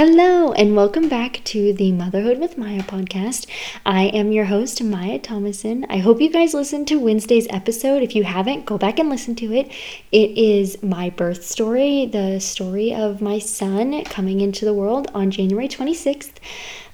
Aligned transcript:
Hello, 0.00 0.52
and 0.52 0.76
welcome 0.76 1.08
back 1.08 1.40
to 1.42 1.72
the 1.72 1.90
Motherhood 1.90 2.38
with 2.38 2.56
Maya 2.56 2.82
podcast. 2.82 3.48
I 3.84 4.04
am 4.04 4.30
your 4.30 4.44
host, 4.44 4.80
Maya 4.80 5.18
Thomason. 5.18 5.86
I 5.90 5.98
hope 5.98 6.20
you 6.20 6.30
guys 6.30 6.54
listened 6.54 6.86
to 6.86 7.00
Wednesday's 7.00 7.48
episode. 7.50 8.04
If 8.04 8.14
you 8.14 8.22
haven't, 8.22 8.64
go 8.64 8.78
back 8.78 9.00
and 9.00 9.10
listen 9.10 9.34
to 9.34 9.52
it. 9.52 9.72
It 10.12 10.38
is 10.38 10.80
my 10.84 11.10
birth 11.10 11.44
story, 11.44 12.06
the 12.06 12.38
story 12.38 12.94
of 12.94 13.20
my 13.20 13.40
son 13.40 14.04
coming 14.04 14.40
into 14.40 14.64
the 14.64 14.72
world 14.72 15.10
on 15.14 15.32
January 15.32 15.66
26th. 15.66 16.34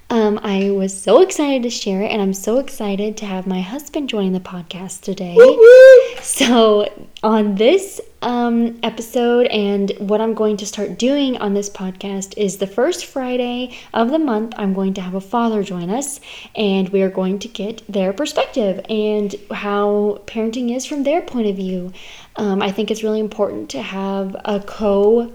Um, 0.09 0.39
I 0.41 0.71
was 0.71 0.99
so 0.99 1.21
excited 1.21 1.61
to 1.61 1.69
share 1.69 2.01
it, 2.01 2.07
and 2.07 2.23
I'm 2.23 2.33
so 2.33 2.57
excited 2.57 3.17
to 3.17 3.27
have 3.27 3.45
my 3.45 3.61
husband 3.61 4.09
joining 4.09 4.33
the 4.33 4.39
podcast 4.39 5.01
today. 5.01 5.37
So, 6.23 6.91
on 7.21 7.53
this 7.53 8.01
um, 8.25 8.79
episode, 8.81 9.45
and 9.47 9.91
what 9.99 10.19
I'm 10.19 10.33
going 10.33 10.57
to 10.57 10.65
start 10.65 10.97
doing 10.97 11.37
on 11.37 11.53
this 11.53 11.69
podcast 11.69 12.35
is 12.37 12.57
the 12.57 12.65
first 12.67 13.05
Friday 13.05 13.77
of 13.93 14.09
the 14.09 14.17
month, 14.17 14.53
I'm 14.57 14.73
going 14.73 14.95
to 14.95 15.01
have 15.01 15.13
a 15.13 15.21
father 15.21 15.61
join 15.63 15.91
us, 15.91 16.19
and 16.55 16.89
we 16.89 17.03
are 17.03 17.09
going 17.09 17.37
to 17.39 17.47
get 17.47 17.83
their 17.87 18.13
perspective 18.13 18.83
and 18.89 19.35
how 19.51 20.21
parenting 20.25 20.75
is 20.75 20.85
from 20.85 21.03
their 21.03 21.21
point 21.21 21.47
of 21.47 21.55
view. 21.55 21.93
Um, 22.35 22.63
I 22.63 22.71
think 22.71 22.89
it's 22.89 23.03
really 23.03 23.19
important 23.19 23.69
to 23.69 23.81
have 23.81 24.35
a 24.43 24.59
co 24.59 25.31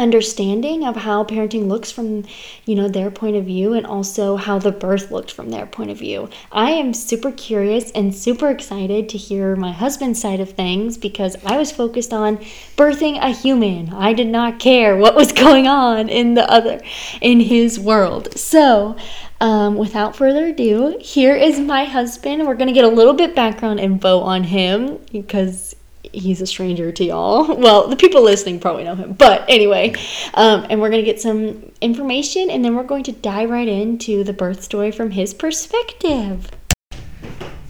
understanding 0.00 0.84
of 0.84 0.96
how 0.96 1.22
parenting 1.24 1.68
looks 1.68 1.90
from 1.90 2.24
you 2.64 2.74
know 2.74 2.88
their 2.88 3.10
point 3.10 3.36
of 3.36 3.44
view 3.44 3.74
and 3.74 3.86
also 3.86 4.36
how 4.36 4.58
the 4.58 4.72
birth 4.72 5.10
looked 5.10 5.30
from 5.30 5.50
their 5.50 5.66
point 5.66 5.90
of 5.90 5.98
view. 5.98 6.28
I 6.50 6.70
am 6.70 6.94
super 6.94 7.30
curious 7.30 7.90
and 7.92 8.14
super 8.14 8.48
excited 8.48 9.08
to 9.10 9.18
hear 9.18 9.54
my 9.54 9.72
husband's 9.72 10.20
side 10.20 10.40
of 10.40 10.50
things 10.50 10.96
because 10.96 11.36
i 11.44 11.56
was 11.56 11.70
focused 11.70 12.12
on 12.12 12.38
birthing 12.76 13.18
a 13.22 13.30
human. 13.30 13.92
I 13.92 14.12
did 14.12 14.28
not 14.28 14.58
care 14.58 14.96
what 14.96 15.14
was 15.14 15.32
going 15.44 15.66
on 15.66 16.08
in 16.08 16.34
the 16.34 16.50
other 16.50 16.80
in 17.20 17.40
his 17.40 17.78
world. 17.78 18.38
So 18.38 18.96
um, 19.40 19.76
without 19.76 20.16
further 20.16 20.46
ado 20.46 20.98
here 21.00 21.34
is 21.34 21.58
my 21.58 21.84
husband. 21.84 22.46
We're 22.46 22.56
to 22.56 22.72
get 22.72 22.84
a 22.84 22.88
little 22.88 23.14
bit 23.14 23.34
background 23.34 23.80
info 23.80 24.20
on 24.20 24.44
him 24.44 24.98
because 25.12 25.74
he's 26.12 26.40
a 26.40 26.46
stranger 26.46 26.92
to 26.92 27.04
y'all. 27.04 27.56
Well, 27.60 27.88
the 27.88 27.96
people 27.96 28.22
listening 28.22 28.58
probably 28.58 28.84
know 28.84 28.94
him, 28.94 29.12
but 29.12 29.44
anyway, 29.48 29.94
um, 30.34 30.66
and 30.70 30.80
we're 30.80 30.90
gonna 30.90 31.02
get 31.02 31.20
some 31.20 31.70
information, 31.80 32.50
and 32.50 32.64
then 32.64 32.74
we're 32.74 32.84
going 32.84 33.04
to 33.04 33.12
dive 33.12 33.50
right 33.50 33.68
into 33.68 34.24
the 34.24 34.32
birth 34.32 34.62
story 34.62 34.90
from 34.90 35.10
his 35.10 35.34
perspective. 35.34 36.50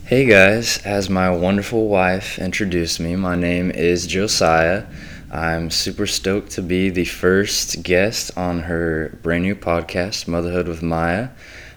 Hey 0.05 0.27
guys, 0.27 0.79
as 0.79 1.09
my 1.09 1.31
wonderful 1.31 1.89
wife 1.89 2.39
introduced 2.39 3.01
me, 3.01 3.17
my 3.17 3.37
name 3.37 3.71
is 3.71 4.07
Josiah. 4.07 4.87
I'm 5.31 5.71
super 5.71 6.07
stoked 6.09 6.51
to 6.53 6.63
be 6.63 6.91
the 6.91 7.05
first 7.05 7.85
guest 7.85 8.37
on 8.37 8.59
her 8.61 9.17
brand 9.23 9.45
new 9.45 9.55
podcast, 9.55 10.27
Motherhood 10.27 10.67
with 10.67 10.83
Maya, 10.83 11.29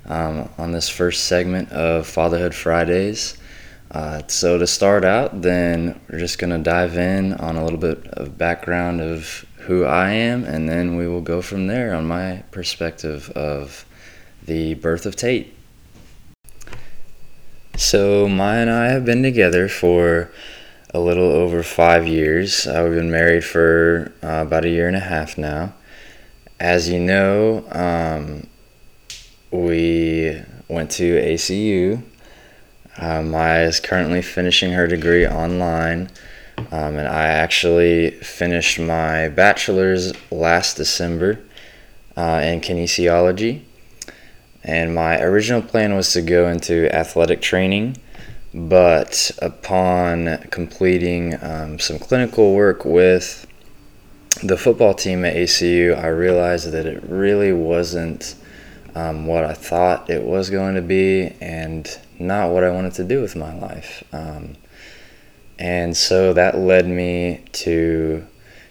um, 0.07 0.49
on 0.57 0.71
this 0.71 0.89
first 0.89 1.25
segment 1.25 1.71
of 1.71 2.07
Fatherhood 2.07 2.55
Fridays. 2.55 3.37
Uh, 3.93 4.23
so 4.27 4.57
to 4.57 4.65
start 4.65 5.05
out, 5.05 5.43
then 5.43 5.99
we're 6.09 6.17
just 6.17 6.39
gonna 6.39 6.57
dive 6.57 6.97
in 6.97 7.33
on 7.35 7.55
a 7.55 7.63
little 7.63 7.79
bit 7.79 8.07
of 8.07 8.37
background 8.37 8.99
of 8.99 9.45
who 9.57 9.85
I 9.85 10.09
am, 10.11 10.43
and 10.43 10.67
then 10.67 10.95
we 10.95 11.07
will 11.07 11.21
go 11.21 11.41
from 11.41 11.67
there 11.67 11.93
on 11.93 12.07
my 12.07 12.43
perspective 12.49 13.29
of 13.31 13.85
the 14.45 14.73
birth 14.73 15.05
of 15.05 15.15
Tate. 15.15 15.53
So 17.77 18.27
Maya 18.27 18.61
and 18.61 18.69
I 18.69 18.87
have 18.87 19.05
been 19.05 19.21
together 19.21 19.69
for 19.69 20.31
a 20.91 20.99
little 20.99 21.31
over 21.31 21.61
five 21.61 22.07
years. 22.07 22.65
Uh, 22.65 22.81
we've 22.85 22.95
been 22.95 23.11
married 23.11 23.43
for 23.43 24.11
uh, 24.23 24.43
about 24.45 24.65
a 24.65 24.69
year 24.69 24.87
and 24.87 24.95
a 24.95 25.01
half 25.01 25.37
now. 25.37 25.73
As 26.59 26.89
you 26.89 26.99
know, 26.99 27.65
um, 27.71 28.47
we 29.51 30.41
went 30.67 30.91
to 30.91 31.19
ACU 31.19 32.03
uh, 32.97 33.21
Maya 33.21 33.65
is 33.65 33.79
currently 33.79 34.21
finishing 34.21 34.71
her 34.73 34.87
degree 34.87 35.27
online, 35.27 36.09
um, 36.71 36.95
and 36.95 37.07
I 37.07 37.27
actually 37.27 38.11
finished 38.11 38.79
my 38.79 39.29
bachelor's 39.29 40.13
last 40.31 40.77
December 40.77 41.39
uh, 42.15 42.41
in 42.43 42.61
kinesiology. 42.61 43.61
And 44.63 44.95
my 44.95 45.19
original 45.21 45.61
plan 45.61 45.95
was 45.95 46.13
to 46.13 46.21
go 46.21 46.47
into 46.47 46.93
athletic 46.95 47.41
training, 47.41 47.97
but 48.53 49.31
upon 49.41 50.37
completing 50.51 51.37
um, 51.43 51.79
some 51.79 51.99
clinical 51.99 52.53
work 52.53 52.85
with 52.85 53.45
the 54.41 54.57
football 54.57 54.93
team 54.93 55.25
at 55.25 55.35
ACU, 55.35 55.97
I 55.97 56.07
realized 56.07 56.71
that 56.71 56.85
it 56.85 57.03
really 57.03 57.51
wasn't 57.51 58.35
um, 58.95 59.25
what 59.25 59.43
I 59.43 59.53
thought 59.53 60.09
it 60.09 60.23
was 60.23 60.49
going 60.49 60.75
to 60.75 60.81
be, 60.81 61.33
and 61.41 61.87
not 62.23 62.51
what 62.51 62.63
I 62.63 62.71
wanted 62.71 62.93
to 62.93 63.03
do 63.03 63.21
with 63.21 63.35
my 63.35 63.53
life. 63.53 64.03
Um, 64.11 64.55
and 65.59 65.95
so 65.95 66.33
that 66.33 66.57
led 66.57 66.87
me 66.87 67.45
to 67.53 68.25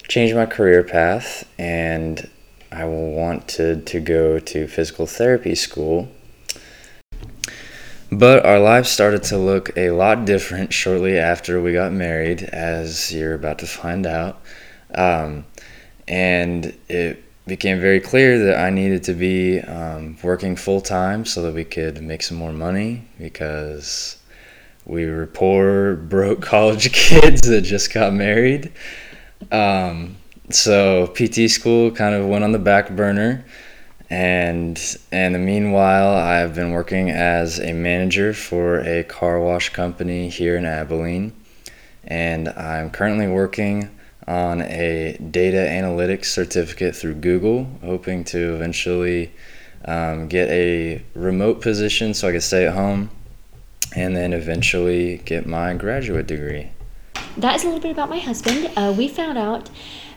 change 0.09 0.35
my 0.35 0.47
career 0.47 0.83
path, 0.83 1.49
and 1.59 2.29
I 2.71 2.85
wanted 2.85 3.87
to 3.87 4.01
go 4.01 4.39
to 4.39 4.67
physical 4.67 5.07
therapy 5.07 5.55
school. 5.55 6.09
But 8.11 8.45
our 8.45 8.59
lives 8.59 8.91
started 8.91 9.23
to 9.25 9.39
look 9.39 9.75
a 9.77 9.91
lot 9.91 10.27
different 10.27 10.73
shortly 10.83 11.19
after 11.19 11.63
we 11.63 11.73
got 11.73 11.93
married, 11.93 12.43
as 12.43 13.13
you're 13.13 13.34
about 13.34 13.61
to 13.61 13.67
find 13.67 14.07
out. 14.07 14.41
Um, 14.95 15.47
and 16.07 16.77
it 16.89 17.25
became 17.47 17.80
very 17.80 18.00
clear 18.00 18.38
that 18.38 18.58
I 18.58 18.70
needed 18.70 19.03
to 19.04 19.14
be 19.14 19.60
um, 19.60 20.16
working 20.22 20.56
full 20.56 20.80
time 20.80 21.25
so 21.25 21.42
that 21.42 21.54
we 21.54 21.64
could 21.64 22.03
make 22.03 22.22
some 22.22 22.38
more 22.38 22.53
money 22.53 23.08
because 23.19 24.16
we 24.84 25.06
were 25.06 25.26
poor, 25.26 25.97
broke 26.08 26.42
college 26.42 26.92
kids 26.92 27.42
that 27.42 27.62
just 27.62 27.92
got 27.92 28.12
married. 28.12 28.72
Um, 29.50 30.16
so 30.50 31.08
PT 31.08 31.50
school 31.50 31.91
kind 31.91 32.14
of 32.14 32.26
went 32.26 32.44
on 32.44 32.53
the 32.53 32.58
back 32.58 32.91
burner. 32.91 33.44
And 34.10 34.78
in 35.10 35.32
the 35.32 35.38
meanwhile, 35.38 36.14
I've 36.14 36.54
been 36.54 36.72
working 36.72 37.10
as 37.10 37.59
a 37.59 37.72
manager 37.72 38.34
for 38.34 38.80
a 38.80 39.04
car 39.04 39.41
wash 39.41 39.70
company 39.70 40.28
here 40.28 40.56
in 40.56 40.66
Abilene. 40.66 41.32
And 42.04 42.48
I'm 42.50 42.91
currently 42.91 43.26
working 43.26 43.88
on 44.32 44.62
a 44.62 45.16
data 45.31 45.59
analytics 45.59 46.26
certificate 46.26 46.97
through 46.97 47.15
Google, 47.15 47.66
hoping 47.84 48.25
to 48.25 48.54
eventually 48.54 49.31
um, 49.84 50.26
get 50.28 50.48
a 50.48 51.03
remote 51.15 51.60
position 51.60 52.15
so 52.15 52.28
I 52.28 52.32
could 52.32 52.42
stay 52.42 52.66
at 52.66 52.75
home 52.75 53.10
and 53.94 54.16
then 54.16 54.32
eventually 54.32 55.19
get 55.19 55.44
my 55.47 55.75
graduate 55.75 56.26
degree. 56.26 56.71
That 57.37 57.56
is 57.56 57.65
a 57.65 57.66
little 57.66 57.82
bit 57.82 57.91
about 57.91 58.09
my 58.09 58.19
husband. 58.19 58.71
Uh, 58.75 58.94
we 58.97 59.06
found 59.06 59.37
out 59.37 59.69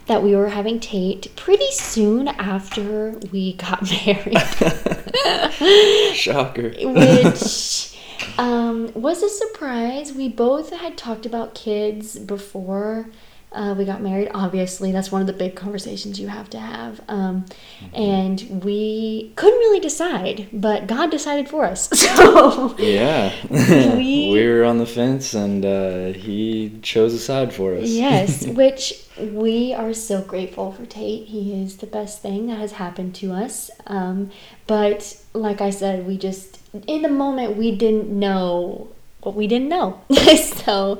that 0.05 0.23
we 0.23 0.33
were 0.33 0.49
having 0.49 0.79
Tate 0.79 1.35
pretty 1.35 1.71
soon 1.71 2.29
after 2.29 3.11
we 3.33 3.53
got 3.53 3.81
married. 4.05 4.37
Shocker. 6.15 6.69
Which 6.69 7.99
um, 8.37 8.93
was 8.93 9.23
a 9.23 9.29
surprise. 9.29 10.13
We 10.13 10.29
both 10.29 10.71
had 10.71 10.97
talked 10.97 11.25
about 11.25 11.53
kids 11.53 12.17
before 12.17 13.07
uh, 13.55 13.73
we 13.73 13.85
got 13.85 14.01
married. 14.01 14.29
Obviously, 14.33 14.91
that's 14.91 15.11
one 15.11 15.21
of 15.21 15.27
the 15.27 15.33
big 15.33 15.55
conversations 15.55 16.19
you 16.19 16.27
have 16.27 16.49
to 16.51 16.59
have. 16.59 17.01
Um, 17.07 17.45
mm-hmm. 17.79 17.95
And 17.95 18.63
we 18.63 19.31
couldn't 19.35 19.57
really 19.59 19.79
decide, 19.79 20.47
but 20.51 20.87
God 20.87 21.09
decided 21.09 21.49
for 21.49 21.65
us. 21.65 21.89
So 22.15 22.75
yeah, 22.77 23.33
we, 23.49 24.29
we 24.31 24.47
were 24.47 24.63
on 24.63 24.77
the 24.77 24.85
fence, 24.85 25.33
and 25.33 25.65
uh, 25.65 26.17
He 26.17 26.79
chose 26.81 27.13
a 27.13 27.19
side 27.19 27.53
for 27.53 27.75
us. 27.75 27.89
yes, 27.89 28.45
which 28.61 29.05
we 29.19 29.73
are 29.73 29.93
so 29.93 30.21
grateful 30.21 30.71
for 30.71 30.85
Tate. 30.85 31.27
He 31.27 31.61
is 31.61 31.77
the 31.77 31.87
best 31.87 32.21
thing 32.21 32.47
that 32.47 32.57
has 32.57 32.73
happened 32.73 33.15
to 33.15 33.31
us. 33.31 33.71
Um, 33.87 34.31
but 34.67 35.21
like 35.33 35.61
I 35.61 35.69
said, 35.71 36.05
we 36.05 36.17
just 36.17 36.59
in 36.87 37.01
the 37.01 37.09
moment 37.09 37.57
we 37.57 37.75
didn't 37.75 38.07
know 38.07 38.89
what 39.25 39.35
we 39.35 39.47
didn't 39.47 39.69
know. 39.69 40.01
so 40.11 40.99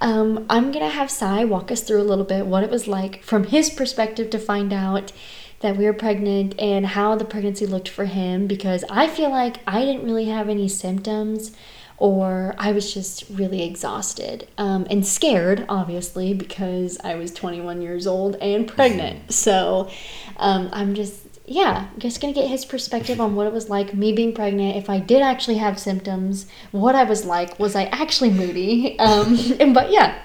um, 0.00 0.46
I'm 0.50 0.72
going 0.72 0.84
to 0.84 0.94
have 0.94 1.10
Sai 1.10 1.44
walk 1.44 1.70
us 1.70 1.82
through 1.82 2.02
a 2.02 2.04
little 2.04 2.24
bit 2.24 2.46
what 2.46 2.64
it 2.64 2.70
was 2.70 2.88
like 2.88 3.22
from 3.22 3.44
his 3.44 3.70
perspective 3.70 4.30
to 4.30 4.38
find 4.38 4.72
out 4.72 5.12
that 5.60 5.76
we 5.76 5.84
were 5.84 5.92
pregnant 5.92 6.58
and 6.58 6.86
how 6.86 7.14
the 7.14 7.24
pregnancy 7.24 7.66
looked 7.66 7.88
for 7.88 8.06
him 8.06 8.46
because 8.46 8.84
I 8.90 9.06
feel 9.06 9.30
like 9.30 9.58
I 9.66 9.84
didn't 9.84 10.04
really 10.04 10.26
have 10.26 10.48
any 10.48 10.68
symptoms 10.68 11.52
or 11.98 12.54
I 12.56 12.72
was 12.72 12.94
just 12.94 13.24
really 13.28 13.62
exhausted 13.62 14.48
um, 14.56 14.86
and 14.90 15.06
scared, 15.06 15.66
obviously, 15.68 16.32
because 16.32 16.98
I 17.04 17.14
was 17.14 17.30
21 17.32 17.82
years 17.82 18.06
old 18.06 18.36
and 18.36 18.66
pregnant. 18.66 19.32
So 19.32 19.90
um, 20.38 20.70
I'm 20.72 20.94
just 20.94 21.29
yeah, 21.50 21.88
just 21.98 22.20
gonna 22.20 22.32
get 22.32 22.46
his 22.46 22.64
perspective 22.64 23.20
on 23.20 23.34
what 23.34 23.44
it 23.48 23.52
was 23.52 23.68
like 23.68 23.92
me 23.92 24.12
being 24.12 24.32
pregnant. 24.32 24.76
If 24.76 24.88
I 24.88 25.00
did 25.00 25.20
actually 25.20 25.56
have 25.56 25.80
symptoms, 25.80 26.46
what 26.70 26.94
I 26.94 27.02
was 27.02 27.24
like. 27.24 27.58
Was 27.58 27.74
I 27.74 27.86
actually 27.86 28.30
moody? 28.30 28.96
Um, 29.00 29.36
and, 29.60 29.74
but 29.74 29.90
yeah. 29.90 30.16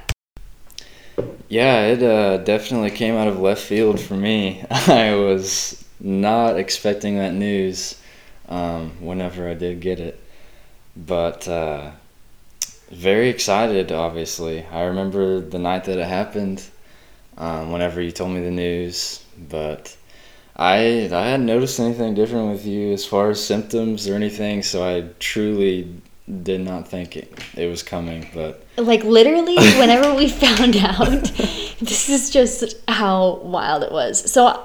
Yeah, 1.49 1.87
it 1.87 2.03
uh, 2.03 2.37
definitely 2.37 2.91
came 2.91 3.15
out 3.15 3.27
of 3.27 3.39
left 3.39 3.61
field 3.61 3.99
for 3.99 4.13
me. 4.13 4.63
I 4.69 5.15
was 5.15 5.83
not 5.99 6.57
expecting 6.57 7.17
that 7.17 7.33
news 7.33 7.99
um, 8.47 8.91
whenever 8.99 9.49
I 9.49 9.55
did 9.55 9.79
get 9.79 9.99
it. 9.99 10.19
But 10.95 11.47
uh, 11.47 11.91
very 12.91 13.29
excited, 13.29 13.91
obviously. 13.91 14.63
I 14.65 14.83
remember 14.83 15.39
the 15.39 15.59
night 15.59 15.85
that 15.85 15.97
it 15.97 16.07
happened, 16.07 16.63
um, 17.37 17.71
whenever 17.71 17.99
you 17.99 18.11
told 18.11 18.31
me 18.31 18.41
the 18.41 18.51
news. 18.51 19.23
But 19.49 19.95
I 20.55 21.09
I 21.11 21.27
hadn't 21.27 21.45
noticed 21.45 21.79
anything 21.79 22.13
different 22.13 22.51
with 22.51 22.65
you 22.65 22.93
as 22.93 23.05
far 23.05 23.29
as 23.29 23.43
symptoms 23.43 24.07
or 24.07 24.15
anything, 24.15 24.63
so 24.63 24.83
I 24.85 25.09
truly 25.19 26.01
did 26.43 26.61
not 26.61 26.87
think 26.87 27.15
it, 27.15 27.39
it 27.55 27.67
was 27.67 27.83
coming. 27.83 28.29
But 28.33 28.63
like 28.77 29.03
literally, 29.03 29.55
whenever 29.55 30.13
we 30.13 30.29
found 30.45 30.77
out, 30.77 31.23
this 31.81 32.09
is 32.09 32.29
just 32.29 32.75
how 32.87 33.35
wild 33.43 33.83
it 33.83 33.91
was. 33.91 34.31
So 34.31 34.63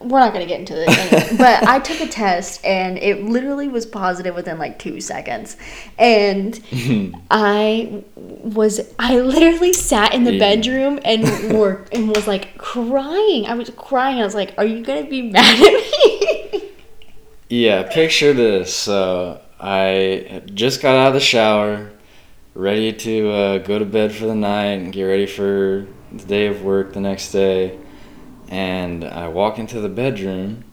we're 0.00 0.18
not 0.18 0.32
going 0.32 0.46
to 0.46 0.48
get 0.48 0.60
into 0.60 0.82
it 0.82 0.88
anyway, 0.88 1.36
but 1.38 1.62
i 1.68 1.78
took 1.78 2.00
a 2.00 2.06
test 2.06 2.64
and 2.64 2.96
it 2.98 3.22
literally 3.22 3.68
was 3.68 3.84
positive 3.84 4.34
within 4.34 4.58
like 4.58 4.78
two 4.78 5.00
seconds. 5.00 5.56
And 5.98 6.58
i 7.30 8.02
was 8.16 8.80
i 8.98 9.20
literally 9.20 9.72
sat 9.72 10.14
in 10.14 10.24
the 10.24 10.38
bedroom 10.38 10.98
and 11.04 11.54
worked 11.54 11.94
and 11.94 12.08
was 12.08 12.26
like 12.26 12.56
crying. 12.56 13.46
I 13.46 13.54
was 13.54 13.70
crying. 13.70 14.18
I 14.20 14.24
was 14.24 14.34
like 14.34 14.54
are 14.56 14.64
you 14.64 14.82
going 14.82 15.04
to 15.04 15.10
be 15.10 15.22
mad 15.22 15.54
at 15.54 15.60
me? 15.60 16.70
Yeah 17.48 17.82
picture 17.82 18.32
this. 18.32 18.74
So 18.74 19.40
i 19.60 20.42
just 20.54 20.80
got 20.80 20.96
out 20.96 21.08
of 21.08 21.14
the 21.14 21.20
shower 21.20 21.90
ready 22.54 22.92
to 22.92 23.30
uh, 23.30 23.58
go 23.58 23.78
to 23.78 23.84
bed 23.84 24.12
for 24.12 24.26
the 24.26 24.34
night 24.34 24.72
and 24.72 24.92
get 24.92 25.04
ready 25.04 25.26
for 25.26 25.86
the 26.12 26.24
day 26.24 26.46
of 26.46 26.62
work 26.62 26.94
the 26.94 27.00
next 27.00 27.32
day 27.32 27.78
and 28.50 29.04
I 29.04 29.28
walk 29.28 29.58
into 29.58 29.80
the 29.80 29.88
bedroom 29.88 30.64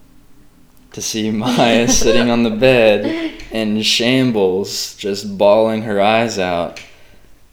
to 0.93 1.01
see 1.01 1.31
Maya 1.43 1.87
sitting 1.87 2.29
on 2.29 2.43
the 2.43 2.49
bed 2.49 3.33
in 3.51 3.81
shambles, 3.81 4.95
just 4.95 5.37
bawling 5.37 5.83
her 5.83 6.01
eyes 6.01 6.39
out. 6.39 6.81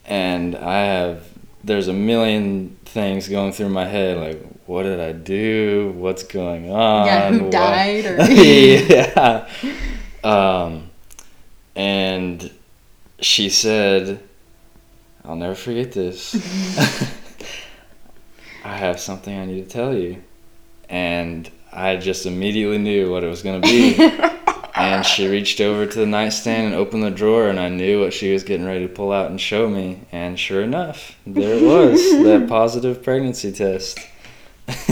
And 0.05 0.55
I 0.55 0.79
have, 0.85 1.27
there's 1.63 1.87
a 1.87 1.93
million 1.93 2.77
things 2.85 3.27
going 3.27 3.51
through 3.51 3.69
my 3.69 3.85
head 3.85 4.17
like, 4.17 4.41
what 4.65 4.83
did 4.83 4.99
I 4.99 5.11
do? 5.11 5.93
What's 5.95 6.23
going 6.23 6.71
on? 6.71 7.05
Yeah, 7.05 7.31
who 7.31 7.49
died? 7.49 8.05
Or... 8.05 8.23
yeah. 8.31 9.47
Um, 10.23 10.89
and 11.75 12.51
she 13.19 13.49
said, 13.49 14.21
I'll 15.23 15.35
never 15.35 15.55
forget 15.55 15.91
this. 15.91 16.33
I 18.65 18.77
have 18.77 18.99
something 18.99 19.37
I 19.37 19.45
need 19.45 19.69
to 19.69 19.69
tell 19.69 19.93
you. 19.93 20.23
And 20.89 21.49
I 21.71 21.97
just 21.97 22.25
immediately 22.25 22.79
knew 22.79 23.11
what 23.11 23.23
it 23.23 23.27
was 23.27 23.43
going 23.43 23.61
to 23.61 23.67
be. 23.67 23.95
and 24.75 25.05
she 25.05 25.27
reached 25.27 25.61
over 25.61 25.85
to 25.85 25.99
the 25.99 26.07
nightstand 26.07 26.67
and 26.67 26.75
opened 26.75 27.03
the 27.03 27.11
drawer, 27.11 27.47
and 27.47 27.59
I 27.59 27.69
knew 27.69 28.01
what 28.01 28.11
she 28.11 28.33
was 28.33 28.43
getting 28.43 28.65
ready 28.65 28.87
to 28.87 28.93
pull 28.93 29.11
out 29.11 29.29
and 29.29 29.39
show 29.39 29.69
me. 29.69 30.01
And 30.11 30.39
sure 30.39 30.63
enough, 30.63 31.15
there 31.27 31.57
it 31.57 31.63
was 31.63 31.99
that 32.23 32.45
positive 32.49 33.03
pregnancy 33.03 33.51
test. 33.51 33.99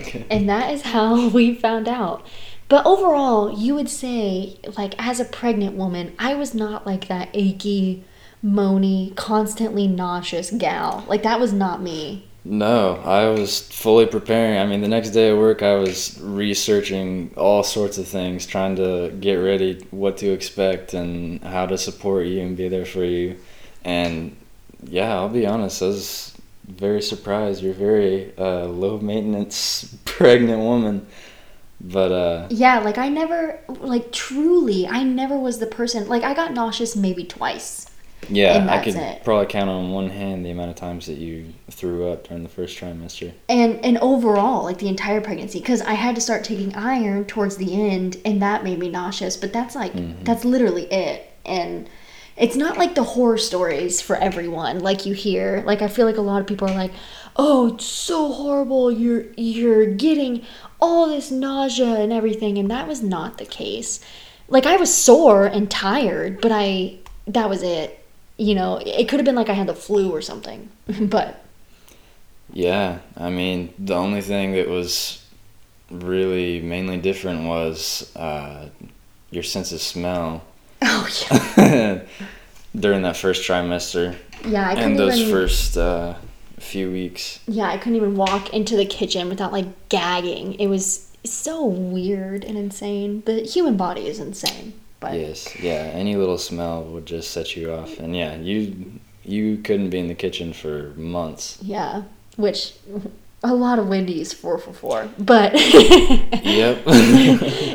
okay. 0.00 0.26
And 0.28 0.48
that 0.48 0.72
is 0.72 0.82
how 0.82 1.28
we 1.28 1.54
found 1.54 1.86
out. 1.86 2.26
But 2.68 2.84
overall, 2.84 3.56
you 3.56 3.76
would 3.76 3.88
say, 3.88 4.58
like, 4.76 4.94
as 4.98 5.20
a 5.20 5.24
pregnant 5.24 5.76
woman, 5.76 6.12
I 6.18 6.34
was 6.34 6.54
not 6.54 6.84
like 6.84 7.06
that 7.06 7.28
achy, 7.34 8.02
moany, 8.44 9.14
constantly 9.14 9.86
nauseous 9.86 10.50
gal. 10.50 11.04
Like, 11.06 11.22
that 11.22 11.38
was 11.38 11.52
not 11.52 11.80
me. 11.80 12.27
No, 12.50 12.94
I 13.04 13.28
was 13.28 13.60
fully 13.60 14.06
preparing. 14.06 14.58
I 14.58 14.64
mean, 14.64 14.80
the 14.80 14.88
next 14.88 15.10
day 15.10 15.30
at 15.30 15.36
work, 15.36 15.62
I 15.62 15.74
was 15.74 16.18
researching 16.18 17.30
all 17.36 17.62
sorts 17.62 17.98
of 17.98 18.08
things, 18.08 18.46
trying 18.46 18.76
to 18.76 19.10
get 19.20 19.34
ready 19.34 19.84
what 19.90 20.16
to 20.18 20.30
expect 20.30 20.94
and 20.94 21.44
how 21.44 21.66
to 21.66 21.76
support 21.76 22.24
you 22.26 22.40
and 22.40 22.56
be 22.56 22.68
there 22.68 22.86
for 22.86 23.04
you. 23.04 23.36
And 23.84 24.34
yeah, 24.82 25.14
I'll 25.14 25.28
be 25.28 25.46
honest, 25.46 25.82
I 25.82 25.88
was 25.88 26.34
very 26.66 27.02
surprised. 27.02 27.62
You're 27.62 27.74
very 27.74 28.32
uh, 28.38 28.64
low 28.64 28.98
maintenance 28.98 29.94
pregnant 30.06 30.60
woman. 30.60 31.06
But 31.80 32.10
uh 32.10 32.46
Yeah, 32.50 32.80
like 32.80 32.98
I 32.98 33.08
never 33.08 33.60
like 33.68 34.10
truly 34.10 34.86
I 34.86 35.04
never 35.04 35.38
was 35.38 35.60
the 35.60 35.66
person 35.66 36.08
like 36.08 36.24
I 36.24 36.34
got 36.34 36.52
nauseous 36.52 36.96
maybe 36.96 37.24
twice. 37.24 37.88
Yeah, 38.28 38.66
I 38.68 38.82
could 38.82 38.96
it. 38.96 39.24
probably 39.24 39.46
count 39.46 39.70
on 39.70 39.90
one 39.90 40.10
hand 40.10 40.44
the 40.44 40.50
amount 40.50 40.70
of 40.70 40.76
times 40.76 41.06
that 41.06 41.18
you 41.18 41.54
threw 41.70 42.08
up 42.08 42.28
during 42.28 42.42
the 42.42 42.48
first 42.48 42.78
trimester. 42.78 43.32
And 43.48 43.82
and 43.84 43.98
overall, 43.98 44.64
like 44.64 44.78
the 44.78 44.88
entire 44.88 45.20
pregnancy, 45.20 45.60
because 45.60 45.80
I 45.82 45.94
had 45.94 46.14
to 46.16 46.20
start 46.20 46.44
taking 46.44 46.74
iron 46.74 47.24
towards 47.24 47.56
the 47.56 47.80
end, 47.80 48.18
and 48.24 48.42
that 48.42 48.64
made 48.64 48.78
me 48.78 48.88
nauseous. 48.88 49.36
But 49.36 49.52
that's 49.52 49.74
like 49.74 49.92
mm-hmm. 49.92 50.24
that's 50.24 50.44
literally 50.44 50.84
it. 50.92 51.30
And 51.46 51.88
it's 52.36 52.56
not 52.56 52.76
like 52.76 52.94
the 52.94 53.02
horror 53.02 53.38
stories 53.38 54.00
for 54.00 54.16
everyone, 54.16 54.80
like 54.80 55.06
you 55.06 55.14
hear. 55.14 55.62
Like 55.64 55.82
I 55.82 55.88
feel 55.88 56.06
like 56.06 56.16
a 56.16 56.22
lot 56.22 56.40
of 56.40 56.46
people 56.46 56.68
are 56.68 56.74
like, 56.74 56.92
"Oh, 57.36 57.74
it's 57.74 57.86
so 57.86 58.32
horrible. 58.32 58.90
You're 58.92 59.26
you're 59.36 59.86
getting 59.86 60.44
all 60.80 61.08
this 61.08 61.30
nausea 61.30 61.94
and 61.94 62.12
everything," 62.12 62.58
and 62.58 62.70
that 62.70 62.88
was 62.88 63.02
not 63.02 63.38
the 63.38 63.46
case. 63.46 64.00
Like 64.48 64.66
I 64.66 64.76
was 64.76 64.94
sore 64.94 65.46
and 65.46 65.70
tired, 65.70 66.40
but 66.40 66.52
I 66.52 66.98
that 67.26 67.48
was 67.48 67.62
it 67.62 67.97
you 68.38 68.54
know, 68.54 68.80
it 68.84 69.08
could 69.08 69.18
have 69.18 69.26
been 69.26 69.34
like 69.34 69.50
I 69.50 69.52
had 69.52 69.66
the 69.66 69.74
flu 69.74 70.10
or 70.10 70.22
something. 70.22 70.70
but 71.00 71.44
yeah, 72.52 73.00
I 73.16 73.28
mean, 73.28 73.74
the 73.78 73.94
only 73.94 74.22
thing 74.22 74.52
that 74.52 74.68
was 74.68 75.24
really 75.90 76.60
mainly 76.60 76.96
different 76.96 77.46
was 77.46 78.14
uh, 78.16 78.68
your 79.30 79.42
sense 79.42 79.72
of 79.72 79.80
smell. 79.80 80.44
Oh 80.80 81.08
yeah. 81.30 82.02
During 82.76 83.02
that 83.02 83.16
first 83.16 83.48
trimester. 83.48 84.16
Yeah, 84.44 84.68
I 84.68 84.74
couldn't 84.74 84.90
and 84.92 84.98
those 84.98 85.18
even, 85.18 85.32
first 85.32 85.76
uh, 85.76 86.14
few 86.58 86.92
weeks. 86.92 87.40
Yeah, 87.48 87.68
I 87.68 87.76
couldn't 87.76 87.96
even 87.96 88.14
walk 88.14 88.54
into 88.54 88.76
the 88.76 88.86
kitchen 88.86 89.28
without 89.28 89.52
like 89.52 89.88
gagging. 89.88 90.54
It 90.54 90.68
was 90.68 91.10
so 91.24 91.64
weird 91.64 92.44
and 92.44 92.56
insane. 92.56 93.22
The 93.26 93.40
human 93.40 93.76
body 93.76 94.06
is 94.06 94.20
insane. 94.20 94.74
But 95.00 95.14
yes, 95.14 95.58
yeah, 95.60 95.90
any 95.94 96.16
little 96.16 96.38
smell 96.38 96.82
would 96.84 97.06
just 97.06 97.30
set 97.30 97.56
you 97.56 97.72
off, 97.72 97.98
and 97.98 98.16
yeah, 98.16 98.36
you 98.36 99.00
you 99.24 99.58
couldn't 99.58 99.90
be 99.90 99.98
in 99.98 100.08
the 100.08 100.14
kitchen 100.14 100.52
for 100.52 100.92
months. 100.96 101.58
Yeah, 101.62 102.02
which 102.36 102.74
a 103.44 103.54
lot 103.54 103.78
of 103.78 103.88
Wendy's 103.88 104.32
four 104.32 104.58
for 104.58 104.72
four, 104.72 105.08
but 105.18 105.52
yep. 105.54 106.82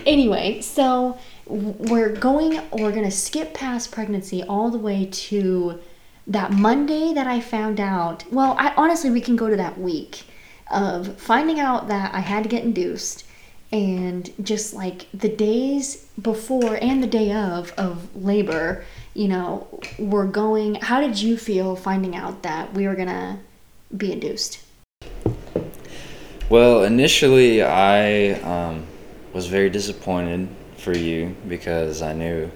anyway, 0.05 0.59
so 0.61 1.17
we're 1.45 2.09
going. 2.09 2.59
We're 2.71 2.91
gonna 2.91 3.11
skip 3.11 3.53
past 3.53 3.91
pregnancy 3.91 4.43
all 4.43 4.69
the 4.69 4.77
way 4.77 5.07
to 5.11 5.79
that 6.27 6.51
Monday 6.51 7.13
that 7.13 7.27
I 7.27 7.39
found 7.39 7.79
out. 7.79 8.25
Well, 8.31 8.55
I 8.59 8.73
honestly 8.75 9.09
we 9.09 9.21
can 9.21 9.37
go 9.37 9.49
to 9.49 9.55
that 9.55 9.77
week 9.77 10.23
of 10.71 11.17
finding 11.19 11.59
out 11.59 11.87
that 11.87 12.13
I 12.13 12.19
had 12.19 12.43
to 12.43 12.49
get 12.49 12.63
induced 12.63 13.25
and 13.73 14.31
just 14.43 14.75
like 14.75 15.07
the 15.15 15.27
days 15.27 16.05
before 16.21 16.77
and 16.79 17.01
the 17.01 17.07
day 17.07 17.33
of 17.33 17.73
of 17.73 18.15
labor 18.15 18.85
you 19.15 19.27
know 19.27 19.67
were 19.97 20.27
going 20.27 20.75
how 20.75 21.01
did 21.01 21.19
you 21.19 21.35
feel 21.35 21.75
finding 21.75 22.15
out 22.15 22.43
that 22.43 22.71
we 22.73 22.87
were 22.87 22.95
gonna 22.95 23.39
be 23.97 24.11
induced? 24.11 24.63
Well 26.49 26.83
initially 26.83 27.63
i 27.63 28.33
um, 28.41 28.85
was 29.33 29.47
very 29.47 29.71
disappointed 29.71 30.47
for 30.77 30.95
you 30.95 31.35
because 31.49 32.03
i 32.03 32.13
knew 32.13 32.51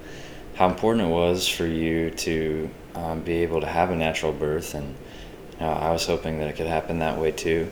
how 0.53 0.69
important 0.69 1.07
it 1.07 1.11
was 1.11 1.47
for 1.47 1.65
you 1.65 2.11
to 2.11 2.69
um, 2.95 3.21
be 3.21 3.43
able 3.43 3.61
to 3.61 3.67
have 3.67 3.91
a 3.91 3.95
natural 3.95 4.31
birth. 4.31 4.73
And 4.73 4.95
you 5.53 5.59
know, 5.61 5.71
i 5.71 5.91
was 5.91 6.05
hoping 6.05 6.37
that 6.39 6.47
it 6.47 6.55
could 6.55 6.67
happen 6.67 6.99
that 6.99 7.17
way 7.17 7.31
too 7.31 7.71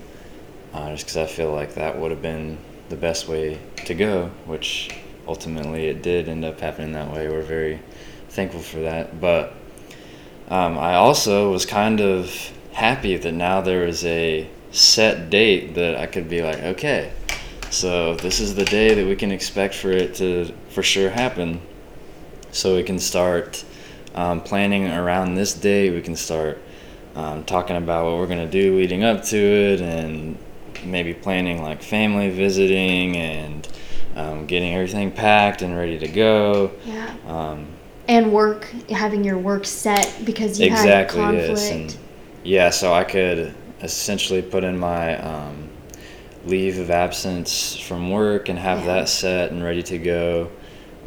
uh, 0.73 0.89
just 0.91 1.05
because 1.05 1.17
i 1.17 1.27
feel 1.27 1.51
like 1.51 1.75
that 1.75 1.99
would 1.99 2.09
have 2.09 2.23
been 2.23 2.57
the 2.89 2.95
best 2.95 3.27
way 3.27 3.59
to 3.85 3.93
go, 3.93 4.31
which 4.45 4.89
ultimately 5.27 5.87
it 5.87 6.01
did 6.01 6.29
end 6.29 6.45
up 6.45 6.59
happening 6.59 6.91
that 6.93 7.11
way. 7.11 7.27
We're 7.27 7.41
very 7.41 7.79
thankful 8.29 8.61
for 8.61 8.81
that. 8.81 9.19
But 9.19 9.53
um, 10.49 10.77
I 10.77 10.95
also 10.95 11.51
was 11.51 11.65
kind 11.65 12.01
of 12.01 12.51
happy 12.73 13.17
that 13.17 13.31
now 13.31 13.61
there 13.61 13.85
was 13.85 14.05
a 14.05 14.47
set 14.71 15.29
date 15.29 15.75
that 15.75 15.95
I 15.95 16.05
could 16.05 16.29
be 16.29 16.41
like, 16.41 16.59
okay, 16.59 17.11
so 17.69 18.15
this 18.15 18.39
is 18.39 18.55
the 18.55 18.65
day 18.65 18.93
that 18.93 19.05
we 19.05 19.15
can 19.15 19.31
expect 19.31 19.73
for 19.73 19.91
it 19.91 20.15
to 20.15 20.53
for 20.69 20.83
sure 20.83 21.09
happen. 21.09 21.61
So 22.51 22.75
we 22.75 22.83
can 22.83 22.99
start 22.99 23.65
um, 24.13 24.41
planning 24.41 24.87
around 24.87 25.35
this 25.35 25.53
day. 25.53 25.89
We 25.89 26.01
can 26.01 26.15
start 26.15 26.61
um, 27.15 27.43
talking 27.45 27.75
about 27.75 28.05
what 28.05 28.17
we're 28.17 28.27
going 28.27 28.45
to 28.45 28.51
do 28.51 28.77
leading 28.77 29.03
up 29.03 29.23
to 29.25 29.37
it 29.37 29.81
and 29.81 30.37
maybe 30.83 31.13
planning 31.13 31.61
like 31.61 31.81
family 31.81 32.29
visiting 32.29 33.15
and 33.15 33.67
um, 34.15 34.45
getting 34.45 34.73
everything 34.73 35.11
packed 35.11 35.61
and 35.61 35.75
ready 35.75 35.99
to 35.99 36.07
go. 36.07 36.71
Yeah. 36.85 37.15
Um, 37.27 37.67
and 38.07 38.31
work, 38.31 38.65
having 38.89 39.23
your 39.23 39.37
work 39.37 39.65
set 39.65 40.21
because 40.25 40.59
you 40.59 40.67
exactly, 40.67 41.19
had 41.21 41.31
conflict. 41.31 41.49
Yes. 41.49 41.71
And 41.71 41.97
yeah, 42.43 42.69
so 42.69 42.93
I 42.93 43.03
could 43.03 43.55
essentially 43.81 44.41
put 44.41 44.63
in 44.63 44.77
my 44.77 45.17
um, 45.17 45.69
leave 46.45 46.77
of 46.79 46.91
absence 46.91 47.75
from 47.75 48.11
work 48.11 48.49
and 48.49 48.57
have 48.59 48.79
Yeah. 48.79 48.85
that 48.85 49.09
set 49.09 49.51
and 49.51 49.63
ready 49.63 49.83
to 49.83 49.97
go. 49.97 50.49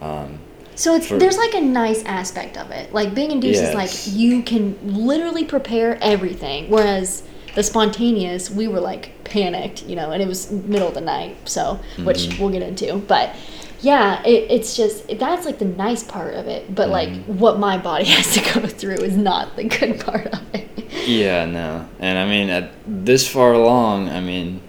Um, 0.00 0.40
So 0.75 0.94
it's 0.94 1.06
For- 1.06 1.18
there's 1.18 1.38
like 1.38 1.54
a 1.54 1.60
nice 1.60 2.04
aspect 2.04 2.56
of 2.56 2.70
it. 2.70 2.92
Like 2.92 3.14
being 3.14 3.30
induced 3.30 3.62
is 3.62 3.75
like 3.75 3.90
you 4.06 4.42
can 4.42 4.76
literally 4.82 5.44
prepare 5.44 5.98
everything, 6.02 6.68
whereas 6.68 7.22
the 7.54 7.62
spontaneous 7.62 8.50
we 8.50 8.68
were 8.68 8.80
like 8.80 9.10
panicked, 9.30 9.85
you 9.85 9.97
know, 9.97 10.11
and 10.11 10.23
it 10.23 10.28
was 10.28 10.50
middle 10.50 10.88
of 10.88 10.94
the 10.94 11.00
night, 11.00 11.37
so 11.49 11.78
which 12.04 12.18
Mhm. 12.28 12.38
we'll 12.40 12.50
get 12.50 12.62
into. 12.62 12.97
But 12.97 13.35
yeah, 13.80 14.23
it, 14.25 14.50
it's 14.50 14.76
just 14.76 15.06
that's 15.18 15.47
like 15.47 15.58
the 15.58 15.64
nice 15.64 16.02
part 16.02 16.35
of 16.35 16.47
it. 16.49 16.75
But 16.75 16.88
like 16.88 17.08
Mhm. 17.11 17.26
what 17.26 17.58
my 17.58 17.78
body 17.78 18.04
has 18.16 18.35
to 18.35 18.61
go 18.61 18.66
through 18.66 18.97
is 19.04 19.16
not 19.16 19.56
the 19.56 19.64
good 19.64 20.00
part 20.00 20.26
of 20.28 20.40
it. 20.54 20.68
Yeah, 21.06 21.44
no. 21.47 21.87
And 22.00 22.18
I 22.18 22.26
mean, 22.26 22.49
at 22.50 22.70
this 22.87 23.26
far 23.28 23.52
along, 23.52 24.08
I 24.08 24.20
mean, 24.20 24.61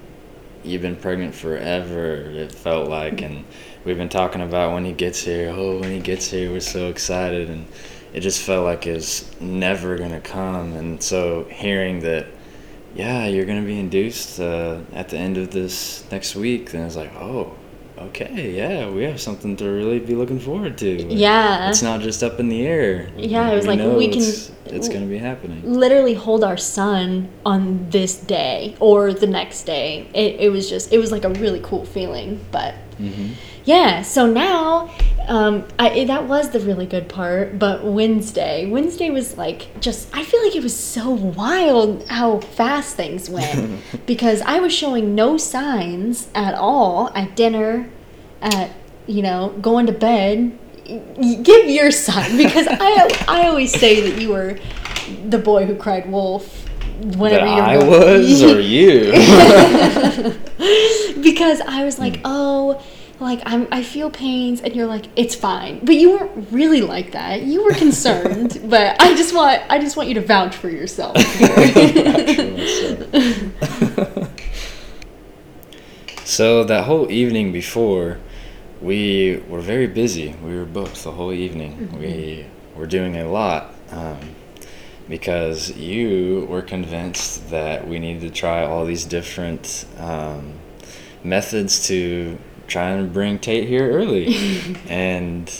you've 0.64 0.82
been 0.82 0.96
pregnant 0.96 1.34
forever, 1.34 2.16
it 2.16 2.52
felt 2.54 2.90
like. 2.90 3.22
And 3.22 3.46
we've 3.86 3.98
been 3.98 4.10
talking 4.10 4.42
about 4.42 4.74
when 4.74 4.86
he 4.86 4.92
gets 4.92 5.22
here. 5.24 5.54
Oh, 5.56 5.80
when 5.80 5.92
he 5.92 6.00
gets 6.00 6.30
here, 6.30 6.52
we're 6.52 6.60
so 6.60 6.88
excited. 6.88 7.50
And 7.50 7.66
it 8.14 8.20
just 8.22 8.42
felt 8.42 8.66
like 8.66 8.86
it's 8.88 9.26
never 9.40 9.98
to 10.12 10.20
come. 10.20 10.74
And 10.74 11.02
so 11.02 11.46
hearing 11.50 12.00
that, 12.02 12.26
yeah, 13.02 13.22
you're 13.34 13.46
going 13.52 13.62
to 13.62 13.68
be 13.74 13.80
induced 13.88 14.40
uh, 14.40 14.80
at 15.02 15.08
the 15.12 15.18
end 15.18 15.36
of 15.38 15.48
this 15.58 16.04
next 16.12 16.32
week, 16.36 16.64
And 16.74 16.82
I 16.84 16.86
was 16.86 16.98
like, 17.04 17.14
oh, 17.16 17.44
okay, 18.08 18.56
yeah, 18.62 18.90
we 18.96 19.04
have 19.10 19.20
something 19.30 19.54
to 19.58 19.66
really 19.80 20.00
be 20.00 20.16
looking 20.22 20.40
forward 20.40 20.78
to. 20.84 20.90
Like, 21.06 21.18
Yeah. 21.28 21.70
It's 21.70 21.82
not 21.82 22.00
just 22.02 22.24
up 22.28 22.40
in 22.42 22.48
the 22.56 22.62
air. 22.66 23.10
Yeah, 23.18 23.52
it 23.52 23.56
was 23.56 23.68
like, 23.68 23.80
know 23.80 23.98
we 23.98 24.08
can- 24.10 24.22
It's, 24.22 24.52
it's 24.78 24.90
going 24.94 25.02
to 25.08 25.12
be 25.18 25.18
happening. 25.30 25.60
literally 25.84 26.14
hold 26.26 26.44
our 26.44 26.58
son 26.58 27.28
on 27.54 27.62
this 27.90 28.14
day 28.40 28.76
or 28.80 29.14
the 29.14 29.28
next 29.40 29.64
day. 29.64 30.08
It, 30.14 30.32
it 30.46 30.50
was 30.52 30.70
just, 30.70 30.94
it 30.94 31.00
was 31.04 31.12
like 31.12 31.26
a 31.26 31.30
really 31.44 31.62
cool 31.70 31.86
feeling. 31.86 32.30
But 32.52 32.76
hmm 32.98 33.30
yeah, 33.70 34.02
so 34.02 34.26
now 34.26 34.90
um, 35.28 35.64
I, 35.78 36.06
that 36.06 36.24
was 36.24 36.50
the 36.50 36.60
really 36.60 36.88
good 36.88 37.08
part. 37.08 37.60
But 37.60 37.86
Wednesday, 37.86 38.66
Wednesday 38.66 39.12
was 39.12 39.38
like 39.38 39.80
just, 39.80 40.10
I 40.12 40.24
feel 40.24 40.44
like 40.44 40.56
it 40.56 40.64
was 40.64 40.76
so 40.76 41.12
wild 41.12 42.08
how 42.08 42.40
fast 42.40 42.96
things 42.96 43.30
went 43.30 43.84
because 44.08 44.42
I 44.42 44.58
was 44.58 44.74
showing 44.74 45.14
no 45.14 45.38
signs 45.38 46.30
at 46.34 46.56
all 46.56 47.12
at 47.14 47.36
dinner, 47.36 47.88
at, 48.42 48.72
you 49.06 49.22
know, 49.22 49.50
going 49.62 49.86
to 49.86 49.94
bed. 49.94 50.58
Give 51.44 51.70
your 51.70 51.92
son 51.92 52.38
because 52.38 52.66
I 52.72 53.08
I 53.28 53.50
always 53.50 53.72
say 53.72 54.10
that 54.10 54.20
you 54.20 54.30
were 54.30 54.58
the 55.28 55.38
boy 55.38 55.68
who 55.68 55.76
cried 55.76 56.12
wolf 56.12 56.68
whenever 57.16 57.46
that 57.46 57.56
you're 57.56 57.84
I 57.84 57.88
was 57.88 58.42
or 58.42 58.60
you? 58.60 59.12
because 61.22 61.62
I 61.62 61.84
was 61.84 62.00
like, 62.00 62.20
oh, 62.26 62.82
like 63.20 63.42
I'm 63.46 63.68
I 63.72 63.84
feel 63.84 64.10
pains, 64.10 64.62
and 64.62 64.76
you're 64.76 64.88
like, 64.88 65.06
it's 65.16 65.36
fine. 65.36 65.84
But 65.84 65.96
you 65.96 66.12
weren't 66.12 66.52
really 66.52 66.82
like 66.82 67.12
that. 67.12 67.44
You 67.44 67.64
were 67.64 67.74
concerned, 67.74 68.62
but 68.66 69.00
I 69.02 69.16
just 69.16 69.36
want 69.36 69.62
I 69.70 69.80
just 69.80 69.98
want 69.98 70.10
you 70.10 70.16
to 70.16 70.22
vouch 70.22 70.56
for 70.56 70.70
yourself. 70.70 71.18
so 76.26 76.64
that 76.64 76.86
whole 76.86 77.12
evening 77.12 77.52
before, 77.52 78.20
we 78.82 79.44
were 79.48 79.62
very 79.62 79.88
busy. 79.88 80.36
We 80.44 80.56
were 80.56 80.66
booked 80.66 81.04
the 81.04 81.12
whole 81.12 81.34
evening. 81.34 82.00
We 82.00 82.46
were 82.76 82.88
doing 82.88 83.18
a 83.18 83.30
lot 83.30 83.76
um, 83.92 84.20
because 85.10 85.76
you 85.76 86.46
were 86.50 86.62
convinced 86.62 87.50
that 87.50 87.88
we 87.88 88.00
needed 88.00 88.22
to 88.22 88.30
try 88.30 88.64
all 88.64 88.86
these 88.86 89.04
different 89.04 89.86
um, 89.98 90.54
methods 91.24 91.88
to 91.88 92.38
try 92.70 92.96
to 92.96 93.04
bring 93.04 93.40
Tate 93.40 93.68
here 93.68 93.90
early, 93.90 94.76
and. 94.88 95.52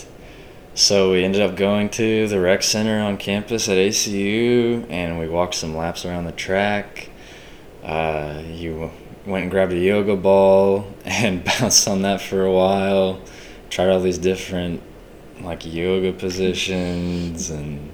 So 0.72 1.10
we 1.10 1.24
ended 1.24 1.42
up 1.42 1.56
going 1.56 1.90
to 1.90 2.28
the 2.28 2.40
rec 2.40 2.62
center 2.62 3.00
on 3.00 3.18
campus 3.18 3.68
at 3.68 3.76
ACU, 3.76 4.86
and 4.88 5.18
we 5.18 5.28
walked 5.28 5.56
some 5.56 5.76
laps 5.76 6.06
around 6.06 6.24
the 6.24 6.32
track. 6.32 7.10
Uh, 7.82 8.42
you 8.46 8.90
went 9.26 9.42
and 9.42 9.50
grabbed 9.50 9.72
a 9.72 9.78
yoga 9.78 10.16
ball 10.16 10.86
and 11.04 11.44
bounced 11.60 11.86
on 11.88 12.02
that 12.02 12.20
for 12.20 12.44
a 12.44 12.52
while. 12.52 13.20
Tried 13.68 13.88
all 13.90 14.00
these 14.00 14.18
different 14.18 14.82
like 15.40 15.64
yoga 15.64 16.12
positions 16.12 17.50
and 17.50 17.92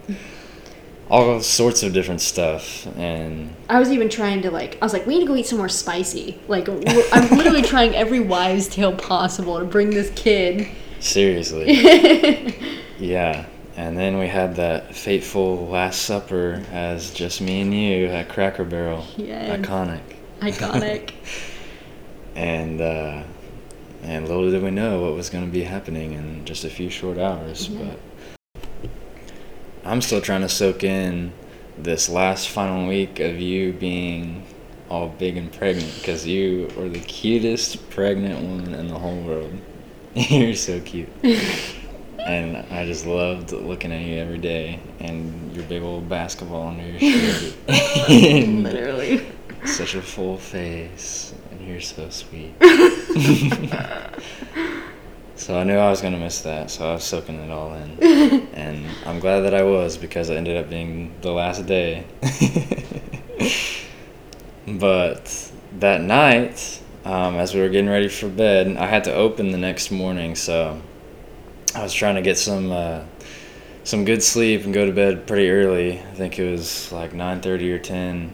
all 1.08 1.40
sorts 1.40 1.82
of 1.82 1.92
different 1.92 2.20
stuff. 2.20 2.86
And 2.96 3.54
I 3.68 3.78
was 3.78 3.90
even 3.90 4.08
trying 4.08 4.42
to 4.42 4.50
like 4.50 4.78
I 4.80 4.84
was 4.84 4.92
like, 4.92 5.06
we 5.06 5.14
need 5.14 5.20
to 5.20 5.26
go 5.26 5.36
eat 5.36 5.46
somewhere 5.46 5.68
spicy. 5.68 6.38
Like 6.48 6.68
I'm 6.68 7.36
literally 7.36 7.62
trying 7.74 7.94
every 7.94 8.20
wives' 8.20 8.68
tale 8.68 8.94
possible 8.94 9.58
to 9.58 9.64
bring 9.64 9.90
this 9.90 10.10
kid. 10.14 10.68
seriously, 11.00 11.72
yeah. 12.98 13.46
And 13.76 13.98
then 13.98 14.18
we 14.18 14.26
had 14.26 14.56
that 14.56 14.96
fateful 14.96 15.66
Last 15.68 16.02
Supper 16.02 16.64
as 16.72 17.12
just 17.12 17.42
me 17.42 17.60
and 17.60 17.74
you 17.74 18.06
at 18.06 18.30
Cracker 18.30 18.64
Barrel. 18.64 19.04
Yes. 19.18 19.60
Iconic. 19.60 20.00
Iconic. 20.40 21.12
and 22.34 22.80
uh, 22.80 23.22
and 24.02 24.28
little 24.28 24.50
did 24.50 24.62
we 24.62 24.70
know 24.70 25.02
what 25.02 25.14
was 25.14 25.28
going 25.28 25.44
to 25.44 25.50
be 25.50 25.62
happening 25.62 26.14
in 26.14 26.44
just 26.46 26.64
a 26.64 26.70
few 26.70 26.88
short 26.88 27.18
hours. 27.18 27.68
Yeah. 27.68 27.84
But 27.84 27.98
I'm 29.86 30.02
still 30.02 30.20
trying 30.20 30.40
to 30.40 30.48
soak 30.48 30.82
in 30.82 31.32
this 31.78 32.08
last 32.08 32.48
final 32.48 32.88
week 32.88 33.20
of 33.20 33.38
you 33.38 33.72
being 33.72 34.44
all 34.90 35.08
big 35.08 35.36
and 35.36 35.52
pregnant 35.52 35.94
because 35.98 36.26
you 36.26 36.68
are 36.76 36.88
the 36.88 36.98
cutest 36.98 37.88
pregnant 37.90 38.40
woman 38.42 38.74
in 38.74 38.88
the 38.88 38.98
whole 38.98 39.20
world. 39.20 39.52
You're 40.14 40.54
so 40.54 40.80
cute. 40.80 41.08
And 42.18 42.56
I 42.72 42.84
just 42.86 43.06
loved 43.06 43.52
looking 43.52 43.92
at 43.92 44.00
you 44.00 44.16
every 44.16 44.38
day 44.38 44.80
and 44.98 45.54
your 45.54 45.64
big 45.66 45.84
old 45.84 46.08
basketball 46.08 46.66
under 46.70 46.82
your 46.82 46.98
shirt. 46.98 47.54
Literally. 48.08 49.24
such 49.64 49.94
a 49.94 50.02
full 50.02 50.36
face, 50.36 51.32
and 51.52 51.60
you're 51.68 51.80
so 51.80 52.08
sweet. 52.10 52.52
So 55.36 55.58
I 55.58 55.64
knew 55.64 55.76
I 55.76 55.90
was 55.90 56.00
gonna 56.00 56.18
miss 56.18 56.40
that, 56.42 56.70
so 56.70 56.88
I 56.88 56.94
was 56.94 57.04
soaking 57.04 57.40
it 57.40 57.50
all 57.50 57.74
in, 57.74 58.00
and 58.54 58.84
I'm 59.04 59.20
glad 59.20 59.40
that 59.40 59.54
I 59.54 59.62
was 59.62 59.96
because 59.96 60.30
it 60.30 60.36
ended 60.36 60.56
up 60.56 60.68
being 60.68 61.14
the 61.20 61.30
last 61.30 61.66
day. 61.66 62.04
but 64.66 65.52
that 65.78 66.00
night, 66.00 66.80
um, 67.04 67.36
as 67.36 67.54
we 67.54 67.60
were 67.60 67.68
getting 67.68 67.90
ready 67.90 68.08
for 68.08 68.28
bed, 68.28 68.76
I 68.76 68.86
had 68.86 69.04
to 69.04 69.14
open 69.14 69.52
the 69.52 69.58
next 69.58 69.90
morning, 69.90 70.34
so 70.34 70.80
I 71.74 71.82
was 71.82 71.92
trying 71.92 72.16
to 72.16 72.22
get 72.22 72.38
some. 72.38 72.72
Uh, 72.72 73.02
some 73.86 74.04
good 74.04 74.20
sleep 74.20 74.64
and 74.64 74.74
go 74.74 74.84
to 74.84 74.90
bed 74.90 75.28
pretty 75.28 75.48
early. 75.48 76.00
I 76.00 76.14
think 76.14 76.40
it 76.40 76.50
was 76.50 76.90
like 76.90 77.12
9:30 77.12 77.70
or 77.70 77.78
10. 77.78 78.32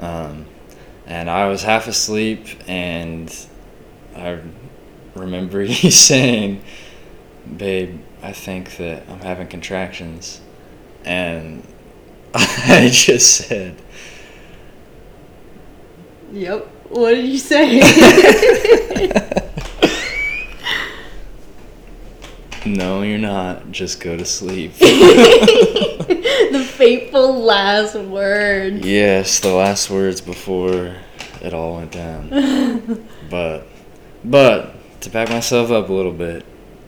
Um, 0.00 0.46
and 1.06 1.30
I 1.30 1.46
was 1.46 1.62
half 1.62 1.86
asleep, 1.86 2.48
and 2.66 3.32
I 4.16 4.40
remember 5.14 5.62
you 5.82 5.90
saying, 5.90 6.62
"Babe, 7.56 8.00
I 8.22 8.32
think 8.32 8.76
that 8.76 9.08
I'm 9.08 9.20
having 9.20 9.48
contractions," 9.48 10.40
and 11.04 11.66
I 12.34 12.88
just 12.92 13.48
said, 13.48 13.76
Yep. 16.32 16.66
What 16.90 17.14
did 17.14 17.26
you 17.26 17.38
say? 17.38 17.80
"No, 22.66 23.02
you're 23.02 23.18
not. 23.18 23.70
Just 23.70 24.00
go 24.00 24.16
to 24.16 24.24
sleep." 24.24 24.72
the 26.50 26.66
fateful 26.68 27.42
last 27.42 27.94
word. 27.94 28.84
yes, 28.84 29.40
the 29.40 29.52
last 29.52 29.88
words 29.90 30.20
before 30.20 30.94
it 31.42 31.54
all 31.54 31.76
went 31.76 31.92
down. 31.92 33.06
but, 33.30 33.66
but 34.24 34.74
to 35.00 35.10
back 35.10 35.30
myself 35.30 35.70
up 35.70 35.88
a 35.88 35.92
little 35.92 36.12
bit, 36.12 36.44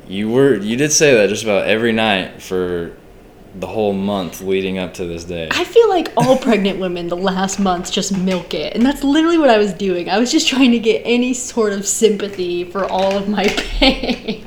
you 0.08 0.30
were 0.30 0.56
you 0.56 0.76
did 0.76 0.92
say 0.92 1.14
that 1.14 1.28
just 1.28 1.42
about 1.42 1.66
every 1.66 1.92
night 1.92 2.42
for 2.42 2.94
the 3.54 3.66
whole 3.66 3.92
month 3.92 4.40
leading 4.40 4.78
up 4.78 4.94
to 4.94 5.04
this 5.04 5.24
day. 5.24 5.48
I 5.50 5.64
feel 5.64 5.88
like 5.88 6.10
all 6.16 6.38
pregnant 6.38 6.78
women 6.78 7.08
the 7.08 7.16
last 7.16 7.58
month 7.58 7.92
just 7.92 8.16
milk 8.16 8.54
it. 8.54 8.74
And 8.74 8.84
that's 8.84 9.04
literally 9.04 9.36
what 9.36 9.50
I 9.50 9.58
was 9.58 9.74
doing. 9.74 10.08
I 10.08 10.18
was 10.18 10.32
just 10.32 10.48
trying 10.48 10.70
to 10.72 10.78
get 10.78 11.02
any 11.04 11.34
sort 11.34 11.72
of 11.72 11.86
sympathy 11.86 12.64
for 12.64 12.84
all 12.86 13.16
of 13.16 13.28
my 13.28 13.44
pain. 13.56 14.46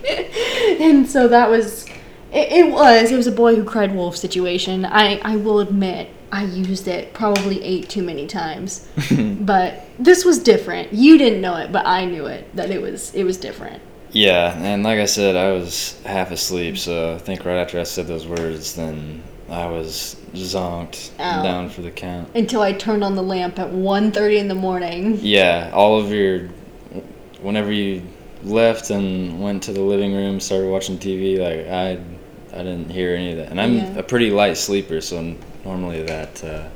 and 0.81 1.07
so 1.07 1.27
that 1.27 1.49
was 1.49 1.85
it, 2.31 2.51
it 2.51 2.71
was 2.71 3.11
it 3.11 3.17
was 3.17 3.27
a 3.27 3.31
boy 3.31 3.55
who 3.55 3.63
cried 3.63 3.93
wolf 3.93 4.17
situation. 4.17 4.85
I 4.85 5.19
I 5.19 5.35
will 5.35 5.59
admit 5.59 6.09
I 6.31 6.43
used 6.45 6.87
it 6.87 7.13
probably 7.13 7.63
eight 7.63 7.89
too 7.89 8.03
many 8.03 8.27
times. 8.27 8.87
but 9.39 9.85
this 9.99 10.25
was 10.25 10.39
different. 10.39 10.93
You 10.93 11.17
didn't 11.17 11.41
know 11.41 11.55
it, 11.57 11.71
but 11.71 11.85
I 11.85 12.05
knew 12.05 12.25
it 12.25 12.53
that 12.55 12.71
it 12.71 12.81
was 12.81 13.13
it 13.13 13.23
was 13.23 13.37
different. 13.37 13.81
Yeah, 14.11 14.57
and 14.57 14.83
like 14.83 14.99
I 14.99 15.05
said, 15.05 15.35
I 15.35 15.51
was 15.51 16.01
half 16.05 16.31
asleep, 16.31 16.77
so 16.77 17.15
I 17.15 17.17
think 17.17 17.43
right 17.43 17.57
after 17.57 17.79
I 17.79 17.83
said 17.83 18.07
those 18.07 18.25
words, 18.25 18.73
then 18.73 19.21
I 19.49 19.65
was 19.67 20.15
zonked 20.33 21.11
Ow. 21.19 21.43
down 21.43 21.69
for 21.69 21.81
the 21.81 21.91
count. 21.91 22.29
Until 22.33 22.61
I 22.61 22.71
turned 22.71 23.03
on 23.03 23.15
the 23.15 23.21
lamp 23.21 23.59
at 23.59 23.69
1.30 23.71 24.37
in 24.37 24.47
the 24.47 24.55
morning. 24.55 25.19
Yeah, 25.21 25.69
all 25.73 25.99
of 25.99 26.11
your 26.13 26.47
whenever 27.41 27.71
you 27.73 28.01
left 28.43 28.89
and 28.89 29.41
went 29.41 29.63
to 29.63 29.73
the 29.73 29.81
living 29.81 30.13
room, 30.13 30.39
started 30.39 30.69
watching 30.69 30.97
TV, 30.97 31.37
like 31.37 31.67
I, 31.67 32.57
I 32.57 32.63
didn't 32.63 32.89
hear 32.89 33.15
any 33.15 33.31
of 33.31 33.37
that. 33.37 33.49
And 33.51 33.59
I'm 33.59 33.75
Yeah. 33.75 33.97
a 33.97 34.03
pretty 34.03 34.31
light 34.31 34.57
sleeper, 34.57 35.01
so 35.01 35.35
normally 35.65 36.03
that 36.03 36.43
uh, 36.43 36.69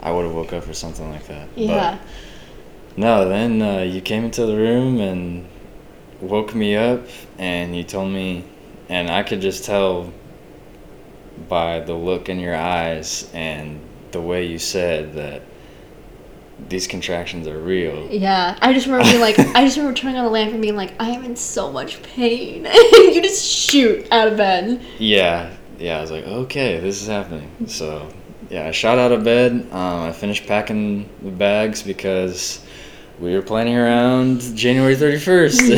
I 0.00 0.10
would 0.10 0.24
have 0.24 0.34
woke 0.34 0.52
up 0.52 0.68
or 0.68 0.74
something 0.74 1.10
like 1.10 1.26
that. 1.26 1.48
Yeah. 1.56 1.98
But 1.98 2.98
no, 2.98 3.28
then 3.28 3.60
uh, 3.60 3.80
you 3.82 4.00
came 4.00 4.24
into 4.24 4.46
the 4.46 4.56
room 4.56 5.00
and 5.00 5.46
woke 6.20 6.54
me 6.54 6.76
up, 6.76 7.06
and 7.38 7.76
you 7.76 7.82
told 7.82 8.12
me, 8.12 8.44
and 8.88 9.10
I 9.10 9.22
could 9.22 9.40
just 9.40 9.64
tell 9.64 10.12
by 11.48 11.80
the 11.80 11.94
look 11.94 12.28
in 12.28 12.38
your 12.38 12.54
eyes 12.54 13.30
and 13.32 13.80
the 14.12 14.20
way 14.20 14.46
you 14.46 14.58
said 14.58 15.14
that 15.14 15.42
these 16.68 16.86
contractions 16.86 17.46
are 17.46 17.58
real. 17.58 18.06
Yeah, 18.10 18.58
I 18.60 18.72
just 18.72 18.86
remember 18.86 19.08
being 19.10 19.20
like, 19.20 19.38
I 19.56 19.64
just 19.64 19.76
remember 19.76 19.96
turning 19.96 20.16
on 20.16 20.24
the 20.24 20.30
lamp 20.30 20.52
and 20.52 20.60
being 20.60 20.76
like, 20.76 20.92
I 21.00 21.10
am 21.10 21.24
in 21.24 21.36
so 21.36 21.72
much 21.72 22.02
pain. 22.02 22.66
and 22.66 22.74
you 22.92 23.22
just 23.22 23.46
shoot 23.46 24.06
out 24.12 24.28
of 24.28 24.36
bed. 24.36 24.82
Yeah, 24.98 25.54
yeah. 25.80 25.98
I 25.98 26.00
was 26.00 26.10
like, 26.10 26.24
okay, 26.24 26.78
this 26.78 27.02
is 27.02 27.08
happening. 27.08 27.50
So, 27.66 28.08
yeah, 28.50 28.66
I 28.66 28.70
shot 28.70 28.98
out 28.98 29.12
of 29.12 29.24
bed. 29.24 29.52
Um, 29.72 30.00
I 30.02 30.12
finished 30.12 30.46
packing 30.46 31.08
the 31.22 31.30
bags 31.30 31.82
because 31.82 32.64
we 33.18 33.34
were 33.34 33.42
planning 33.42 33.76
around 33.76 34.40
January 34.56 34.94
31st. 34.94 35.76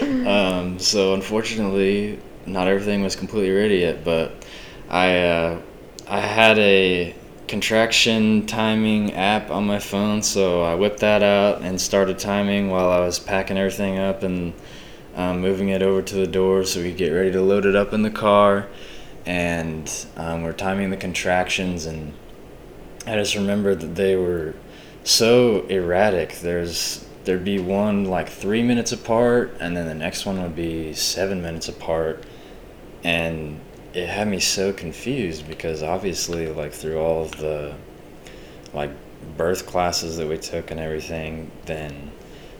and, 0.02 0.26
um, 0.28 0.78
so, 0.78 1.14
unfortunately, 1.14 2.20
not 2.46 2.68
everything 2.68 3.02
was 3.02 3.16
completely 3.16 3.50
ready 3.50 3.78
yet, 3.78 4.04
but 4.04 4.46
I, 4.88 5.18
uh, 5.22 5.60
I 6.06 6.20
had 6.20 6.58
a 6.58 7.14
contraction 7.48 8.46
timing 8.46 9.12
app 9.14 9.50
on 9.50 9.66
my 9.66 9.78
phone, 9.78 10.22
so 10.22 10.62
I 10.62 10.74
whipped 10.74 11.00
that 11.00 11.22
out 11.22 11.62
and 11.62 11.80
started 11.80 12.18
timing 12.18 12.70
while 12.70 12.90
I 12.90 13.00
was 13.00 13.18
packing 13.18 13.58
everything 13.58 13.98
up 13.98 14.22
and 14.22 14.54
um, 15.16 15.40
moving 15.40 15.68
it 15.68 15.82
over 15.82 16.02
to 16.02 16.14
the 16.14 16.26
door 16.26 16.64
so 16.64 16.82
we 16.82 16.92
get 16.92 17.10
ready 17.10 17.32
to 17.32 17.40
load 17.40 17.66
it 17.66 17.76
up 17.76 17.92
in 17.92 18.02
the 18.02 18.10
car. 18.10 18.68
And 19.26 19.90
um, 20.16 20.42
we're 20.42 20.52
timing 20.52 20.90
the 20.90 20.98
contractions, 20.98 21.86
and 21.86 22.12
I 23.06 23.16
just 23.16 23.34
remember 23.34 23.74
that 23.74 23.94
they 23.94 24.16
were 24.16 24.54
so 25.02 25.62
erratic. 25.66 26.40
There's 26.40 27.06
there'd 27.24 27.44
be 27.44 27.58
one 27.58 28.04
like 28.04 28.28
three 28.28 28.62
minutes 28.62 28.92
apart, 28.92 29.56
and 29.60 29.74
then 29.74 29.86
the 29.86 29.94
next 29.94 30.26
one 30.26 30.42
would 30.42 30.54
be 30.54 30.92
seven 30.92 31.40
minutes 31.40 31.68
apart, 31.68 32.22
and 33.02 33.60
it 33.94 34.08
had 34.08 34.28
me 34.28 34.40
so 34.40 34.74
confused 34.74 35.48
because 35.48 35.82
obviously, 35.82 36.48
like 36.48 36.74
through 36.74 36.98
all 36.98 37.22
of 37.22 37.30
the 37.38 37.74
like 38.74 38.90
birth 39.38 39.66
classes 39.66 40.16
that 40.18 40.28
we 40.28 40.36
took 40.36 40.70
and 40.70 40.78
everything, 40.78 41.50
then 41.64 42.10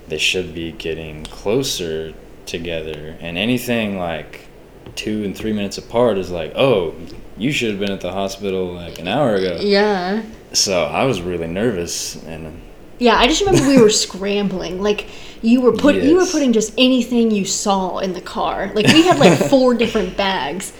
they 0.08 0.18
should 0.18 0.54
be 0.54 0.72
getting 0.72 1.24
closer 1.24 2.14
together. 2.46 3.16
And 3.20 3.38
anything 3.38 3.98
like 3.98 4.48
two 4.96 5.24
and 5.24 5.36
three 5.36 5.52
minutes 5.52 5.78
apart 5.78 6.18
is 6.18 6.30
like, 6.30 6.52
oh, 6.54 6.94
you 7.36 7.52
should 7.52 7.70
have 7.70 7.80
been 7.80 7.90
at 7.90 8.00
the 8.00 8.12
hospital 8.12 8.72
like 8.72 8.98
an 8.98 9.08
hour 9.08 9.34
ago. 9.34 9.58
Yeah. 9.60 10.22
So 10.52 10.84
I 10.84 11.04
was 11.04 11.20
really 11.20 11.48
nervous, 11.48 12.22
and 12.26 12.60
Yeah, 13.00 13.16
I 13.16 13.26
just 13.26 13.40
remember 13.40 13.66
we 13.66 13.80
were 13.80 13.90
scrambling. 13.90 14.80
Like 14.82 15.08
you 15.42 15.60
were 15.60 15.72
put 15.72 15.96
you 15.96 16.16
were 16.16 16.26
putting 16.26 16.52
just 16.52 16.72
anything 16.78 17.30
you 17.30 17.44
saw 17.44 17.98
in 17.98 18.12
the 18.12 18.20
car. 18.20 18.70
Like 18.74 18.86
we 18.86 19.02
had 19.02 19.18
like 19.18 19.36
four 19.50 19.74
different 19.74 20.16
bags. 20.16 20.72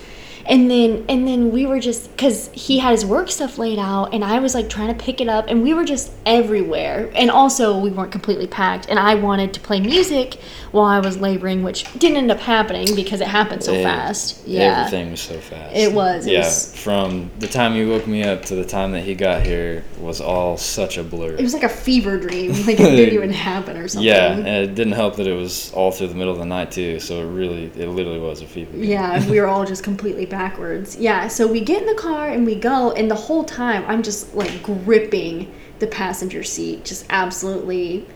And 0.47 0.71
then 0.71 1.05
and 1.09 1.27
then 1.27 1.51
we 1.53 1.67
were 1.67 1.81
just 1.81 2.17
cuz 2.17 2.51
he 2.53 2.79
had 2.79 2.93
his 2.93 3.05
work 3.07 3.31
stuff 3.31 3.59
laid 3.59 3.79
out 3.79 4.13
and 4.15 4.25
I 4.25 4.39
was 4.41 4.55
like 4.55 4.69
trying 4.69 4.89
to 4.89 5.05
pick 5.05 5.21
it 5.21 5.29
up 5.29 5.47
and 5.49 5.63
we 5.63 5.73
were 5.75 5.85
just 5.85 6.11
everywhere. 6.27 7.11
And 7.15 7.31
also 7.31 7.79
we 7.79 7.91
weren't 7.91 8.13
completely 8.13 8.47
packed 8.47 8.89
and 8.89 8.99
I 8.99 9.15
wanted 9.15 9.53
to 9.55 9.61
play 9.61 9.81
music 9.81 10.39
while 10.73 10.87
I 10.87 10.99
was 10.99 11.17
laboring, 11.19 11.63
which 11.63 11.85
didn't 11.99 12.17
end 12.17 12.31
up 12.31 12.41
happening 12.41 12.95
because 12.95 13.21
it 13.21 13.29
happened 13.29 13.63
so 13.63 13.73
it- 13.73 13.83
fast. 13.85 14.47
Yeah. 14.47 14.80
everything 14.87 15.13
was 15.13 15.21
so 15.21 15.39
fast. 15.39 15.75
It 15.76 15.93
was, 15.93 16.26
it 16.26 16.33
yeah, 16.33 16.39
was- 16.41 16.75
from 16.76 17.30
the 17.39 17.47
time 17.47 17.75
you 17.76 17.89
woke 17.89 18.07
me 18.07 18.25
up 18.25 18.45
to 18.47 18.54
the 18.54 18.65
time 18.65 18.93
that 18.93 19.02
he 19.04 19.15
got 19.15 19.43
here 19.47 19.85
was 20.00 20.21
all 20.21 20.57
such 20.57 20.99
a 20.99 21.02
blur. 21.04 21.35
It 21.35 21.43
was 21.43 21.54
like 21.54 21.63
a 21.63 21.69
fever 21.69 22.19
dream. 22.19 22.52
Like 22.67 22.80
it 22.80 22.97
didn't 22.97 23.15
even 23.15 23.30
happen 23.30 23.76
or 23.76 23.89
something. 23.89 24.07
yeah, 24.09 24.33
and 24.33 24.47
it 24.49 24.75
didn't 24.75 24.95
help 24.95 25.17
that 25.17 25.26
it 25.26 25.35
was 25.35 25.71
all 25.75 25.91
through 25.91 26.09
the 26.09 26.15
middle 26.15 26.33
of 26.33 26.39
the 26.39 26.47
night 26.47 26.71
too. 26.73 26.99
So 26.99 27.21
it 27.23 27.26
really, 27.33 27.65
it 27.76 27.89
literally 27.89 28.19
was 28.19 28.41
a 28.43 28.47
fever. 28.47 28.73
dream. 28.73 28.85
Yeah, 28.85 29.30
we 29.30 29.39
were 29.41 29.47
all 29.47 29.65
just 29.65 29.83
completely 29.85 30.25
backwards. 30.34 30.97
Yeah, 30.97 31.28
so 31.28 31.47
we 31.47 31.60
get 31.60 31.82
in 31.82 31.86
the 31.86 32.00
car 32.00 32.28
and 32.28 32.44
we 32.44 32.56
go, 32.56 32.92
and 32.92 33.10
the 33.10 33.14
whole 33.14 33.44
time 33.44 33.84
I'm 33.86 34.02
just 34.02 34.34
like 34.34 34.62
gripping 34.62 35.52
the 35.78 35.86
passenger 35.86 36.42
seat, 36.42 36.84
just 36.84 37.06
absolutely 37.10 38.06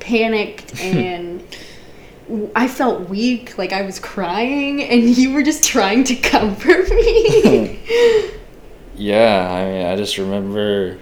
panicked 0.00 0.80
and. 0.80 1.42
I 2.56 2.68
felt 2.68 3.10
weak, 3.10 3.58
like 3.58 3.74
I 3.74 3.82
was 3.82 4.00
crying, 4.00 4.82
and 4.82 5.14
you 5.14 5.34
were 5.34 5.42
just 5.42 5.62
trying 5.62 6.04
to 6.04 6.14
comfort 6.16 6.88
me. 6.88 7.78
Yeah, 8.96 9.50
I 9.50 9.64
mean, 9.64 9.86
I 9.86 9.96
just 9.96 10.18
remember 10.18 10.98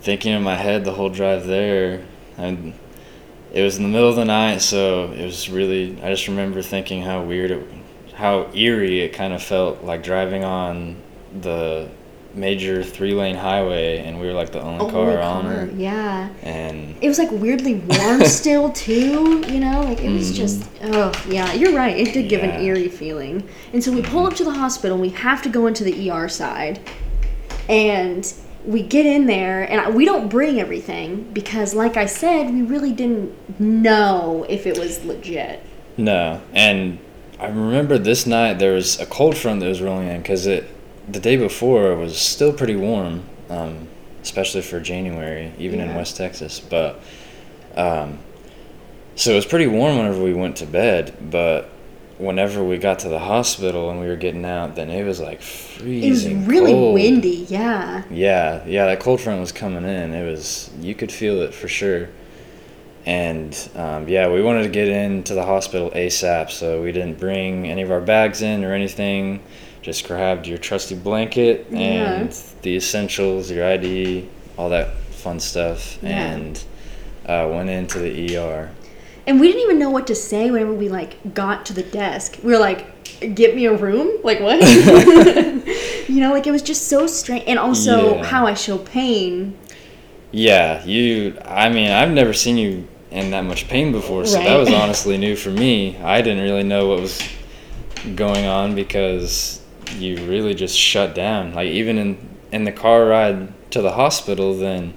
thinking 0.00 0.32
in 0.32 0.42
my 0.42 0.54
head 0.54 0.84
the 0.84 0.92
whole 0.92 1.08
drive 1.08 1.46
there, 1.46 2.04
and 2.36 2.72
it 3.52 3.62
was 3.62 3.76
in 3.76 3.82
the 3.82 3.88
middle 3.88 4.08
of 4.08 4.16
the 4.16 4.24
night, 4.24 4.62
so 4.62 5.10
it 5.10 5.24
was 5.24 5.48
really. 5.50 6.00
I 6.02 6.10
just 6.10 6.28
remember 6.28 6.62
thinking 6.62 7.02
how 7.02 7.22
weird 7.22 7.50
it, 7.50 7.66
how 8.14 8.50
eerie 8.54 9.00
it 9.00 9.12
kind 9.12 9.32
of 9.32 9.42
felt 9.42 9.82
like 9.84 10.02
driving 10.02 10.44
on 10.44 10.96
the 11.40 11.88
major 12.34 12.82
three-lane 12.82 13.36
highway, 13.36 13.98
and 13.98 14.20
we 14.20 14.26
were 14.26 14.32
like 14.32 14.50
the 14.50 14.60
only 14.60 14.90
car 14.90 15.20
on 15.20 15.42
car, 15.42 15.52
it, 15.66 15.74
Yeah. 15.74 16.28
and 16.42 16.96
It 17.00 17.06
was 17.08 17.18
like 17.18 17.30
weirdly 17.30 17.74
warm 17.76 18.24
still 18.24 18.72
too, 18.72 19.44
you 19.48 19.60
know, 19.60 19.82
like 19.82 20.00
it 20.00 20.10
was 20.10 20.36
just 20.36 20.64
oh 20.82 21.12
yeah, 21.28 21.52
you're 21.52 21.74
right. 21.74 21.96
It 21.96 22.12
did 22.12 22.28
give 22.28 22.40
Mm-hmm. 22.40 22.50
Yeah. 22.50 22.56
an 22.58 22.64
eerie 22.64 22.88
feeling. 22.88 23.48
And 23.72 23.82
so 23.84 23.92
we 23.92 24.02
pull 24.02 24.26
up 24.26 24.34
to 24.34 24.44
the 24.44 24.50
hospital. 24.52 24.98
We 24.98 25.10
have 25.10 25.42
to 25.42 25.48
go 25.48 25.66
into 25.68 25.84
the 25.84 26.10
ER 26.10 26.28
side, 26.28 26.80
and 27.68 28.32
we 28.64 28.82
get 28.82 29.06
in 29.06 29.26
there, 29.26 29.62
and 29.70 29.80
I, 29.80 29.90
we 29.90 30.04
don't 30.04 30.28
bring 30.28 30.58
everything 30.60 31.30
because, 31.32 31.74
like 31.74 31.96
I 31.96 32.06
said, 32.06 32.52
we 32.52 32.62
really 32.62 32.92
didn't 32.92 33.60
know 33.60 34.44
if 34.48 34.66
it 34.66 34.78
was 34.78 35.04
legit. 35.04 35.60
No, 35.96 36.40
and 36.52 36.98
I 37.38 37.46
remember 37.46 37.98
this 37.98 38.26
night 38.26 38.58
there 38.58 38.72
was 38.72 39.00
a 39.00 39.06
cold 39.06 39.36
front 39.36 39.60
that 39.60 39.66
was 39.66 39.82
rolling 39.82 40.08
in 40.08 40.22
because 40.22 40.46
it 40.46 40.68
the 41.10 41.20
day 41.20 41.36
before 41.36 41.92
it 41.92 41.96
was 41.96 42.16
still 42.16 42.52
pretty 42.52 42.76
warm, 42.76 43.24
um, 43.50 43.88
especially 44.22 44.62
for 44.62 44.80
January, 44.80 45.52
even 45.58 45.80
in 45.80 45.94
West 45.94 46.16
Texas. 46.16 46.60
But 46.60 47.00
um, 47.76 48.18
so 49.16 49.32
it 49.32 49.36
was 49.36 49.46
pretty 49.46 49.66
warm 49.66 49.98
whenever 49.98 50.22
we 50.22 50.32
went 50.32 50.56
to 50.56 50.66
bed. 50.66 51.14
But 51.30 51.68
whenever 52.18 52.62
we 52.62 52.78
got 52.78 53.00
to 53.00 53.08
the 53.08 53.18
hospital 53.18 53.90
and 53.90 54.00
we 54.00 54.06
were 54.06 54.16
getting 54.16 54.44
out, 54.44 54.76
then 54.76 54.88
it 54.90 55.04
was 55.04 55.20
like 55.20 55.42
freezing. 55.42 56.32
It 56.32 56.38
was 56.38 56.46
really 56.46 56.72
cold. 56.72 56.94
windy. 56.94 57.46
Yeah. 57.48 58.04
Yeah, 58.10 58.64
yeah, 58.66 58.86
that 58.86 59.00
cold 59.00 59.20
front 59.20 59.40
was 59.40 59.52
coming 59.52 59.84
in. 59.84 60.14
It 60.14 60.24
was 60.24 60.70
you 60.80 60.94
could 60.94 61.12
feel 61.12 61.42
it 61.42 61.52
for 61.52 61.68
sure. 61.68 62.08
And 63.06 63.68
um, 63.76 64.08
yeah, 64.08 64.28
we 64.32 64.42
wanted 64.42 64.62
to 64.62 64.68
get 64.70 64.88
into 64.88 65.34
the 65.34 65.44
hospital 65.44 65.90
ASAP, 65.90 66.50
so 66.50 66.82
we 66.82 66.90
didn't 66.90 67.18
bring 67.18 67.66
any 67.68 67.82
of 67.82 67.90
our 67.90 68.00
bags 68.00 68.40
in 68.42 68.64
or 68.64 68.72
anything. 68.72 69.42
Just 69.82 70.06
grabbed 70.06 70.46
your 70.46 70.56
trusty 70.56 70.94
blanket 70.94 71.66
Yeah. 71.70 71.78
and 72.14 72.30
the 72.62 72.76
essentials, 72.76 73.50
your 73.50 73.66
ID, 73.66 74.26
all 74.56 74.70
that 74.70 74.94
fun 75.10 75.38
stuff, 75.38 75.98
Yeah. 76.02 76.32
and 76.32 76.64
uh, 77.26 77.46
went 77.52 77.68
into 77.68 77.98
the 77.98 78.38
ER. 78.38 78.70
And 79.26 79.38
we 79.40 79.48
didn't 79.48 79.62
even 79.62 79.78
know 79.78 79.90
what 79.90 80.06
to 80.06 80.14
say 80.14 80.50
whenever 80.50 80.72
we 80.72 80.88
like 80.88 81.34
got 81.34 81.66
to 81.66 81.72
the 81.74 81.82
desk. 81.82 82.38
We 82.42 82.52
were 82.52 82.58
like, 82.58 82.86
"Get 83.34 83.54
me 83.54 83.66
a 83.66 83.74
room." 83.74 84.18
Like 84.22 84.40
what? 84.40 84.60
you 86.08 86.20
know, 86.20 86.32
like 86.32 86.46
it 86.46 86.50
was 86.52 86.62
just 86.62 86.88
so 86.88 87.06
strange. 87.06 87.44
And 87.46 87.58
also 87.58 88.16
Yeah. 88.16 88.24
how 88.24 88.46
I 88.46 88.54
show 88.54 88.78
pain. 88.78 89.56
Yeah, 90.30 90.84
you. 90.84 91.38
I 91.44 91.68
mean, 91.68 91.90
I've 91.90 92.10
never 92.10 92.32
seen 92.32 92.56
you 92.58 92.86
in 93.14 93.30
that 93.30 93.44
much 93.44 93.68
pain 93.68 93.92
before, 93.92 94.26
so 94.26 94.38
that 94.38 94.56
was 94.56 94.70
honestly 94.82 95.16
new 95.16 95.36
for 95.36 95.50
me. 95.50 95.96
I 95.98 96.20
didn't 96.20 96.42
really 96.42 96.64
know 96.64 96.88
what 96.88 97.00
was 97.00 97.22
going 98.14 98.44
on 98.44 98.74
because 98.74 99.62
you 99.96 100.16
really 100.26 100.54
just 100.54 100.76
shut 100.76 101.14
down. 101.14 101.54
Like 101.54 101.68
even 101.68 101.96
in 101.98 102.28
in 102.52 102.64
the 102.64 102.72
car 102.72 103.06
ride 103.06 103.70
to 103.70 103.80
the 103.80 103.92
hospital, 103.92 104.54
then 104.56 104.94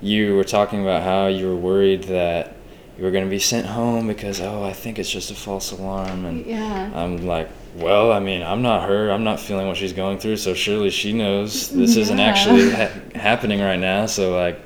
you 0.00 0.34
were 0.36 0.44
talking 0.44 0.82
about 0.82 1.02
how 1.02 1.28
you 1.28 1.46
were 1.46 1.56
worried 1.56 2.04
that 2.04 2.56
you 2.98 3.04
were 3.04 3.10
going 3.10 3.24
to 3.24 3.30
be 3.30 3.38
sent 3.38 3.66
home 3.66 4.06
because 4.06 4.40
oh, 4.40 4.62
I 4.64 4.72
think 4.72 4.98
it's 4.98 5.10
just 5.10 5.30
a 5.30 5.34
false 5.34 5.72
alarm, 5.72 6.24
and 6.24 6.44
Yeah. 6.44 6.90
I'm 6.94 7.26
like, 7.26 7.48
well, 7.76 8.12
I 8.12 8.18
mean, 8.18 8.42
I'm 8.42 8.62
not 8.62 8.88
her. 8.88 9.10
I'm 9.10 9.24
not 9.24 9.40
feeling 9.40 9.66
what 9.66 9.76
she's 9.76 9.92
going 9.92 10.18
through, 10.18 10.36
so 10.36 10.52
surely 10.54 10.90
she 10.90 11.12
knows 11.12 11.70
this 11.70 11.96
isn't 12.02 12.20
actually 12.20 12.70
ha- 12.70 12.90
happening 13.14 13.60
right 13.60 13.78
now. 13.78 14.06
So 14.06 14.36
like, 14.36 14.60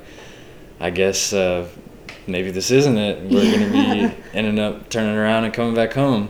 I 0.79 0.89
guess 0.89 1.31
uh, 1.33 1.67
maybe 2.27 2.51
this 2.51 2.71
isn't 2.71 2.97
it. 2.97 3.31
We're 3.31 3.51
gonna 3.51 3.71
be 3.71 4.15
ending 4.33 4.59
up 4.59 4.89
turning 4.89 5.15
around 5.15 5.45
and 5.45 5.53
coming 5.53 5.73
back 5.73 5.93
home, 5.93 6.29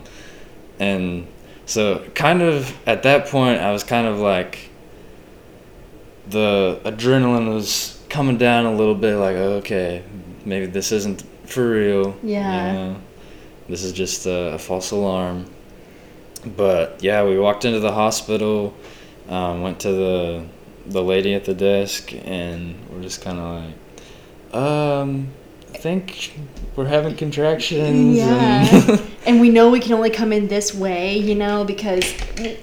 and 0.78 1.26
so 1.66 2.04
kind 2.14 2.40
of 2.40 2.74
at 2.86 3.02
that 3.02 3.26
point, 3.26 3.60
I 3.60 3.72
was 3.72 3.84
kind 3.84 4.06
of 4.06 4.18
like, 4.18 4.70
the 6.28 6.80
adrenaline 6.84 7.52
was 7.52 8.02
coming 8.08 8.38
down 8.38 8.64
a 8.64 8.72
little 8.74 8.94
bit. 8.94 9.16
Like, 9.16 9.36
okay, 9.36 10.02
maybe 10.44 10.66
this 10.66 10.92
isn't 10.92 11.22
for 11.44 11.70
real. 11.70 12.16
Yeah. 12.22 12.66
You 12.66 12.78
know, 12.78 12.96
this 13.68 13.82
is 13.82 13.92
just 13.92 14.26
a, 14.26 14.54
a 14.54 14.58
false 14.58 14.90
alarm. 14.92 15.50
But 16.56 17.02
yeah, 17.02 17.24
we 17.24 17.38
walked 17.38 17.64
into 17.64 17.80
the 17.80 17.92
hospital, 17.92 18.74
um, 19.28 19.62
went 19.62 19.80
to 19.80 19.92
the 19.92 20.46
the 20.86 21.02
lady 21.02 21.34
at 21.34 21.44
the 21.44 21.52
desk, 21.52 22.14
and 22.24 22.74
we're 22.88 23.02
just 23.02 23.20
kind 23.20 23.38
of 23.38 23.62
like, 24.54 24.62
um, 24.62 25.28
think 25.78 26.32
we're 26.76 26.86
having 26.86 27.16
contractions. 27.16 28.16
Yeah. 28.16 28.66
And 28.70 29.02
and 29.26 29.40
we 29.40 29.50
know 29.50 29.70
we 29.70 29.80
can 29.80 29.92
only 29.92 30.10
come 30.10 30.32
in 30.32 30.48
this 30.48 30.74
way, 30.74 31.16
you 31.16 31.34
know, 31.34 31.64
because 31.64 32.04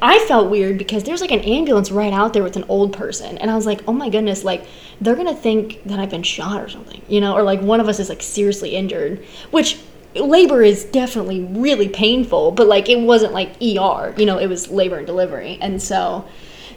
I 0.02 0.20
felt 0.28 0.50
weird 0.50 0.78
because 0.78 1.04
there's 1.04 1.22
like 1.22 1.32
an 1.32 1.42
ambulance 1.42 1.92
right 1.92 2.14
out 2.14 2.34
there 2.34 2.44
with 2.44 2.56
an 2.56 2.66
old 2.68 2.94
person. 2.94 3.38
And 3.38 3.52
I 3.52 3.56
was 3.56 3.66
like, 3.66 3.82
oh 3.88 3.94
my 3.94 4.10
goodness, 4.10 4.44
like 4.44 4.66
they're 5.02 5.16
going 5.16 5.28
to 5.28 5.36
think 5.36 5.84
that 5.86 6.00
I've 6.00 6.10
been 6.10 6.24
shot 6.24 6.62
or 6.62 6.70
something, 6.70 7.02
you 7.08 7.22
know, 7.22 7.36
or 7.36 7.44
like 7.44 7.62
one 7.62 7.80
of 7.80 7.88
us 7.88 8.00
is 8.00 8.10
like 8.10 8.22
seriously 8.22 8.76
injured, 8.76 9.24
which 9.52 9.78
labor 10.16 10.64
is 10.64 10.86
definitely 10.86 11.44
really 11.44 11.90
painful, 11.90 12.52
but 12.52 12.68
like 12.68 12.90
it 12.90 13.00
wasn't 13.00 13.34
like 13.34 13.50
ER, 13.62 14.14
you 14.18 14.26
know, 14.26 14.38
it 14.38 14.48
was 14.48 14.70
labor 14.70 14.98
and 14.98 15.06
delivery. 15.06 15.58
And 15.62 15.82
so 15.82 16.26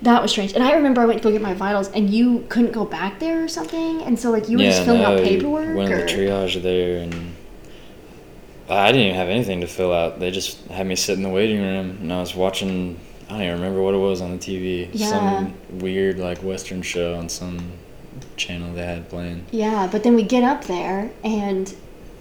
that 0.02 0.22
was 0.22 0.30
strange. 0.30 0.52
And 0.52 0.62
I 0.62 0.72
remember 0.74 1.00
I 1.00 1.06
went 1.06 1.22
to 1.22 1.28
go 1.28 1.32
get 1.32 1.42
my 1.42 1.54
vitals 1.54 1.88
and 1.88 2.10
you 2.10 2.46
couldn't 2.48 2.72
go 2.72 2.84
back 2.84 3.18
there 3.18 3.42
or 3.42 3.48
something. 3.48 4.02
And 4.02 4.18
so 4.18 4.30
like 4.30 4.48
you 4.48 4.58
were 4.58 4.64
just 4.64 4.84
filling 4.84 5.02
no, 5.02 5.14
out 5.14 5.20
paperwork. 5.20 5.76
Went 5.76 5.92
or? 5.92 5.98
the 5.98 6.04
triage 6.04 6.62
there, 6.62 7.02
and 7.02 7.34
I 8.68 8.92
didn't 8.92 9.06
even 9.06 9.16
have 9.16 9.28
anything 9.28 9.60
to 9.62 9.66
fill 9.66 9.92
out. 9.92 10.20
They 10.20 10.30
just 10.30 10.64
had 10.66 10.86
me 10.86 10.96
sit 10.96 11.16
in 11.16 11.22
the 11.22 11.28
waiting 11.28 11.60
room, 11.60 11.98
and 12.00 12.12
I 12.12 12.20
was 12.20 12.34
watching. 12.34 12.98
I 13.28 13.32
don't 13.32 13.42
even 13.42 13.54
remember 13.56 13.82
what 13.82 13.94
it 13.94 13.98
was 13.98 14.22
on 14.22 14.32
the 14.32 14.38
TV. 14.38 14.88
Yeah. 14.92 15.10
Some 15.10 15.54
weird 15.80 16.18
like 16.18 16.38
Western 16.38 16.80
show 16.82 17.14
on 17.16 17.28
some 17.28 17.72
channel 18.36 18.72
they 18.72 18.84
had 18.84 19.08
playing. 19.08 19.44
Yeah, 19.50 19.88
but 19.90 20.02
then 20.02 20.14
we 20.14 20.22
get 20.22 20.42
up 20.42 20.64
there, 20.64 21.10
and 21.24 21.74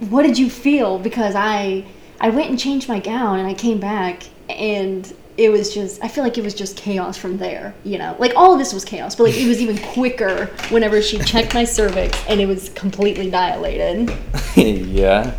what 0.09 0.23
did 0.23 0.37
you 0.37 0.49
feel? 0.49 0.99
Because 0.99 1.35
I 1.35 1.85
I 2.19 2.29
went 2.29 2.49
and 2.49 2.59
changed 2.59 2.89
my 2.89 2.99
gown, 2.99 3.39
and 3.39 3.47
I 3.47 3.53
came 3.53 3.79
back, 3.79 4.23
and 4.49 5.13
it 5.37 5.49
was 5.51 5.73
just 5.73 6.03
I 6.03 6.07
feel 6.07 6.23
like 6.23 6.37
it 6.37 6.43
was 6.43 6.53
just 6.53 6.75
chaos 6.75 7.17
from 7.17 7.37
there. 7.37 7.73
You 7.83 7.97
know, 7.99 8.15
like 8.19 8.33
all 8.35 8.53
of 8.53 8.59
this 8.59 8.73
was 8.73 8.83
chaos, 8.83 9.15
but 9.15 9.23
like 9.23 9.35
it 9.35 9.47
was 9.47 9.61
even 9.61 9.77
quicker 9.77 10.47
whenever 10.69 11.01
she 11.01 11.19
checked 11.19 11.53
my 11.53 11.63
cervix, 11.63 12.21
and 12.27 12.41
it 12.41 12.47
was 12.47 12.69
completely 12.69 13.29
dilated. 13.29 14.11
yeah. 14.55 15.35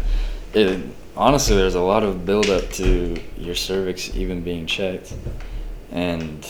It, 0.54 0.80
honestly, 1.16 1.56
there's 1.56 1.74
a 1.74 1.80
lot 1.82 2.02
of 2.04 2.24
buildup 2.24 2.70
to 2.72 3.16
your 3.36 3.54
cervix 3.54 4.14
even 4.14 4.42
being 4.42 4.66
checked, 4.66 5.12
and 5.90 6.46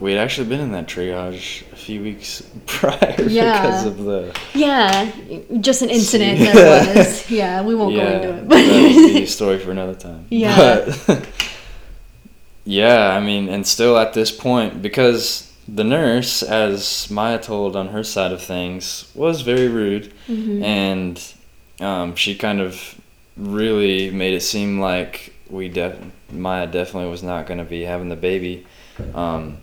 we 0.00 0.12
had 0.12 0.20
actually 0.20 0.48
been 0.48 0.60
in 0.60 0.72
that 0.72 0.86
triage 0.86 1.70
a 1.72 1.76
few 1.76 2.02
weeks 2.02 2.42
prior 2.66 3.16
Yeah. 3.22 3.60
because 3.62 3.84
of 3.86 3.98
the 3.98 4.38
Yeah, 4.54 5.10
just 5.60 5.82
an 5.82 5.90
incident 5.90 6.40
Yeah. 6.40 6.52
that 6.54 6.96
was. 6.96 7.30
Yeah, 7.30 7.62
we 7.62 7.74
won't 7.74 7.94
go 7.94 8.06
into 8.06 8.56
it. 8.56 9.14
be 9.14 9.22
a 9.22 9.26
story 9.26 9.58
for 9.58 9.70
another 9.70 9.94
time. 9.94 10.26
Yeah. 10.30 10.84
But, 11.06 11.26
yeah, 12.68 13.16
I 13.16 13.20
mean, 13.20 13.48
and 13.48 13.66
still 13.66 13.96
at 13.96 14.12
this 14.12 14.30
point, 14.30 14.82
because 14.82 15.50
the 15.66 15.84
nurse, 15.84 16.42
as 16.42 17.10
Maya 17.10 17.38
told 17.38 17.74
on 17.76 17.88
her 17.88 18.04
side 18.04 18.30
of 18.32 18.42
things, 18.42 19.10
was 19.14 19.40
very 19.40 19.68
rude, 19.68 20.12
Mhm. 20.28 20.62
and 20.62 21.22
um, 21.80 22.14
she 22.14 22.34
kind 22.34 22.60
of 22.60 22.94
really 23.36 24.10
made 24.10 24.34
it 24.34 24.42
seem 24.42 24.80
like 24.80 25.32
we 25.48 25.68
def- 25.68 25.96
Maya 26.30 26.66
definitely 26.66 27.08
was 27.10 27.22
not 27.22 27.46
going 27.46 27.58
to 27.58 27.64
be 27.64 27.84
having 27.84 28.08
the 28.10 28.16
baby, 28.16 28.66
um, 29.14 29.56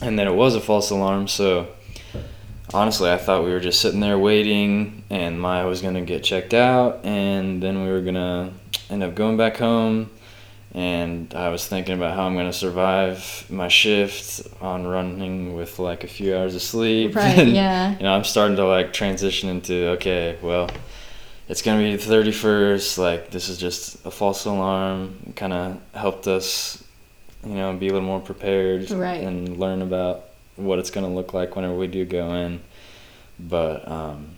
and 0.00 0.18
then 0.18 0.26
it 0.26 0.34
was 0.34 0.54
a 0.54 0.60
false 0.60 0.88
alarm. 0.90 1.28
So 1.28 1.66
honestly, 2.72 3.10
I 3.10 3.18
thought 3.18 3.44
we 3.44 3.50
were 3.50 3.60
just 3.60 3.80
sitting 3.80 4.00
there 4.00 4.18
waiting, 4.18 5.02
and 5.10 5.38
Maya 5.40 5.66
was 5.66 5.82
gonna 5.82 6.00
get 6.02 6.22
checked 6.24 6.54
out, 6.54 7.00
and 7.04 7.62
then 7.62 7.82
we 7.84 7.90
were 7.90 8.00
gonna 8.00 8.50
end 8.88 9.02
up 9.02 9.14
going 9.14 9.36
back 9.36 9.58
home. 9.58 10.08
And 10.74 11.34
I 11.34 11.50
was 11.50 11.66
thinking 11.68 11.94
about 11.94 12.14
how 12.16 12.22
I'm 12.26 12.34
gonna 12.34 12.52
survive 12.52 13.44
my 13.50 13.68
shift 13.68 14.40
on 14.62 14.86
running 14.86 15.54
with 15.54 15.78
like 15.78 16.02
a 16.02 16.06
few 16.08 16.34
hours 16.36 16.54
of 16.54 16.62
sleep. 16.62 17.14
Right, 17.14 17.38
And, 17.38 17.50
yeah. 17.50 17.92
You 17.96 18.04
know, 18.04 18.12
I'm 18.14 18.24
starting 18.24 18.56
to 18.56 18.64
like 18.66 18.92
transition 18.94 19.50
into 19.50 19.88
okay, 19.90 20.38
well, 20.40 20.70
it's 21.48 21.60
gonna 21.60 21.82
be 21.82 21.94
the 21.96 22.02
31st. 22.02 22.96
Like 22.96 23.30
this 23.30 23.50
is 23.50 23.58
just 23.58 24.04
a 24.06 24.10
false 24.10 24.46
alarm. 24.46 25.34
Kind 25.36 25.52
of 25.52 25.78
helped 25.94 26.26
us, 26.26 26.82
you 27.44 27.54
know, 27.54 27.74
be 27.74 27.88
a 27.88 27.92
little 27.92 28.06
more 28.08 28.20
prepared 28.20 28.90
Right. 28.90 29.22
and 29.22 29.58
learn 29.58 29.82
about 29.82 30.24
what 30.56 30.78
it's 30.78 30.90
gonna 30.90 31.12
look 31.12 31.34
like 31.34 31.54
whenever 31.54 31.74
we 31.74 31.86
do 31.86 32.06
go 32.06 32.32
in. 32.32 32.60
But 33.38 33.86
um, 33.86 34.36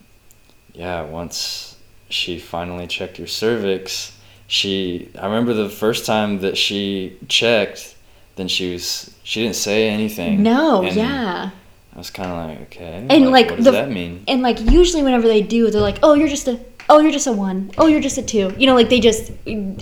yeah, 0.73 1.03
once 1.03 1.77
she 2.09 2.41
finally 2.41 2.89
checked 2.89 3.19
your 3.19 3.29
cervix, 3.29 4.14
she 4.47 5.11
I 5.19 5.27
remember 5.27 5.55
the 5.55 5.69
first 5.69 6.07
time 6.07 6.41
that 6.41 6.57
she 6.57 7.17
checked, 7.29 7.95
then 8.37 8.49
she 8.49 8.73
was 8.73 9.15
she 9.23 9.43
didn't 9.43 9.57
say 9.57 9.89
anything. 9.89 10.43
No, 10.43 10.83
and 10.83 10.97
yeah. 10.97 11.51
I 11.95 11.99
was 11.99 12.11
kind 12.11 12.29
of 12.31 12.37
like, 12.51 12.61
okay, 12.73 13.07
And, 13.09 13.31
like, 13.31 13.51
what 13.51 13.57
does 13.57 13.67
the- 13.67 13.71
that 13.71 13.89
mean? 13.91 14.25
And 14.27 14.43
like 14.43 14.59
usually 14.61 15.03
whenever 15.05 15.29
they 15.29 15.43
do, 15.43 15.71
they're 15.71 15.81
like, 15.81 15.99
"Oh, 16.03 16.15
you're 16.15 16.27
just 16.29 16.49
a 16.49 16.59
oh, 16.91 16.99
you're 16.99 17.13
just 17.13 17.27
a 17.29 17.33
1. 17.33 17.71
Oh, 17.79 17.87
you're 17.87 18.01
just 18.01 18.19
a 18.19 18.23
2." 18.23 18.55
You 18.59 18.67
know, 18.67 18.75
like 18.75 18.89
they 18.89 18.99
just 19.01 19.31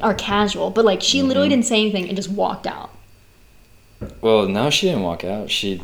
are 0.02 0.14
casual, 0.14 0.68
but 0.70 0.84
like 0.84 1.00
she 1.00 1.22
literally 1.22 1.48
Mhm. 1.48 1.52
didn't 1.52 1.64
say 1.66 1.80
anything 1.80 2.06
and 2.08 2.14
just 2.16 2.28
walked 2.30 2.66
out. 2.66 2.90
Well, 4.20 4.46
no, 4.48 4.70
she 4.70 4.86
didn't 4.88 5.02
walk 5.02 5.24
out. 5.24 5.50
She 5.50 5.80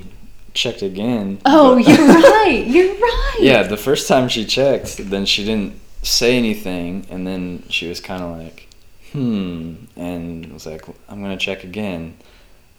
checked 0.55 0.83
again. 0.83 1.39
Oh, 1.47 1.77
but- 1.77 1.89
you're 1.89 2.07
right. 2.07 2.65
You're 2.67 2.95
right. 2.95 3.37
yeah, 3.41 3.63
the 3.63 3.77
first 3.77 4.07
time 4.07 4.29
she 4.29 4.45
checked, 4.45 4.99
then 4.99 5.25
she 5.25 5.45
didn't 5.45 5.81
say 6.03 6.37
anything, 6.37 7.07
and 7.11 7.27
then 7.27 7.63
she 7.69 7.89
was 7.89 8.01
kind 8.01 8.23
of 8.23 8.37
like, 8.39 8.68
hmm, 9.13 9.75
and 9.97 10.53
was 10.53 10.67
like, 10.67 10.85
I'm 11.09 11.23
gonna 11.23 11.37
check 11.37 11.65
again, 11.65 12.17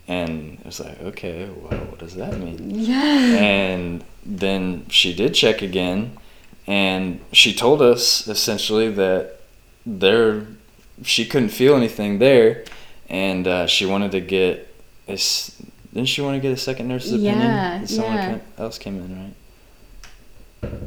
and 0.08 0.60
it 0.60 0.66
was 0.66 0.80
like, 0.80 1.00
okay, 1.02 1.50
well, 1.50 1.80
what 1.82 2.00
does 2.00 2.16
that 2.16 2.38
mean? 2.38 2.72
Yeah. 2.72 2.98
And 2.98 4.04
then 4.26 4.86
she 4.90 5.14
did 5.14 5.34
check 5.34 5.62
again, 5.62 6.18
and 6.68 7.22
she 7.32 7.54
told 7.54 7.82
us 7.82 8.28
essentially 8.28 8.90
that 8.92 9.40
there, 9.86 10.46
she 11.04 11.26
couldn't 11.26 11.50
feel 11.50 11.76
anything 11.76 12.20
there, 12.20 12.66
and 13.10 13.48
uh, 13.48 13.68
she 13.68 13.86
wanted 13.86 14.12
to 14.12 14.22
get 14.22 14.74
a. 15.08 15.18
Didn't 15.94 16.10
she 16.10 16.22
want 16.22 16.36
to 16.36 16.40
get 16.40 16.52
a 16.52 16.58
second 16.58 16.88
nurse's 16.88 17.14
opinion? 17.14 17.40
Yeah, 17.40 17.86
Someone 17.86 18.14
yeah. 18.14 18.40
else 18.60 18.78
came 18.78 18.98
in, 18.98 19.18
right? 19.18 19.34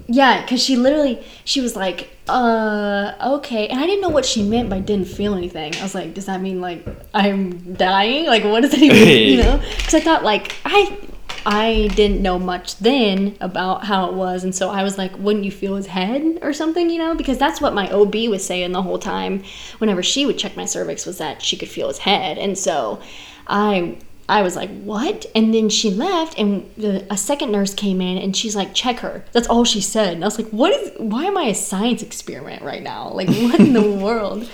Yeah, 0.08 0.42
because 0.42 0.62
she 0.62 0.76
literally, 0.76 1.24
she 1.44 1.60
was 1.60 1.74
like, 1.74 2.10
uh, 2.28 3.14
okay. 3.36 3.68
And 3.68 3.80
I 3.80 3.86
didn't 3.86 4.02
know 4.02 4.10
what 4.10 4.26
she 4.26 4.42
meant 4.42 4.68
by 4.68 4.78
didn't 4.80 5.08
feel 5.08 5.34
anything. 5.34 5.74
I 5.76 5.82
was 5.82 5.94
like, 5.94 6.14
does 6.14 6.26
that 6.26 6.40
mean 6.40 6.60
like 6.60 6.86
I'm 7.14 7.74
dying? 7.74 8.26
Like, 8.26 8.44
what 8.44 8.60
does 8.60 8.72
that 8.72 8.80
even 8.80 8.96
mean? 8.96 9.38
You 9.38 9.42
know? 9.42 9.62
Because 9.76 9.94
I 9.94 10.00
thought 10.00 10.22
like, 10.22 10.54
I, 10.64 10.98
I 11.46 11.88
didn't 11.94 12.22
know 12.22 12.38
much 12.38 12.76
then 12.76 13.36
about 13.40 13.84
how 13.84 14.08
it 14.08 14.14
was. 14.14 14.44
And 14.44 14.54
so 14.54 14.70
I 14.70 14.82
was 14.82 14.98
like, 14.98 15.16
wouldn't 15.18 15.44
you 15.44 15.50
feel 15.50 15.76
his 15.76 15.86
head 15.86 16.38
or 16.42 16.52
something, 16.52 16.90
you 16.90 16.98
know? 16.98 17.14
Because 17.14 17.38
that's 17.38 17.60
what 17.60 17.74
my 17.74 17.90
OB 17.90 18.14
was 18.28 18.46
saying 18.46 18.72
the 18.72 18.82
whole 18.82 18.98
time 18.98 19.42
whenever 19.78 20.02
she 20.02 20.26
would 20.26 20.38
check 20.38 20.56
my 20.56 20.66
cervix 20.66 21.06
was 21.06 21.18
that 21.18 21.42
she 21.42 21.56
could 21.56 21.68
feel 21.68 21.88
his 21.88 21.98
head. 21.98 22.38
And 22.38 22.56
so 22.58 23.00
I 23.46 23.96
I 24.32 24.40
was 24.40 24.56
like, 24.56 24.70
what? 24.82 25.26
And 25.34 25.52
then 25.52 25.68
she 25.68 25.90
left, 25.90 26.38
and 26.38 26.70
the, 26.78 27.06
a 27.12 27.18
second 27.18 27.52
nurse 27.52 27.74
came 27.74 28.00
in, 28.00 28.16
and 28.16 28.34
she's 28.34 28.56
like, 28.56 28.72
check 28.72 29.00
her. 29.00 29.26
That's 29.32 29.46
all 29.46 29.64
she 29.64 29.82
said. 29.82 30.14
And 30.14 30.24
I 30.24 30.26
was 30.26 30.38
like, 30.38 30.48
what 30.48 30.72
is? 30.72 30.90
Why 30.96 31.24
am 31.24 31.36
I 31.36 31.44
a 31.44 31.54
science 31.54 32.02
experiment 32.02 32.62
right 32.62 32.82
now? 32.82 33.10
Like, 33.10 33.28
what 33.28 33.60
in 33.60 33.74
the 33.74 33.90
world? 34.04 34.48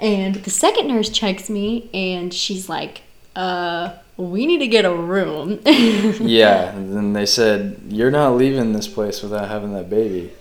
And 0.00 0.34
the 0.34 0.50
second 0.50 0.88
nurse 0.88 1.10
checks 1.10 1.48
me, 1.48 1.88
and 1.94 2.34
she's 2.34 2.68
like, 2.68 3.02
uh, 3.36 3.92
we 4.16 4.46
need 4.46 4.58
to 4.58 4.66
get 4.66 4.84
a 4.84 4.92
room. 4.92 5.60
yeah. 5.64 6.72
And 6.74 6.96
then 6.96 7.12
they 7.12 7.26
said, 7.26 7.80
"You're 7.88 8.10
not 8.10 8.30
leaving 8.34 8.72
this 8.72 8.88
place 8.88 9.22
without 9.22 9.48
having 9.48 9.72
that 9.74 9.88
baby." 9.88 10.32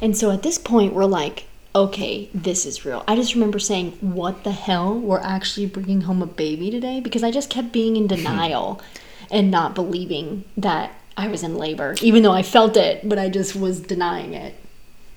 And 0.00 0.16
so 0.16 0.30
at 0.30 0.42
this 0.42 0.56
point, 0.56 0.94
we're 0.94 1.04
like, 1.04 1.44
okay, 1.76 2.30
this 2.32 2.64
is 2.64 2.86
real. 2.86 3.04
I 3.06 3.14
just 3.14 3.34
remember 3.34 3.58
saying, 3.58 3.92
what 4.00 4.44
the 4.44 4.50
hell? 4.52 4.98
We're 4.98 5.20
actually 5.20 5.66
bringing 5.66 6.00
home 6.00 6.22
a 6.22 6.26
baby 6.26 6.70
today? 6.70 7.00
Because 7.00 7.22
I 7.22 7.30
just 7.30 7.50
kept 7.50 7.70
being 7.70 7.96
in 7.96 8.06
denial 8.16 8.80
and 9.30 9.50
not 9.50 9.74
believing 9.74 10.44
that 10.56 10.92
I 11.18 11.28
was 11.28 11.42
in 11.42 11.56
labor, 11.56 11.94
even 12.00 12.22
though 12.22 12.32
I 12.32 12.42
felt 12.42 12.76
it, 12.76 13.06
but 13.06 13.18
I 13.18 13.28
just 13.28 13.54
was 13.54 13.80
denying 13.80 14.32
it. 14.32 14.54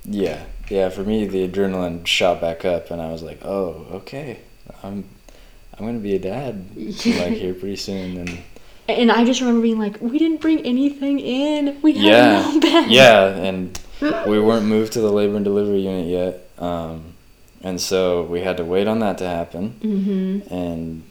Yeah, 0.04 0.46
yeah. 0.70 0.90
For 0.90 1.04
me, 1.04 1.26
the 1.28 1.48
adrenaline 1.48 2.06
shot 2.06 2.42
back 2.42 2.66
up, 2.66 2.90
and 2.90 3.02
I 3.02 3.12
was 3.12 3.22
like, 3.22 3.40
"Oh, 3.44 3.86
okay, 3.92 4.40
I'm, 4.82 5.04
I'm 5.78 5.86
gonna 5.86 6.00
be 6.00 6.16
a 6.16 6.20
dad 6.20 6.72
like 6.76 7.34
here 7.34 7.54
pretty 7.54 7.76
soon." 7.76 8.18
And 8.18 8.40
And 8.88 9.12
I 9.12 9.26
just 9.26 9.42
remember 9.42 9.62
being 9.62 9.78
like, 9.78 10.02
we 10.02 10.18
didn't 10.18 10.40
bring 10.40 10.62
anything 10.62 11.20
in. 11.20 11.82
We 11.82 11.94
had 11.94 12.04
yeah, 12.04 12.52
no 12.54 12.60
bed. 12.62 12.90
yeah, 12.90 13.26
and 13.28 13.78
we 14.02 14.40
weren't 14.40 14.66
moved 14.66 14.94
to 14.94 15.02
the 15.02 15.12
labor 15.12 15.36
and 15.36 15.46
delivery 15.46 15.80
unit 15.82 16.08
yet, 16.08 16.50
um, 16.64 17.14
and 17.62 17.80
so 17.82 18.24
we 18.24 18.42
had 18.42 18.58
to 18.58 18.66
wait 18.66 18.88
on 18.88 19.00
that 19.00 19.18
to 19.20 19.28
happen. 19.28 19.76
Mm-hmm. 19.82 20.54
And 20.54 21.04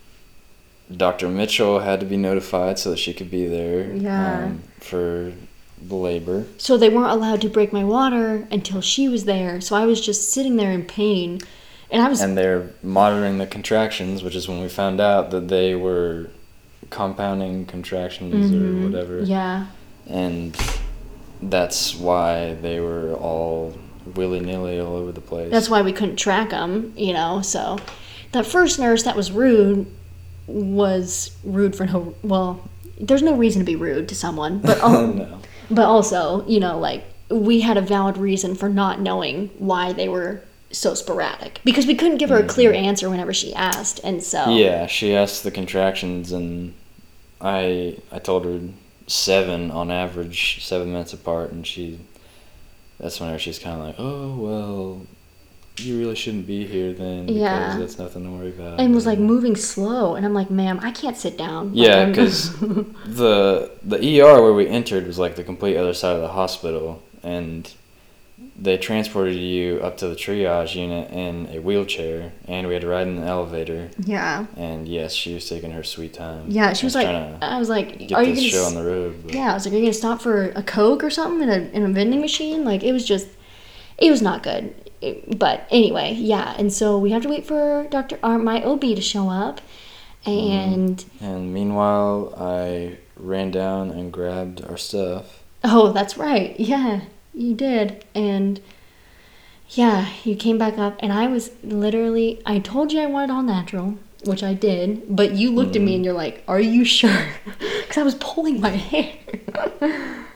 Dr. 0.97 1.29
Mitchell 1.29 1.81
had 1.81 2.01
to 2.01 2.07
be 2.07 2.17
notified 2.17 2.79
so 2.79 2.91
that 2.91 2.99
she 2.99 3.13
could 3.13 3.31
be 3.31 3.47
there 3.47 3.93
Yeah. 3.95 4.45
um, 4.45 4.63
for 4.81 5.33
the 5.81 5.95
labor. 5.95 6.47
So 6.57 6.77
they 6.79 6.89
weren't 6.89 7.11
allowed 7.11 7.41
to 7.43 7.49
break 7.49 7.73
my 7.73 7.85
water 7.85 8.49
until 8.51 8.81
she 8.81 9.09
was 9.09 9.27
there. 9.27 9.61
So 9.61 9.77
I 9.77 9.85
was 9.85 10.01
just 10.05 10.33
sitting 10.33 10.57
there 10.57 10.73
in 10.73 10.85
pain. 10.85 11.41
And 11.91 12.03
I 12.03 12.09
was 12.09 12.21
And 12.21 12.37
they're 12.37 12.71
monitoring 12.83 13.39
the 13.39 13.47
contractions, 13.47 14.23
which 14.23 14.35
is 14.35 14.49
when 14.49 14.61
we 14.61 14.69
found 14.69 15.01
out 15.01 15.31
that 15.31 15.49
they 15.49 15.75
were 15.75 16.31
compounding 16.91 17.67
contractions 17.67 18.51
or 18.53 18.87
whatever. 18.89 19.21
Mm-hmm. 19.21 19.31
yeah. 19.31 19.67
And 20.09 20.57
that's 21.43 21.95
why 21.95 22.55
they 22.55 22.81
were 22.81 23.15
all 23.15 23.77
willy 24.15 24.41
nilly 24.41 24.81
all 24.81 24.97
over 24.97 25.13
the 25.13 25.21
place. 25.21 25.51
That's 25.51 25.69
why 25.69 25.83
we 25.83 25.93
couldn't 25.93 26.17
track 26.17 26.51
them, 26.51 26.93
you 26.97 27.13
know. 27.13 27.43
So 27.43 27.79
that 28.33 28.47
first 28.47 28.79
nurse 28.79 29.03
that 29.05 29.17
was 29.17 29.31
rude 29.31 29.87
was 30.47 31.37
rude 31.45 31.77
for 31.77 31.87
no 31.87 32.15
well, 32.23 32.69
there's 33.01 33.23
no 33.23 33.37
reason 33.37 33.61
to 33.61 33.67
be 33.67 33.77
rude 33.77 34.09
to 34.09 34.15
someone, 34.15 34.61
but 34.61 34.81
um, 34.83 35.19
no. 35.19 35.41
but 35.71 35.85
also, 35.85 36.47
you 36.47 36.61
know, 36.61 36.79
like 36.79 37.05
we 37.31 37.61
had 37.61 37.77
a 37.77 37.83
valid 37.83 38.17
reason 38.17 38.55
for 38.55 38.69
not 38.69 39.01
knowing 39.01 39.49
why 39.59 39.93
they 39.93 40.09
were 40.09 40.43
so 40.71 40.95
sporadic 40.95 41.61
because 41.65 41.87
we 41.87 41.95
couldn't 41.95 42.19
give 42.19 42.29
her 42.29 42.39
a 42.39 42.47
clear 42.47 42.73
answer 42.73 43.09
whenever 43.09 43.33
she 43.33 43.55
asked, 43.55 44.01
and 44.03 44.23
so 44.23 44.39
Mm-hmm. 44.39 44.59
Yeah, 44.59 44.87
she 44.87 45.15
asked 45.15 45.45
the 45.45 45.51
contractions, 45.51 46.33
and 46.33 46.75
I 47.41 47.99
I 48.11 48.19
told 48.19 48.45
her 48.45 48.61
seven 49.09 49.71
on 49.73 49.91
average, 49.91 50.65
seven 50.65 50.93
minutes 50.93 51.13
apart, 51.13 51.51
and 51.53 51.67
she. 51.67 51.99
That's 53.01 53.21
whenever 53.21 53.39
she's 53.39 53.59
kind 53.61 53.81
of 53.81 53.87
like, 53.87 53.95
oh 53.99 54.35
well, 54.37 55.07
you 55.77 55.99
really 56.01 56.17
shouldn't 56.17 56.47
be 56.49 56.67
here 56.67 56.93
then 56.93 57.27
because 57.27 57.39
Yeah. 57.41 57.77
that's 57.79 57.97
nothing 57.99 58.25
to 58.25 58.31
worry 58.31 58.49
about. 58.49 58.81
and 58.81 58.93
was 58.95 59.07
like 59.07 59.19
moving 59.21 59.55
slow, 59.55 60.17
and 60.17 60.27
I'm 60.27 60.35
like, 60.35 60.51
ma'am, 60.51 60.81
I 60.83 60.91
can't 60.91 61.17
sit 61.17 61.39
down. 61.39 61.71
Yeah, 61.75 62.07
because 62.07 62.59
the 62.59 63.71
the 63.85 64.21
ER 64.21 64.43
where 64.43 64.53
we 64.53 64.67
entered 64.67 65.07
was 65.07 65.19
like 65.19 65.37
the 65.37 65.45
complete 65.45 65.77
other 65.77 65.95
side 65.95 66.17
of 66.17 66.23
the 66.23 66.29
hospital, 66.29 67.03
and 67.23 67.73
they 68.61 68.77
transported 68.77 69.37
you 69.37 69.79
up 69.83 69.97
to 69.99 70.09
the 70.09 70.15
triage 70.17 70.75
unit 70.75 71.11
in 71.11 71.49
a 71.55 71.61
wheelchair, 71.61 72.33
and 72.47 72.67
we 72.67 72.73
had 72.75 72.83
to 72.83 72.89
ride 72.89 73.07
in 73.07 73.17
the 73.21 73.27
elevator. 73.27 73.91
yeah, 74.05 74.47
And 74.57 74.89
yes, 74.89 75.13
she 75.13 75.35
was 75.35 75.49
taking 75.49 75.71
her 75.73 75.85
sweet 75.85 76.15
time. 76.15 76.47
yeah. 76.49 76.73
She 76.73 76.87
was 76.87 76.95
like, 76.95 77.07
trying 77.07 77.39
to 77.39 77.45
I 77.47 77.59
was 77.59 77.69
like, 77.69 77.97
are 78.13 78.23
you 78.23 78.35
gonna 78.35 78.37
show 78.41 78.65
on 78.65 78.75
the 78.75 78.83
road. 78.85 79.21
but- 79.25 79.35
Yeah, 79.35 79.51
I 79.53 79.55
was 79.55 79.65
like, 79.65 79.75
are 79.75 79.77
you 79.77 79.83
gonna 79.85 79.93
stop 79.95 80.21
for 80.21 80.51
a 80.51 80.63
Coke 80.63 81.05
or 81.05 81.11
something 81.11 81.49
in 81.49 81.49
a, 81.49 81.69
in 81.77 81.85
a 81.85 81.89
vending 81.89 82.21
machine? 82.21 82.65
Like, 82.65 82.83
it 82.83 82.93
was 82.93 83.05
just, 83.07 83.29
it 83.97 84.11
was 84.11 84.23
not 84.23 84.43
good. 84.43 84.75
It- 85.01 85.39
but 85.39 85.67
anyway, 85.71 86.15
yeah. 86.15 86.55
And 86.59 86.73
so 86.73 86.99
we 86.99 87.11
have 87.13 87.23
to 87.23 87.29
wait 87.29 87.47
for 87.47 87.87
Dr. 87.91 88.19
Or 88.25 88.33
uh, 88.35 88.39
my 88.39 88.63
OB 88.65 88.81
to 88.81 89.01
show 89.01 89.29
up. 89.31 89.61
Mm-hmm. 90.27 90.51
And, 90.51 91.05
And 91.21 91.55
meanwhile, 91.55 92.35
I 92.37 92.99
ran 93.17 93.51
down 93.53 93.91
and 93.91 94.13
grabbed 94.13 94.65
our 94.65 94.77
stuff. 94.77 95.43
oh, 95.65 95.93
that's 95.93 96.17
right. 96.19 96.59
Yeah, 96.59 97.03
you 97.39 97.55
did. 97.55 98.05
And 98.15 98.61
yeah, 99.71 100.09
you 100.25 100.35
came 100.37 100.59
back 100.59 100.79
up. 100.79 100.97
And 101.01 101.13
I 101.13 101.27
was 101.27 101.51
literally, 101.63 102.43
I 102.45 102.59
told 102.59 102.93
you 102.93 103.01
I 103.01 103.07
wanted 103.07 103.31
all 103.33 103.43
natural, 103.43 103.99
which 104.25 104.43
I 104.43 104.55
did. 104.55 105.15
But 105.15 105.33
you 105.33 105.51
looked 105.53 105.77
at 105.77 105.83
me 105.83 105.95
and 105.95 106.05
you're 106.05 106.15
like, 106.15 106.43
are 106.49 106.61
you 106.61 106.85
sure? 106.85 107.27
Because 107.89 107.99
I 107.99 108.03
was 108.03 108.17
pulling 108.17 108.61
my 108.61 108.69
hair. 108.91 109.15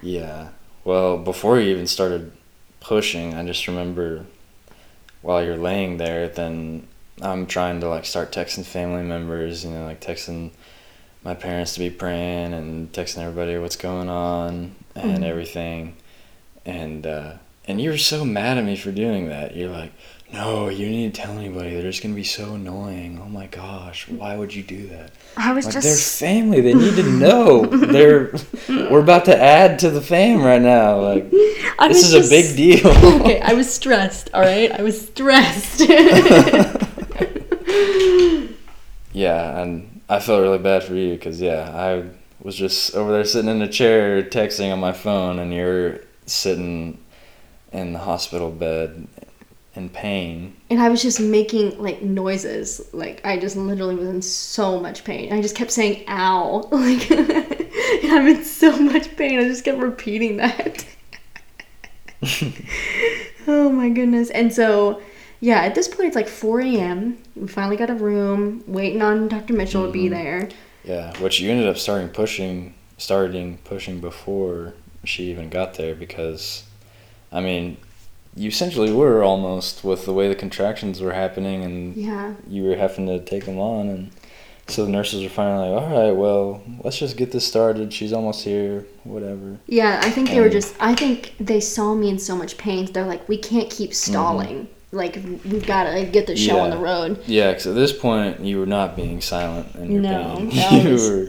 Yeah. 0.02 0.48
Well, 0.84 1.18
before 1.18 1.60
you 1.60 1.70
even 1.70 1.86
started 1.86 2.32
pushing, 2.80 3.34
I 3.34 3.44
just 3.44 3.68
remember 3.68 4.24
while 5.20 5.44
you're 5.44 5.58
laying 5.58 5.98
there, 5.98 6.28
then 6.28 6.88
I'm 7.20 7.46
trying 7.46 7.80
to 7.80 7.88
like 7.90 8.06
start 8.06 8.32
texting 8.32 8.64
family 8.64 9.02
members, 9.02 9.64
you 9.66 9.70
know, 9.70 9.84
like 9.84 10.00
texting 10.00 10.50
my 11.22 11.34
parents 11.34 11.74
to 11.74 11.80
be 11.80 11.90
praying 11.90 12.54
and 12.54 12.90
texting 12.90 13.18
everybody 13.18 13.58
what's 13.58 13.76
going 13.76 14.08
on 14.08 14.74
and 14.94 15.22
Mhm. 15.22 15.26
everything. 15.26 15.96
And 16.64 17.06
uh 17.06 17.32
and 17.66 17.80
you 17.80 17.90
were 17.90 17.98
so 17.98 18.24
mad 18.24 18.58
at 18.58 18.64
me 18.64 18.76
for 18.76 18.90
doing 18.92 19.28
that. 19.28 19.54
You're 19.56 19.70
like, 19.70 19.92
"No, 20.32 20.68
you 20.68 20.88
need 20.88 21.14
to 21.14 21.20
tell 21.22 21.36
anybody. 21.38 21.70
They're 21.74 21.82
just 21.82 22.02
going 22.02 22.12
to 22.12 22.16
be 22.16 22.24
so 22.24 22.54
annoying. 22.54 23.20
Oh 23.22 23.28
my 23.28 23.46
gosh, 23.46 24.08
why 24.08 24.36
would 24.36 24.52
you 24.54 24.62
do 24.64 24.88
that?" 24.88 25.12
I 25.36 25.52
was 25.52 25.64
Like 25.66 25.74
just. 25.74 25.86
they're 25.86 26.28
family. 26.28 26.60
They 26.60 26.74
need 26.74 26.96
to 26.96 27.04
know. 27.04 27.66
they're 27.66 28.32
we're 28.68 29.00
about 29.00 29.24
to 29.26 29.36
add 29.40 29.78
to 29.80 29.90
the 29.90 30.00
fam 30.00 30.42
right 30.42 30.60
now. 30.62 31.00
Like 31.00 31.26
I 31.78 31.86
this 31.88 32.04
is 32.04 32.14
was 32.14 32.26
a 32.26 32.30
big 32.30 32.56
deal. 32.56 32.88
okay, 33.20 33.40
I 33.40 33.52
was 33.54 33.72
stressed, 33.72 34.30
all 34.34 34.40
right? 34.42 34.70
I 34.72 34.82
was 34.82 35.06
stressed. 35.06 35.80
yeah, 39.12 39.60
and 39.60 40.00
I 40.08 40.20
felt 40.20 40.42
really 40.42 40.58
bad 40.58 40.84
for 40.84 40.94
you 40.94 41.14
because 41.14 41.40
yeah, 41.40 41.70
I 41.74 42.04
was 42.42 42.56
just 42.56 42.94
over 42.94 43.12
there 43.12 43.24
sitting 43.24 43.50
in 43.50 43.62
a 43.62 43.68
chair 43.68 44.22
texting 44.22 44.72
on 44.72 44.80
my 44.80 44.92
phone, 44.92 45.38
and 45.38 45.52
you're 45.54 46.00
sitting 46.26 46.98
in 47.72 47.92
the 47.92 47.98
hospital 47.98 48.50
bed 48.50 49.08
in 49.74 49.88
pain. 49.88 50.54
and 50.68 50.80
I 50.80 50.90
was 50.90 51.00
just 51.00 51.18
making 51.18 51.80
like 51.82 52.02
noises. 52.02 52.88
Like 52.92 53.24
I 53.24 53.38
just 53.38 53.56
literally 53.56 53.94
was 53.94 54.08
in 54.08 54.22
so 54.22 54.78
much 54.78 55.04
pain. 55.04 55.32
I 55.32 55.40
just 55.40 55.56
kept 55.56 55.70
saying 55.70 56.04
ow. 56.08 56.68
Like 56.70 57.06
I'm 58.04 58.26
in 58.26 58.44
so 58.44 58.76
much 58.78 59.16
pain. 59.16 59.38
I 59.38 59.44
just 59.44 59.64
kept 59.64 59.78
repeating 59.78 60.36
that. 60.36 60.84
oh 63.46 63.70
my 63.70 63.88
goodness. 63.88 64.30
And 64.30 64.52
so 64.52 65.00
yeah, 65.40 65.62
at 65.62 65.74
this 65.74 65.88
point 65.88 66.08
it's 66.08 66.16
like 66.16 66.28
4 66.28 66.60
a.m. 66.60 67.18
We 67.34 67.48
finally 67.48 67.76
got 67.76 67.90
a 67.90 67.94
room, 67.94 68.62
waiting 68.66 69.02
on 69.02 69.28
Dr. 69.28 69.54
Mitchell 69.54 69.86
to 69.86 69.92
be 69.92 70.04
mm-hmm. 70.04 70.14
there. 70.14 70.48
Yeah, 70.84 71.16
which 71.18 71.40
you 71.40 71.50
ended 71.50 71.68
up 71.68 71.78
starting 71.78 72.08
pushing, 72.08 72.74
starting 72.98 73.58
pushing 73.64 74.00
before 74.00 74.74
she 75.04 75.30
even 75.30 75.50
got 75.50 75.74
there 75.74 75.94
because, 75.94 76.64
I 77.30 77.40
mean, 77.40 77.76
you 78.34 78.48
essentially 78.48 78.92
were 78.92 79.22
almost 79.22 79.84
with 79.84 80.04
the 80.04 80.12
way 80.12 80.28
the 80.28 80.34
contractions 80.34 81.00
were 81.00 81.12
happening 81.12 81.62
and 81.64 81.96
Yeah. 81.96 82.34
you 82.48 82.64
were 82.64 82.76
having 82.76 83.06
to 83.06 83.20
take 83.20 83.44
them 83.44 83.58
on 83.58 83.88
and 83.88 84.10
so 84.68 84.84
the 84.84 84.90
nurses 84.90 85.22
were 85.22 85.28
finally 85.28 85.70
like, 85.70 85.82
all 85.82 86.04
right, 86.04 86.16
well, 86.16 86.62
let's 86.82 86.98
just 86.98 87.16
get 87.16 87.32
this 87.32 87.46
started. 87.46 87.92
She's 87.92 88.12
almost 88.12 88.44
here, 88.44 88.86
whatever. 89.04 89.58
Yeah, 89.66 90.00
I 90.02 90.10
think 90.10 90.30
they 90.30 90.40
were 90.40 90.48
just. 90.48 90.74
I 90.80 90.94
think 90.94 91.34
they 91.38 91.60
saw 91.60 91.94
me 91.94 92.08
in 92.08 92.18
so 92.18 92.36
much 92.36 92.56
pain. 92.56 92.90
They're 92.90 93.04
like, 93.04 93.28
we 93.28 93.36
can't 93.36 93.68
keep 93.68 93.90
mm-hmm. 93.90 94.12
stalling. 94.12 94.68
Like 94.92 95.16
we've 95.16 95.66
got 95.66 95.92
to 95.92 96.04
get 96.04 96.26
the 96.26 96.36
show 96.36 96.58
on 96.60 96.70
the 96.70 96.76
road. 96.76 97.22
Yeah, 97.26 97.50
because 97.50 97.66
at 97.66 97.74
this 97.74 97.92
point 97.92 98.40
you 98.40 98.60
were 98.60 98.66
not 98.66 98.94
being 98.94 99.20
silent 99.20 99.74
in 99.74 99.90
your 99.92 100.02
No, 100.02 100.34
pain. 100.36 100.48
that 100.54 100.84
you 100.84 100.90
was- 100.90 101.10
were. 101.10 101.28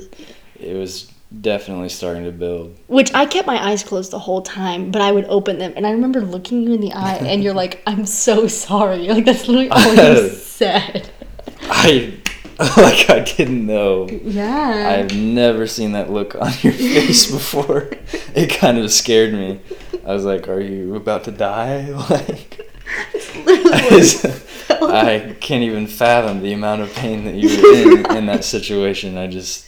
It 0.60 0.76
was 0.76 1.12
definitely 1.41 1.89
starting 1.89 2.24
to 2.26 2.32
build. 2.32 2.78
Which 2.88 3.13
I 3.13 3.26
kept 3.26 3.48
my 3.48 3.62
eyes 3.63 3.84
closed 3.84 4.12
the 4.12 4.19
whole 4.19 4.41
time, 4.41 4.91
but 4.91 5.02
I 5.02 5.12
would 5.12 5.26
open 5.26 5.58
them, 5.60 5.74
and 5.76 5.86
I 5.88 5.91
remember 5.91 6.22
looking 6.22 6.62
you 6.62 6.74
in 6.74 6.82
the 6.82 6.93
eye, 6.93 7.15
and 7.15 7.43
you're 7.43 7.54
like, 7.54 7.82
"I'm 7.88 8.06
so 8.06 8.48
sorry." 8.48 9.08
Like 9.13 9.26
that's 9.26 9.48
literally 9.48 9.69
all 9.69 9.93
you 9.96 10.30
said. 10.30 11.10
I 11.63 12.13
like 12.78 13.10
I 13.10 13.19
didn't 13.22 13.65
know. 13.65 14.08
Yeah. 14.10 14.96
I've 15.00 15.15
never 15.15 15.65
seen 15.67 15.93
that 15.93 16.12
look 16.12 16.36
on 16.36 16.52
your 16.62 16.74
face 16.74 17.32
before. 17.32 17.89
It 18.36 18.50
kind 18.52 18.78
of 18.78 18.91
scared 18.91 19.34
me. 19.34 19.60
I 20.06 20.13
was 20.13 20.24
like, 20.26 20.48
"Are 20.48 20.60
you 20.62 20.96
about 20.96 21.24
to 21.26 21.32
die?" 21.32 21.89
Like, 22.10 22.60
literally 23.46 23.74
I, 23.74 23.89
just- 23.89 24.26
I 24.69 25.36
can't 25.39 25.63
even 25.63 25.88
fathom 25.88 26.41
the 26.41 26.54
amount 26.54 26.82
of 26.82 26.93
pain 26.93 27.26
that 27.26 27.34
you 27.36 27.48
were 27.50 27.74
in 27.74 28.17
in 28.17 28.26
that 28.28 28.43
situation. 28.43 29.17
I 29.17 29.28
just, 29.28 29.67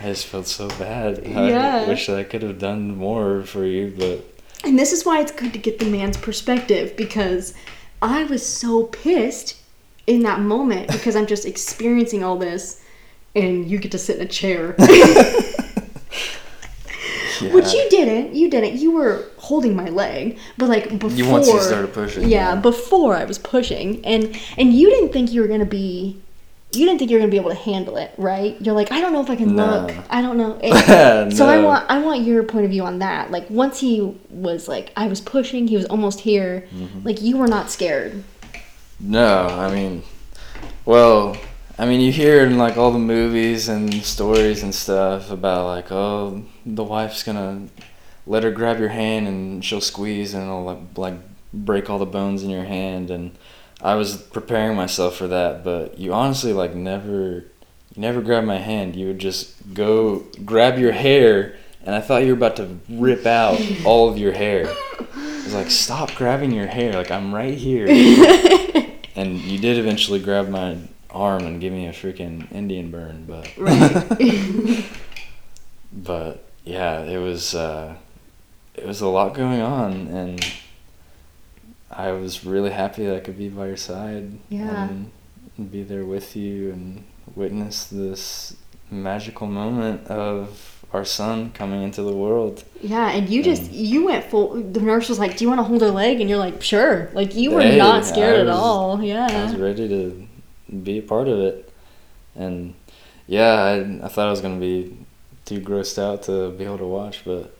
I 0.00 0.06
just 0.06 0.26
felt 0.26 0.46
so 0.46 0.68
bad. 0.68 1.22
I 1.24 1.48
Yeah. 1.48 1.88
wish 1.88 2.06
that 2.06 2.18
I 2.18 2.24
could 2.24 2.42
have 2.42 2.58
done 2.58 2.96
more 2.96 3.42
for 3.42 3.64
you, 3.64 3.92
but 3.96 4.24
And 4.64 4.78
this 4.78 4.92
is 4.92 5.04
why 5.04 5.20
it's 5.20 5.32
good 5.32 5.52
to 5.52 5.58
get 5.58 5.78
the 5.78 5.84
man's 5.86 6.16
perspective 6.16 6.96
because 6.96 7.52
I 8.02 8.24
was 8.24 8.44
so 8.46 8.84
pissed 8.84 9.56
in 10.06 10.22
that 10.22 10.40
moment 10.40 10.88
because 10.90 11.16
I'm 11.16 11.26
just 11.26 11.44
experiencing 11.46 12.22
all 12.24 12.36
this 12.36 12.80
and 13.34 13.68
you 13.70 13.78
get 13.78 13.92
to 13.92 13.98
sit 13.98 14.16
in 14.16 14.22
a 14.22 14.28
chair. 14.28 14.74
yeah. 14.78 15.40
Which 17.52 17.72
you 17.72 17.86
didn't. 17.90 18.34
You 18.34 18.48
didn't. 18.48 18.76
You 18.78 18.92
were 18.92 19.24
holding 19.38 19.74
my 19.76 19.88
leg, 19.88 20.38
but 20.56 20.68
like 20.68 20.88
before 20.98 21.10
You 21.10 21.28
once 21.28 21.48
you 21.48 21.60
started 21.60 21.92
pushing, 21.92 22.22
Yeah, 22.28 22.54
yeah. 22.54 22.60
before 22.60 23.16
I 23.16 23.24
was 23.24 23.38
pushing, 23.38 24.04
and 24.06 24.34
and 24.56 24.72
you 24.72 24.88
didn't 24.88 25.12
think 25.12 25.32
you 25.32 25.40
were 25.42 25.48
gonna 25.48 25.66
be. 25.66 26.16
You 26.76 26.86
didn't 26.86 26.98
think 26.98 27.10
you 27.10 27.16
were 27.16 27.20
gonna 27.20 27.30
be 27.30 27.36
able 27.38 27.50
to 27.50 27.56
handle 27.56 27.96
it, 27.96 28.12
right? 28.16 28.56
You're 28.60 28.74
like, 28.74 28.90
I 28.92 29.00
don't 29.00 29.12
know 29.12 29.20
if 29.22 29.30
I 29.30 29.36
can 29.36 29.54
No. 29.56 29.66
look. 29.86 29.94
I 30.10 30.20
don't 30.22 30.36
know. 30.36 30.58
And 30.62 31.36
So 31.36 31.46
I 31.46 31.58
want 31.62 31.90
I 31.90 31.98
want 31.98 32.22
your 32.22 32.42
point 32.42 32.64
of 32.64 32.70
view 32.70 32.84
on 32.84 32.98
that. 33.00 33.30
Like 33.30 33.48
once 33.50 33.80
he 33.80 34.16
was 34.30 34.68
like 34.68 34.92
I 34.96 35.06
was 35.06 35.20
pushing, 35.20 35.66
he 35.68 35.76
was 35.76 35.86
almost 35.86 36.20
here. 36.20 36.66
Mm-hmm. 36.74 37.00
Like 37.06 37.22
you 37.22 37.36
were 37.36 37.48
not 37.48 37.70
scared. 37.70 38.22
No, 39.00 39.46
I 39.48 39.74
mean, 39.74 40.02
well, 40.84 41.36
I 41.78 41.86
mean, 41.86 42.00
you 42.00 42.12
hear 42.12 42.44
in 42.44 42.56
like 42.58 42.76
all 42.76 42.92
the 42.92 42.98
movies 42.98 43.68
and 43.68 43.92
stories 44.04 44.62
and 44.62 44.74
stuff 44.74 45.30
about 45.30 45.66
like, 45.66 45.90
oh, 45.90 46.44
the 46.64 46.84
wife's 46.84 47.22
gonna 47.22 47.66
let 48.26 48.42
her 48.44 48.50
grab 48.50 48.78
your 48.78 48.88
hand 48.90 49.26
and 49.28 49.64
she'll 49.64 49.80
squeeze 49.80 50.32
and 50.34 50.44
it'll 50.44 50.64
like, 50.64 50.78
like 50.96 51.14
break 51.52 51.90
all 51.90 51.98
the 51.98 52.06
bones 52.06 52.42
in 52.42 52.50
your 52.50 52.64
hand. 52.64 53.10
And 53.10 53.32
I 53.84 53.94
was 53.94 54.16
preparing 54.16 54.76
myself 54.76 55.14
for 55.14 55.28
that, 55.28 55.62
but 55.62 55.98
you 55.98 56.12
honestly 56.12 56.52
like 56.52 56.74
never, 56.74 57.44
you 57.94 57.98
never 57.98 58.20
grabbed 58.20 58.46
my 58.46 58.58
hand. 58.58 58.96
You 58.96 59.08
would 59.08 59.20
just 59.20 59.74
go 59.74 60.24
grab 60.44 60.78
your 60.78 60.92
hair 60.92 61.54
and 61.86 61.94
I 61.94 62.00
thought 62.00 62.22
you 62.22 62.28
were 62.28 62.36
about 62.36 62.56
to 62.56 62.78
rip 62.88 63.26
out 63.26 63.60
all 63.84 64.08
of 64.08 64.18
your 64.18 64.32
hair. 64.32 64.66
I 64.66 65.42
was 65.44 65.54
like, 65.54 65.70
stop 65.70 66.14
grabbing 66.14 66.50
your 66.52 66.66
hair. 66.66 66.94
Like, 66.94 67.10
I'm 67.10 67.34
right 67.34 67.56
here. 67.56 67.86
and 69.14 69.38
you 69.38 69.58
did 69.58 69.78
eventually 69.78 70.18
grab 70.18 70.48
my 70.48 70.78
arm 71.10 71.44
and 71.44 71.60
give 71.60 71.72
me 71.72 71.86
a 71.86 71.92
freaking 71.92 72.50
Indian 72.52 72.90
burn, 72.90 73.26
but. 73.26 73.54
Right. 73.58 74.86
but 75.92 76.44
yeah, 76.64 77.02
it 77.02 77.18
was 77.18 77.54
uh, 77.54 77.94
it 78.74 78.86
was 78.86 79.02
a 79.02 79.08
lot 79.08 79.34
going 79.34 79.60
on, 79.60 80.08
and 80.08 80.44
I 81.96 82.12
was 82.12 82.44
really 82.44 82.70
happy 82.70 83.06
that 83.06 83.16
I 83.16 83.20
could 83.20 83.38
be 83.38 83.48
by 83.48 83.66
your 83.66 83.76
side. 83.76 84.38
Yeah. 84.48 84.88
And 84.88 85.10
be 85.70 85.82
there 85.82 86.04
with 86.04 86.34
you 86.36 86.72
and 86.72 87.04
witness 87.34 87.84
this 87.84 88.56
magical 88.90 89.46
moment 89.46 90.06
of 90.08 90.84
our 90.92 91.04
son 91.04 91.50
coming 91.52 91.82
into 91.82 92.02
the 92.02 92.12
world. 92.12 92.64
Yeah, 92.80 93.10
and 93.10 93.28
you 93.28 93.42
just 93.42 93.70
you 93.72 94.04
went 94.04 94.24
full. 94.24 94.54
The 94.62 94.80
nurse 94.80 95.08
was 95.08 95.18
like, 95.18 95.36
"Do 95.36 95.44
you 95.44 95.48
want 95.48 95.58
to 95.58 95.64
hold 95.64 95.82
her 95.82 95.90
leg?" 95.90 96.20
And 96.20 96.28
you're 96.30 96.38
like, 96.38 96.62
"Sure." 96.62 97.10
Like 97.12 97.34
you 97.34 97.50
were 97.50 97.62
Hey, 97.62 97.78
not 97.78 98.04
scared 98.04 98.38
I 98.38 98.40
at 98.42 98.48
all. 98.48 99.02
Yeah. 99.02 99.26
I 99.30 99.44
was 99.44 99.56
ready 99.56 99.88
to 99.88 100.28
be 100.82 100.98
a 100.98 101.02
part 101.02 101.28
of 101.28 101.38
it, 101.40 101.72
and 102.36 102.74
yeah, 103.26 103.54
I 103.54 104.04
I 104.04 104.08
thought 104.08 104.28
I 104.28 104.30
was 104.30 104.40
gonna 104.40 104.60
be 104.60 104.96
too 105.44 105.60
grossed 105.60 105.98
out 105.98 106.22
to 106.24 106.50
be 106.50 106.64
able 106.64 106.78
to 106.78 106.86
watch, 106.86 107.22
but 107.24 107.56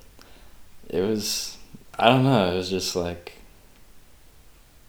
it 0.88 1.00
was 1.00 1.58
I 1.98 2.08
don't 2.08 2.24
know. 2.24 2.52
It 2.52 2.56
was 2.56 2.70
just 2.70 2.94
like 2.94 3.33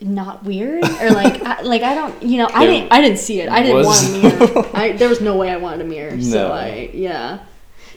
Not 0.01 0.43
weird 0.43 0.83
or 0.83 1.11
like 1.11 1.41
I, 1.41 1.61
like 1.61 1.81
I 1.81 1.95
don't 1.95 2.21
you 2.21 2.37
know 2.37 2.49
I 2.53 2.65
didn't 2.65 2.91
I 2.91 3.01
didn't 3.01 3.17
see 3.19 3.39
it. 3.39 3.47
I 3.49 3.63
didn't 3.63 3.85
want 3.85 4.05
a 4.07 4.11
mirror. 4.21 4.69
I 4.73 4.91
there 4.91 5.07
was 5.09 5.21
no 5.21 5.37
way 5.37 5.49
I 5.49 5.57
wanted 5.57 5.85
a 5.85 5.89
mirror. 5.89 6.19
So 6.21 6.49
No. 6.49 6.53
I 6.53 6.89
yeah. 6.93 7.39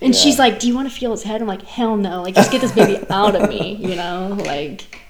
And 0.01 0.15
Yeah. 0.15 0.21
she's 0.21 0.39
like, 0.39 0.61
"Do 0.61 0.69
you 0.69 0.77
want 0.77 0.89
to 0.89 0.95
feel 0.95 1.11
his 1.11 1.25
head?" 1.25 1.41
I'm 1.43 1.49
like, 1.49 1.63
"Hell 1.63 1.97
no! 1.97 2.23
Like, 2.23 2.37
just 2.37 2.53
get 2.53 2.61
this 2.61 2.71
baby 2.71 3.05
out 3.11 3.35
of 3.35 3.49
me, 3.49 3.75
you 3.75 3.97
know? 3.97 4.37
Like, 4.45 5.01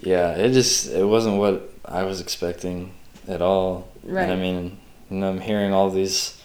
yeah, 0.00 0.30
it 0.34 0.52
just 0.52 0.90
it 0.90 1.04
wasn't 1.04 1.36
what 1.36 1.70
I 1.84 2.04
was 2.04 2.22
expecting 2.22 2.94
at 3.28 3.42
all. 3.42 3.88
Right. 4.02 4.22
And 4.22 4.32
I 4.32 4.36
mean, 4.36 4.78
you 5.10 5.18
know, 5.18 5.28
I'm 5.28 5.42
hearing 5.42 5.74
all 5.74 5.90
these 5.90 6.40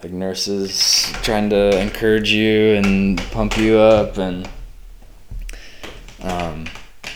like 0.00 0.12
nurses 0.12 1.12
trying 1.22 1.50
to 1.50 1.76
encourage 1.80 2.30
you 2.32 2.74
and 2.76 3.18
pump 3.32 3.58
you 3.58 3.76
up 3.78 4.18
and 4.18 4.48
um, 6.22 6.66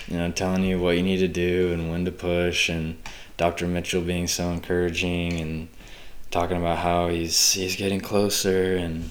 you 0.08 0.16
know, 0.16 0.30
telling 0.30 0.64
you 0.64 0.78
what 0.80 0.96
you 0.96 1.02
need 1.02 1.18
to 1.18 1.28
do 1.28 1.72
and 1.72 1.90
when 1.90 2.04
to 2.04 2.12
push 2.12 2.68
and 2.68 2.96
Dr. 3.36 3.66
Mitchell 3.66 4.02
being 4.02 4.26
so 4.26 4.50
encouraging 4.50 5.40
and 5.40 5.68
talking 6.30 6.56
about 6.56 6.78
how 6.78 7.08
he's 7.08 7.52
he's 7.52 7.76
getting 7.76 8.00
closer 8.00 8.76
and 8.76 9.10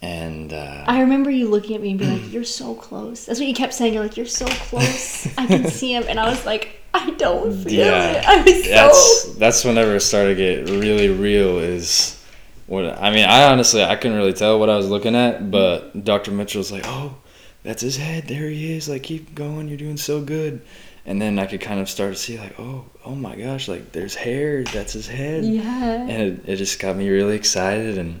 and 0.00 0.52
uh, 0.52 0.84
I 0.86 1.00
remember 1.02 1.30
you 1.30 1.48
looking 1.48 1.76
at 1.76 1.82
me 1.82 1.90
and 1.90 1.98
being 1.98 2.20
like, 2.22 2.32
"You're 2.32 2.44
so 2.44 2.74
close." 2.74 3.24
That's 3.26 3.38
what 3.38 3.46
you 3.48 3.54
kept 3.54 3.72
saying. 3.72 3.94
You're 3.94 4.02
like, 4.02 4.16
"You're 4.16 4.26
so 4.26 4.46
close. 4.46 5.26
I 5.38 5.46
can 5.46 5.68
see 5.68 5.94
him," 5.94 6.04
and 6.08 6.18
I 6.18 6.28
was 6.28 6.44
like, 6.44 6.80
"I 6.92 7.10
don't 7.10 7.52
feel 7.62 7.86
Yeah. 7.86 8.12
it." 8.18 8.26
I 8.28 8.42
was 8.42 8.64
that's 8.68 9.22
so 9.22 9.32
that's 9.34 9.64
whenever 9.64 9.94
it 9.94 10.00
started 10.00 10.34
to 10.36 10.64
get 10.66 10.70
really 10.70 11.08
real 11.08 11.58
is 11.58 12.20
what 12.66 12.84
I 13.00 13.10
mean 13.10 13.24
I 13.26 13.44
honestly 13.52 13.84
I 13.84 13.94
couldn't 13.96 14.16
really 14.16 14.32
tell 14.32 14.58
what 14.58 14.68
I 14.70 14.76
was 14.76 14.88
looking 14.88 15.14
at 15.14 15.50
but 15.50 16.04
Dr. 16.04 16.30
Mitchell's 16.32 16.72
like 16.72 16.84
oh 16.86 17.14
that's 17.62 17.82
his 17.82 17.96
head 17.96 18.26
there 18.28 18.48
he 18.48 18.72
is 18.76 18.88
like 18.88 19.02
keep 19.02 19.34
going 19.34 19.68
you're 19.68 19.76
doing 19.76 19.96
so 19.96 20.20
good 20.20 20.60
and 21.04 21.20
then 21.20 21.38
I 21.38 21.46
could 21.46 21.60
kind 21.60 21.80
of 21.80 21.88
start 21.88 22.14
to 22.14 22.18
see 22.18 22.38
like 22.38 22.58
oh 22.58 22.84
oh 23.04 23.14
my 23.14 23.36
gosh 23.36 23.68
like 23.68 23.92
there's 23.92 24.14
hair 24.14 24.64
that's 24.64 24.92
his 24.92 25.06
head 25.08 25.44
yeah. 25.44 25.94
and 25.94 26.10
it, 26.10 26.48
it 26.48 26.56
just 26.56 26.78
got 26.80 26.96
me 26.96 27.08
really 27.08 27.36
excited 27.36 27.98
and 27.98 28.20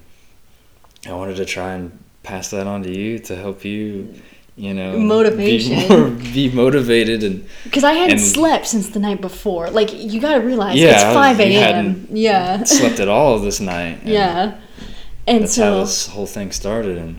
I 1.06 1.12
wanted 1.12 1.36
to 1.36 1.44
try 1.44 1.72
and 1.74 1.98
pass 2.22 2.50
that 2.50 2.66
on 2.66 2.82
to 2.84 2.90
you 2.96 3.18
to 3.20 3.36
help 3.36 3.64
you 3.64 4.14
you 4.54 4.74
know 4.74 4.98
Motivation. 4.98 5.78
be, 5.78 5.88
more, 5.88 6.08
be 6.10 6.50
motivated 6.52 7.22
and 7.24 7.46
Because 7.64 7.84
I 7.84 7.94
hadn't 7.94 8.18
and- 8.18 8.20
slept 8.20 8.66
since 8.66 8.90
the 8.90 9.00
night 9.00 9.20
before. 9.22 9.70
Like, 9.70 9.92
you 9.94 10.20
got 10.20 10.34
to 10.34 10.40
realize 10.40 10.76
Yeah, 10.76 10.90
it's 10.92 11.02
five 11.04 11.40
a.m. 11.40 12.06
Yeah. 12.10 12.62
slept 12.64 13.00
at 13.00 13.08
all 13.08 13.38
this 13.38 13.60
night 13.60 14.00
and 14.02 14.08
Yeah. 14.08 14.58
And 15.26 15.44
that's 15.44 15.56
how 15.56 15.62
so 15.62 15.80
this 15.80 16.06
whole 16.08 16.26
thing 16.26 16.52
started 16.52 16.98
and 16.98 17.18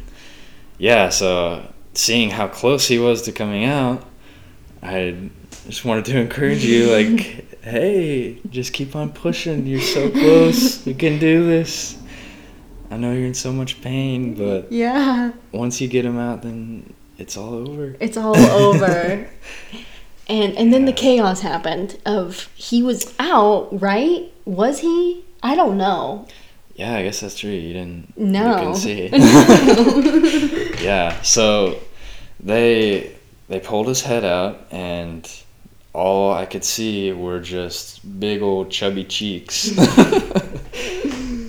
yeah 0.77 1.09
so 1.09 1.72
seeing 1.93 2.29
how 2.29 2.47
close 2.47 2.87
he 2.87 2.97
was 2.99 3.21
to 3.21 3.31
coming 3.31 3.65
out 3.65 4.05
i 4.81 5.15
just 5.67 5.85
wanted 5.85 6.05
to 6.05 6.19
encourage 6.19 6.63
you 6.63 6.91
like 6.91 7.45
hey 7.63 8.39
just 8.49 8.73
keep 8.73 8.95
on 8.95 9.11
pushing 9.11 9.65
you're 9.65 9.79
so 9.79 10.09
close 10.09 10.85
you 10.85 10.93
can 10.93 11.19
do 11.19 11.45
this 11.45 11.97
i 12.91 12.97
know 12.97 13.13
you're 13.13 13.25
in 13.25 13.33
so 13.33 13.51
much 13.51 13.81
pain 13.81 14.33
but 14.33 14.71
yeah, 14.71 15.31
once 15.51 15.79
you 15.79 15.87
get 15.87 16.03
him 16.05 16.17
out 16.17 16.41
then 16.41 16.93
it's 17.17 17.37
all 17.37 17.53
over 17.53 17.95
it's 17.99 18.17
all 18.17 18.35
over. 18.51 19.29
And 20.27 20.55
and 20.57 20.71
then 20.71 20.85
the 20.85 20.93
chaos 20.93 21.41
happened 21.41 21.99
of 22.05 22.49
he 22.55 22.81
was 22.81 23.13
out, 23.19 23.67
right? 23.81 24.31
Was 24.45 24.79
he? 24.79 25.25
I 25.41 25.55
don't 25.55 25.77
know. 25.77 26.27
Yeah 26.75 26.95
i 26.95 27.03
guess 27.03 27.19
that's 27.19 27.37
true 27.37 27.51
you 27.51 27.73
didn't 27.73 28.17
No. 28.17 28.49
you 28.49 28.55
couldn't 28.57 28.75
see 28.75 29.09
yeah 30.83 31.21
so 31.21 31.79
they 32.39 33.15
they 33.47 33.59
pulled 33.59 33.87
his 33.87 34.01
head 34.01 34.23
out 34.25 34.67
and 34.71 35.29
all 35.93 36.33
i 36.33 36.45
could 36.45 36.63
see 36.63 37.11
were 37.11 37.39
just 37.39 38.19
big 38.19 38.41
old 38.41 38.71
chubby 38.71 39.03
cheeks 39.03 39.77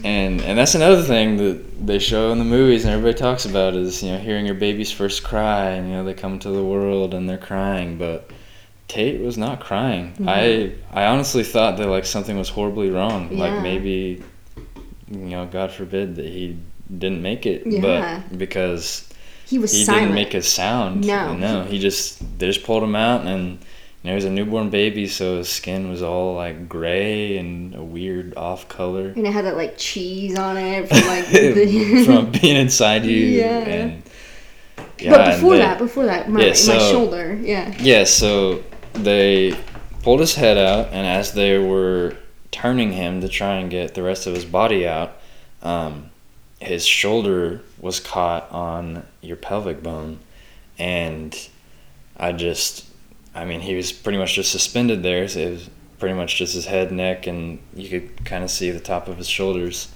and 0.04 0.40
and 0.42 0.58
that's 0.58 0.74
another 0.74 1.02
thing 1.02 1.36
that 1.38 1.86
they 1.86 1.98
show 1.98 2.30
in 2.32 2.38
the 2.38 2.44
movies 2.44 2.84
and 2.84 2.92
everybody 2.92 3.16
talks 3.18 3.44
about 3.46 3.74
is 3.74 4.02
you 4.02 4.12
know 4.12 4.18
hearing 4.18 4.44
your 4.46 4.54
baby's 4.54 4.92
first 4.92 5.24
cry 5.24 5.70
and 5.70 5.88
you 5.88 5.94
know 5.94 6.04
they 6.04 6.14
come 6.14 6.38
to 6.38 6.50
the 6.50 6.62
world 6.62 7.14
and 7.14 7.28
they're 7.28 7.38
crying 7.38 7.96
but 7.98 8.30
Tate 8.86 9.22
was 9.22 9.38
not 9.38 9.60
crying. 9.60 10.12
Mm-hmm. 10.12 10.28
I 10.28 10.72
I 10.92 11.06
honestly 11.06 11.42
thought 11.42 11.78
that 11.78 11.88
like 11.88 12.04
something 12.04 12.36
was 12.36 12.50
horribly 12.50 12.90
wrong. 12.90 13.32
Yeah. 13.32 13.38
Like 13.40 13.62
maybe 13.62 14.22
you 15.10 15.18
know, 15.18 15.46
God 15.46 15.70
forbid 15.70 16.16
that 16.16 16.26
he 16.26 16.56
didn't 16.98 17.22
make 17.22 17.46
it. 17.46 17.62
Yeah. 17.66 17.80
But 18.28 18.38
because 18.38 19.08
He 19.46 19.58
was 19.58 19.72
he 19.72 19.84
silent. 19.84 20.02
didn't 20.04 20.14
make 20.14 20.34
a 20.34 20.42
sound. 20.42 21.06
No. 21.06 21.34
No. 21.36 21.64
He 21.64 21.78
just 21.78 22.20
they 22.38 22.46
just 22.46 22.64
pulled 22.64 22.82
him 22.82 22.94
out 22.96 23.26
and 23.26 23.58
you 24.02 24.10
know, 24.10 24.10
he 24.10 24.14
was 24.16 24.24
a 24.26 24.30
newborn 24.30 24.68
baby 24.70 25.06
so 25.06 25.38
his 25.38 25.48
skin 25.48 25.88
was 25.88 26.02
all 26.02 26.34
like 26.34 26.68
gray 26.68 27.38
and 27.38 27.74
a 27.74 27.82
weird 27.82 28.36
off 28.36 28.68
color. 28.68 29.08
and 29.16 29.26
it 29.26 29.32
had 29.32 29.46
that 29.46 29.56
like 29.56 29.78
cheese 29.78 30.38
on 30.38 30.56
it 30.58 30.88
from 30.88 31.06
like 31.08 31.26
the 31.28 32.04
from 32.04 32.30
being 32.40 32.56
inside 32.56 33.04
you 33.06 33.16
Yeah. 33.16 33.58
and 33.60 34.02
yeah, 34.98 35.10
but 35.10 35.34
before 35.36 35.52
they- 35.54 35.58
that, 35.58 35.78
before 35.78 36.04
that, 36.06 36.28
my, 36.30 36.40
Yeah, 36.40 36.48
my 36.50 36.78
shoulder, 36.90 37.38
yeah. 37.42 37.74
Yeah, 37.80 38.04
so 38.04 38.62
they 38.92 39.56
pulled 40.02 40.20
his 40.20 40.34
head 40.34 40.56
out, 40.56 40.88
and 40.92 41.06
as 41.06 41.32
they 41.32 41.58
were 41.58 42.14
turning 42.54 42.92
him 42.92 43.20
to 43.20 43.28
try 43.28 43.56
and 43.56 43.68
get 43.68 43.94
the 43.94 44.02
rest 44.02 44.28
of 44.28 44.34
his 44.34 44.44
body 44.44 44.86
out, 44.86 45.16
um, 45.60 46.10
his 46.60 46.86
shoulder 46.86 47.62
was 47.80 47.98
caught 47.98 48.48
on 48.52 49.04
your 49.20 49.36
pelvic 49.36 49.82
bone, 49.82 50.20
and 50.78 51.48
I 52.16 52.30
just, 52.30 52.86
I 53.34 53.44
mean, 53.44 53.60
he 53.60 53.74
was 53.74 53.90
pretty 53.90 54.18
much 54.18 54.34
just 54.34 54.52
suspended 54.52 55.02
there. 55.02 55.26
So 55.26 55.40
it 55.40 55.50
was 55.50 55.70
pretty 55.98 56.14
much 56.14 56.36
just 56.36 56.54
his 56.54 56.66
head, 56.66 56.92
neck, 56.92 57.26
and 57.26 57.58
you 57.74 57.88
could 57.88 58.24
kind 58.24 58.44
of 58.44 58.50
see 58.50 58.70
the 58.70 58.78
top 58.78 59.08
of 59.08 59.18
his 59.18 59.28
shoulders, 59.28 59.90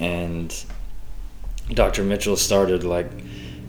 and 0.00 0.64
Dr. 1.70 2.02
Mitchell 2.04 2.36
started 2.36 2.84
like 2.84 3.10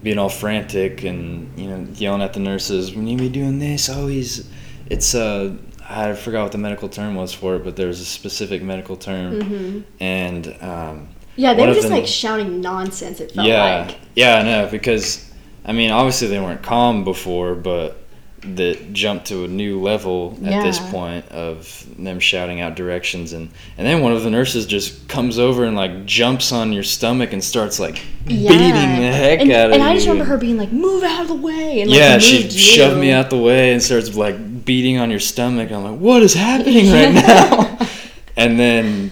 being 0.02 0.18
all 0.18 0.30
frantic 0.30 1.04
and 1.04 1.60
you 1.60 1.68
know 1.68 1.86
yelling 1.96 2.22
at 2.22 2.32
the 2.32 2.40
nurses 2.40 2.96
we 2.96 3.02
need 3.02 3.18
to 3.18 3.24
be 3.26 3.30
doing 3.30 3.60
this 3.60 3.90
oh 3.90 4.08
he's 4.08 4.50
it's 4.90 5.14
uh 5.14 5.54
i 5.90 6.14
forgot 6.14 6.44
what 6.44 6.52
the 6.52 6.58
medical 6.58 6.88
term 6.90 7.16
was 7.16 7.34
for 7.34 7.56
it 7.56 7.64
but 7.64 7.76
there 7.76 7.88
was 7.88 8.00
a 8.00 8.06
specific 8.06 8.62
medical 8.62 8.96
term 8.96 9.42
hmm 9.42 9.80
and 10.00 10.56
um 10.62 11.08
Yeah, 11.36 11.54
they 11.54 11.66
were 11.66 11.74
just 11.74 11.88
them- 11.88 11.98
like 11.98 12.08
shouting 12.08 12.62
nonsense. 12.62 13.20
It 13.20 13.32
felt 13.32 13.48
yeah 13.48 13.86
like. 13.88 13.98
yeah 14.16 14.38
i 14.38 14.44
know 14.44 14.68
because 14.70 15.32
i 15.66 15.72
mean 15.74 15.92
obviously 15.92 16.28
they 16.28 16.40
weren't 16.40 16.62
calm 16.64 17.04
before 17.04 17.56
but 17.56 17.96
that 18.42 18.94
jumped 18.94 19.26
to 19.28 19.44
a 19.44 19.48
new 19.50 19.82
level 19.82 20.38
at 20.46 20.64
this 20.64 20.80
point 20.92 21.28
of 21.28 21.86
them 22.02 22.22
shouting 22.22 22.62
out 22.62 22.74
directions 22.74 23.34
and 23.34 23.50
and 23.78 23.86
then 23.86 24.02
one 24.02 24.14
of 24.14 24.24
the 24.24 24.30
nurses 24.30 24.66
just 24.66 25.10
comes 25.10 25.38
over 25.38 25.66
and 25.66 25.76
like 25.76 26.06
jumps 26.06 26.54
on 26.54 26.72
your 26.72 26.84
stomach 26.84 27.34
and 27.34 27.44
starts 27.44 27.82
like 27.82 28.02
Yeah. 28.28 28.50
beating 28.52 28.72
the 29.02 29.12
heck 29.12 29.42
and, 29.42 29.52
out 29.52 29.66
of 29.66 29.76
you. 29.76 29.82
And 29.82 29.84
I 29.84 29.94
just 29.94 30.08
remember 30.08 30.24
her 30.24 30.38
being 30.38 30.56
like, 30.58 30.72
"Move 30.72 31.04
out 31.04 31.24
of 31.24 31.28
the 31.28 31.36
way!" 31.36 31.82
And 31.82 31.90
like, 31.92 32.00
yeah, 32.00 32.18
she 32.18 32.44
moved 32.44 32.54
shoved 32.54 32.98
me 32.98 33.12
out 33.12 33.30
the 33.30 33.38
way 33.38 33.74
and 33.74 33.84
starts 33.84 34.16
like 34.16 34.38
beating 34.70 35.00
on 35.00 35.10
your 35.10 35.20
stomach. 35.20 35.72
I'm 35.72 35.84
like, 35.84 36.00
what 36.00 36.22
is 36.22 36.36
happening 36.36 36.92
right 36.92 37.12
now? 37.28 37.80
and 38.38 38.60
then, 38.60 39.10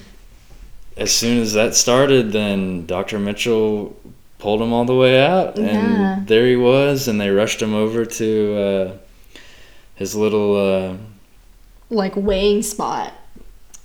as 0.95 1.12
soon 1.12 1.41
as 1.41 1.53
that 1.53 1.74
started, 1.74 2.32
then 2.32 2.86
Dr. 2.86 3.18
Mitchell 3.18 3.97
pulled 4.38 4.62
him 4.62 4.72
all 4.72 4.86
the 4.86 4.93
way 4.93 5.20
out, 5.20 5.58
and 5.58 5.66
Yeah. 5.66 6.22
there 6.28 6.45
he 6.45 6.55
was, 6.55 7.08
and 7.08 7.20
they 7.20 7.32
rushed 7.32 7.60
him 7.60 7.74
over 7.74 8.05
to 8.05 8.55
uh, 8.55 8.97
his 9.95 10.14
little, 10.16 10.55
uh, 10.55 10.97
like 11.89 12.16
weighing 12.16 12.62
spot, 12.62 13.12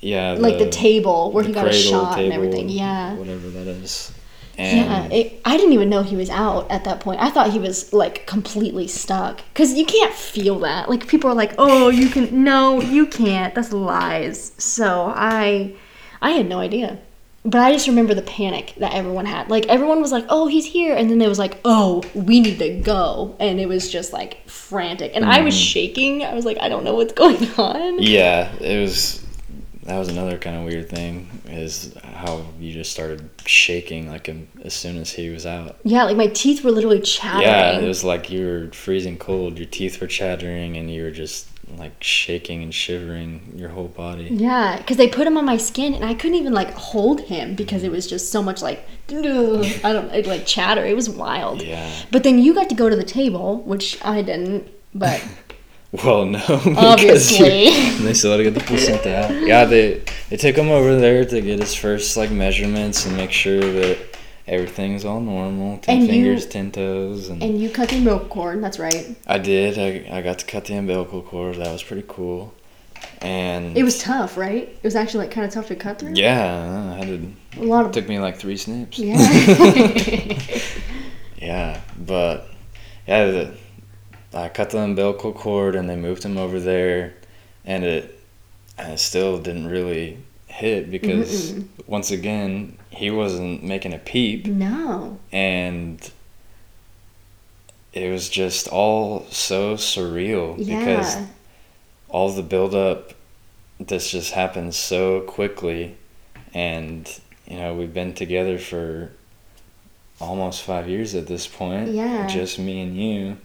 yeah, 0.01 0.33
like 0.33 0.59
the 0.59 0.69
table 0.69 1.33
where 1.33 1.43
the 1.43 1.49
he 1.49 1.55
got 1.55 1.69
a 1.69 1.73
shot 1.73 2.19
and 2.21 2.35
everything. 2.35 2.69
Yeah, 2.69 3.15
whatever 3.15 3.49
that 3.49 3.67
is. 3.67 4.13
And 4.59 4.79
yeah, 4.79 5.17
it, 5.17 5.41
I 5.45 5.57
didn't 5.57 5.73
even 5.73 5.89
know 5.89 6.03
he 6.03 6.17
was 6.17 6.29
out 6.29 6.71
at 6.71 6.85
that 6.85 7.01
point. 7.01 7.21
I 7.21 7.31
thought 7.31 7.51
he 7.51 7.59
was 7.59 7.93
like 7.93 8.27
completely 8.27 8.87
stuck 8.87 9.43
because 9.53 9.73
you 9.73 9.87
can't 9.87 10.13
feel 10.13 10.59
that. 10.61 10.91
Like 10.91 11.07
people 11.09 11.31
are 11.31 11.35
like, 11.35 11.55
"Oh, 11.59 11.89
you 11.89 12.09
can." 12.09 12.23
No, 12.43 12.81
you 12.81 13.07
can't. 13.07 13.55
That's 13.55 13.73
lies. 13.73 14.53
So 14.59 15.13
I, 15.15 15.75
I 16.21 16.33
had 16.33 16.49
no 16.49 16.59
idea. 16.59 16.99
But 17.45 17.61
I 17.61 17.73
just 17.73 17.89
remember 17.89 18.15
the 18.15 18.23
panic 18.23 18.75
that 18.79 18.95
everyone 18.95 19.27
had. 19.27 19.49
Like 19.49 19.67
everyone 19.67 20.01
was 20.01 20.13
like, 20.13 20.27
"Oh, 20.29 20.47
he's 20.47 20.67
here," 20.67 20.95
and 20.95 21.11
then 21.11 21.19
they 21.19 21.29
was 21.29 21.39
like, 21.39 21.59
"Oh, 21.65 22.03
we 22.15 22.41
need 22.41 22.59
to 22.59 22.81
go," 22.81 23.37
and 23.41 23.59
it 23.59 23.69
was 23.69 23.91
just 23.91 24.13
like 24.13 24.49
frantic. 24.49 25.13
And 25.15 25.25
I 25.25 25.41
was 25.41 25.55
mm-hmm. 25.55 25.63
shaking. 25.63 26.25
I 26.25 26.35
was 26.35 26.45
like, 26.45 26.59
"I 26.61 26.69
don't 26.69 26.85
know 26.85 26.95
what's 26.95 27.13
going 27.15 27.49
on." 27.59 28.03
yeah, 28.03 28.53
it 28.61 28.81
was. 28.81 29.25
That 29.85 29.99
was 29.99 30.09
another 30.09 30.39
kind 30.39 30.57
of 30.57 30.65
weird 30.65 30.89
thing 30.89 31.29
is 31.47 31.95
how 32.03 32.45
you 32.61 32.73
just 32.73 32.93
started 32.93 33.29
shaking 33.47 34.09
like 34.09 34.33
as 34.65 34.75
soon 34.75 34.97
as 34.97 35.11
he 35.11 35.29
was 35.31 35.45
out. 35.45 35.77
Yeah, 35.83 36.05
like 36.05 36.17
my 36.17 36.29
teeth 36.29 36.63
were 36.63 36.71
literally 36.71 37.01
chattering. 37.01 37.43
Yeah, 37.43 37.79
it 37.79 37.87
was 37.87 38.05
like 38.05 38.31
you 38.31 38.47
were 38.47 38.69
freezing 38.73 39.19
cold. 39.19 39.59
Your 39.59 39.67
teeth 39.67 40.01
were 40.01 40.07
chattering, 40.07 40.77
and 40.77 40.89
you 40.89 41.03
were 41.03 41.11
just 41.11 41.49
like 41.77 42.03
shaking 42.03 42.63
and 42.63 42.75
shivering 42.75 43.55
your 43.57 43.71
whole 43.71 43.89
body. 43.89 44.29
Yeah, 44.31 44.77
because 44.79 44.97
they 44.99 45.09
put 45.09 45.27
him 45.27 45.37
on 45.37 45.45
my 45.45 45.57
skin, 45.57 45.95
and 45.95 46.05
I 46.05 46.15
couldn't 46.15 46.37
even 46.37 46.53
like 46.53 46.73
hold 46.75 47.23
him 47.23 47.55
because 47.55 47.83
it 47.83 47.91
was 47.91 48.07
just 48.07 48.31
so 48.31 48.43
much 48.43 48.63
like 48.63 48.87
I 49.09 49.13
don't 49.13 50.11
it, 50.11 50.27
like 50.27 50.47
chatter. 50.47 50.85
It 50.85 50.95
was 50.95 51.11
wild. 51.11 51.61
Yeah. 51.63 51.91
But 52.11 52.23
then 52.23 52.39
you 52.39 52.55
got 52.55 52.69
to 52.69 52.75
go 52.75 52.89
to 52.89 52.97
the 52.97 53.05
table, 53.05 53.63
which 53.63 54.03
I 54.05 54.23
didn't. 54.23 54.69
But 54.95 55.27
Well, 55.93 56.25
no, 56.25 56.41
Obviously. 56.77 57.69
you- 57.69 57.99
they 58.03 58.15
still 58.15 58.31
had 58.33 58.39
to 58.39 58.45
get 58.45 58.55
the 58.55 58.61
placenta 58.61 59.15
out. 59.15 59.47
Yeah, 59.47 59.65
they 59.67 60.03
they 60.31 60.37
took 60.39 60.57
him 60.57 60.71
over 60.71 60.97
there 60.97 61.25
to 61.25 61.41
get 61.43 61.61
his 61.61 61.75
first 61.75 62.17
like 62.17 62.31
measurements 62.31 63.05
and 63.05 63.15
make 63.17 63.31
sure 63.31 63.61
that 63.61 63.99
everything's 64.47 65.05
all 65.05 65.21
normal. 65.21 65.79
Ten 65.79 65.97
And 65.99 66.03
you- 66.07 66.09
fingers, 66.13 66.47
ten 66.47 66.73
toes, 66.73 67.29
and, 67.29 67.43
and 67.43 67.61
you 67.61 67.69
cut 67.69 67.91
the 67.91 67.97
umbilical 67.99 68.29
cord. 68.29 68.63
That's 68.65 68.79
right. 68.79 69.15
I 69.27 69.37
did. 69.39 69.79
I 69.79 70.19
I 70.19 70.23
got 70.23 70.39
to 70.39 70.47
cut 70.47 70.65
the 70.65 70.75
umbilical 70.75 71.21
cord. 71.21 71.57
That 71.57 71.71
was 71.71 71.83
pretty 71.83 72.05
cool. 72.09 72.55
And 73.21 73.77
It 73.77 73.83
was 73.83 73.99
tough, 74.01 74.37
right? 74.39 74.69
It 74.69 74.83
was 74.85 74.97
actually 74.97 75.27
like 75.27 75.35
kind 75.35 75.47
of 75.47 75.53
tough 75.53 75.67
to 75.69 75.77
cut 75.77 75.99
through. 75.99 76.15
yeah, 76.15 76.95
I 76.95 77.05
had 77.05 77.07
to. 77.09 77.61
A 77.61 77.65
lot 77.65 77.85
of 77.85 77.91
It 77.91 77.95
Took 78.01 78.09
me 78.09 78.19
like 78.19 78.37
three 78.39 78.57
snips. 78.57 78.99
yeah. 78.99 79.19
Yeah, 81.39 81.81
but 81.99 82.47
yeah, 83.09 83.27
the, 83.27 83.55
I 84.35 84.49
cut 84.49 84.71
the 84.71 84.79
umbilical 84.79 85.33
cord 85.33 85.75
and 85.75 85.89
they 85.89 85.97
moved 85.97 86.25
him 86.25 86.37
over 86.39 86.59
there, 86.59 87.15
and 87.65 87.85
it, 87.85 88.19
and 88.79 88.93
it 88.95 88.99
still 88.99 89.39
didn't 89.39 89.69
really 89.69 90.19
hit 90.47 90.91
because 90.91 91.55
once 91.87 92.11
again 92.11 92.77
he 92.91 93.11
wasn't 93.11 93.63
making 93.63 93.93
a 93.93 93.99
peep, 93.99 94.47
no. 94.47 95.19
and 95.33 96.11
it 97.93 98.11
was 98.11 98.29
just 98.29 98.69
all 98.69 99.27
so 99.31 99.75
surreal 99.75 100.57
because 100.57 101.17
all 102.09 102.31
the 102.31 102.43
buildup, 102.43 103.13
this 103.79 104.11
just 104.11 104.33
happened 104.33 104.75
so 104.75 105.21
quickly, 105.23 105.97
and 106.55 107.21
you 107.47 107.57
know 107.57 107.75
we've 107.75 107.95
been 107.95 108.15
together 108.15 108.59
for 108.59 109.11
almost 110.21 110.63
five 110.63 110.89
years 110.89 111.15
at 111.15 111.27
this 111.27 111.47
point. 111.47 111.91
Yeah. 111.91 112.27
Just 112.27 112.59
me 112.59 112.81
and 112.81 112.97
you, 112.97 113.37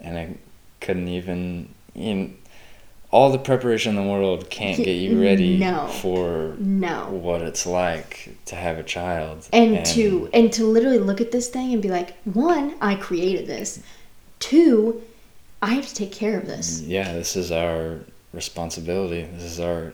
and 0.00 0.18
I 0.18 0.34
couldn't 0.80 1.08
even. 1.08 1.68
You 1.94 2.14
know, 2.14 2.30
all 3.12 3.30
the 3.32 3.38
preparation 3.38 3.96
in 3.96 4.04
the 4.04 4.08
world 4.10 4.48
can't 4.50 4.76
get 4.76 4.92
you 4.92 5.20
ready 5.20 5.56
No. 5.58 5.88
for 5.88 6.54
No. 6.60 7.08
what 7.10 7.42
it's 7.42 7.66
like 7.66 8.36
to 8.46 8.54
have 8.54 8.78
a 8.78 8.84
child. 8.84 9.48
and 9.52 9.84
to 9.86 10.28
and 10.32 10.52
to 10.52 10.64
literally 10.64 11.00
look 11.00 11.20
at 11.20 11.32
this 11.32 11.48
thing 11.48 11.72
and 11.72 11.82
be 11.82 11.88
like 11.88 12.14
one 12.22 12.74
i 12.80 12.94
created 12.94 13.48
this 13.48 13.82
two 14.38 15.02
i 15.60 15.70
have 15.74 15.88
to 15.88 15.94
take 15.96 16.12
care 16.12 16.38
of 16.38 16.46
this 16.46 16.82
yeah, 16.82 17.12
this 17.12 17.34
is 17.34 17.50
our 17.50 17.98
responsibility. 18.32 19.22
This 19.34 19.42
is 19.44 19.60
our 19.60 19.92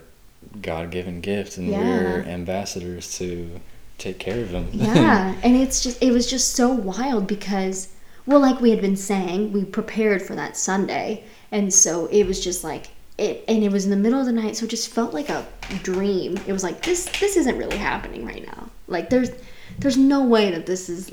God-given 0.61 1.21
gift, 1.21 1.57
and 1.57 1.67
Yeah. 1.69 1.79
we're 1.79 2.21
ambassadors 2.21 3.17
to 3.17 3.59
take 3.97 4.19
care 4.19 4.41
of 4.41 4.49
him. 4.51 4.67
yeah 4.73 5.33
and 5.43 5.55
it's 5.55 5.81
just 5.81 6.01
it 6.03 6.11
was 6.11 6.29
just 6.29 6.53
so 6.53 6.69
wild 6.69 7.25
because 7.25 7.89
well 8.27 8.39
like 8.39 8.59
we 8.61 8.69
had 8.69 8.81
been 8.81 8.95
saying 8.95 9.51
we 9.51 9.65
prepared 9.65 10.21
for 10.21 10.35
that 10.35 10.55
sunday. 10.55 11.23
And 11.51 11.73
so 11.73 12.07
it 12.07 12.25
was 12.25 12.43
just 12.43 12.63
like 12.63 12.89
it 13.17 13.43
and 13.47 13.63
it 13.63 13.71
was 13.71 13.85
in 13.85 13.89
the 13.89 13.97
middle 13.97 14.19
of 14.19 14.25
the 14.27 14.31
night 14.31 14.55
so 14.55 14.65
it 14.65 14.69
just 14.69 14.89
felt 14.89 15.13
like 15.13 15.29
a 15.29 15.45
dream. 15.81 16.37
It 16.45 16.53
was 16.53 16.63
like 16.63 16.83
this 16.83 17.05
this 17.19 17.37
isn't 17.37 17.57
really 17.57 17.77
happening 17.77 18.25
right 18.25 18.45
now. 18.45 18.69
Like 18.87 19.09
there's 19.09 19.31
there's 19.79 19.97
no 19.97 20.25
way 20.25 20.51
that 20.51 20.65
this 20.65 20.89
is 20.89 21.11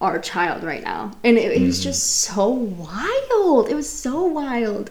our 0.00 0.18
child 0.18 0.64
right 0.64 0.82
now. 0.82 1.12
And 1.22 1.36
it, 1.36 1.52
it 1.52 1.62
was 1.62 1.78
mm-hmm. 1.78 1.90
just 1.90 2.22
so 2.22 2.48
wild. 2.48 3.68
It 3.68 3.74
was 3.74 3.88
so 3.88 4.24
wild. 4.24 4.90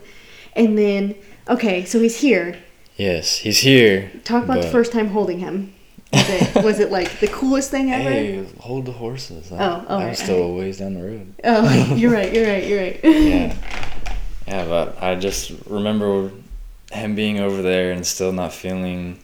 And 0.55 0.77
then 0.77 1.15
okay 1.47 1.85
so 1.85 1.99
he's 1.99 2.19
here. 2.19 2.57
Yes, 2.97 3.37
he's 3.37 3.59
here. 3.59 4.11
talk 4.25 4.43
about 4.43 4.61
the 4.61 4.69
first 4.69 4.91
time 4.91 5.07
holding 5.07 5.39
him 5.39 5.73
was 6.13 6.29
it, 6.29 6.63
was 6.63 6.79
it 6.79 6.91
like 6.91 7.19
the 7.19 7.27
coolest 7.27 7.71
thing 7.71 7.91
ever 7.91 8.09
Hey, 8.09 8.45
hold 8.59 8.85
the 8.85 8.91
horses. 8.91 9.51
I, 9.51 9.55
Oh, 9.57 9.85
oh, 9.87 9.97
I'm 9.97 10.07
right, 10.07 10.17
still 10.17 10.41
right. 10.41 10.49
a 10.49 10.53
ways 10.53 10.79
down 10.79 10.93
the 10.95 11.03
road. 11.03 11.33
Oh, 11.43 11.95
you're 11.95 12.11
right. 12.11 12.33
You're 12.33 12.47
right. 12.47 12.67
You're 12.67 12.81
right. 12.81 12.99
Yeah. 13.03 13.55
Yeah, 14.47 14.65
but 14.65 15.01
I 15.01 15.15
just 15.15 15.51
remember 15.67 16.29
him 16.91 17.15
being 17.15 17.39
over 17.39 17.61
there 17.61 17.93
and 17.93 18.05
still 18.05 18.33
not 18.33 18.51
feeling 18.51 19.19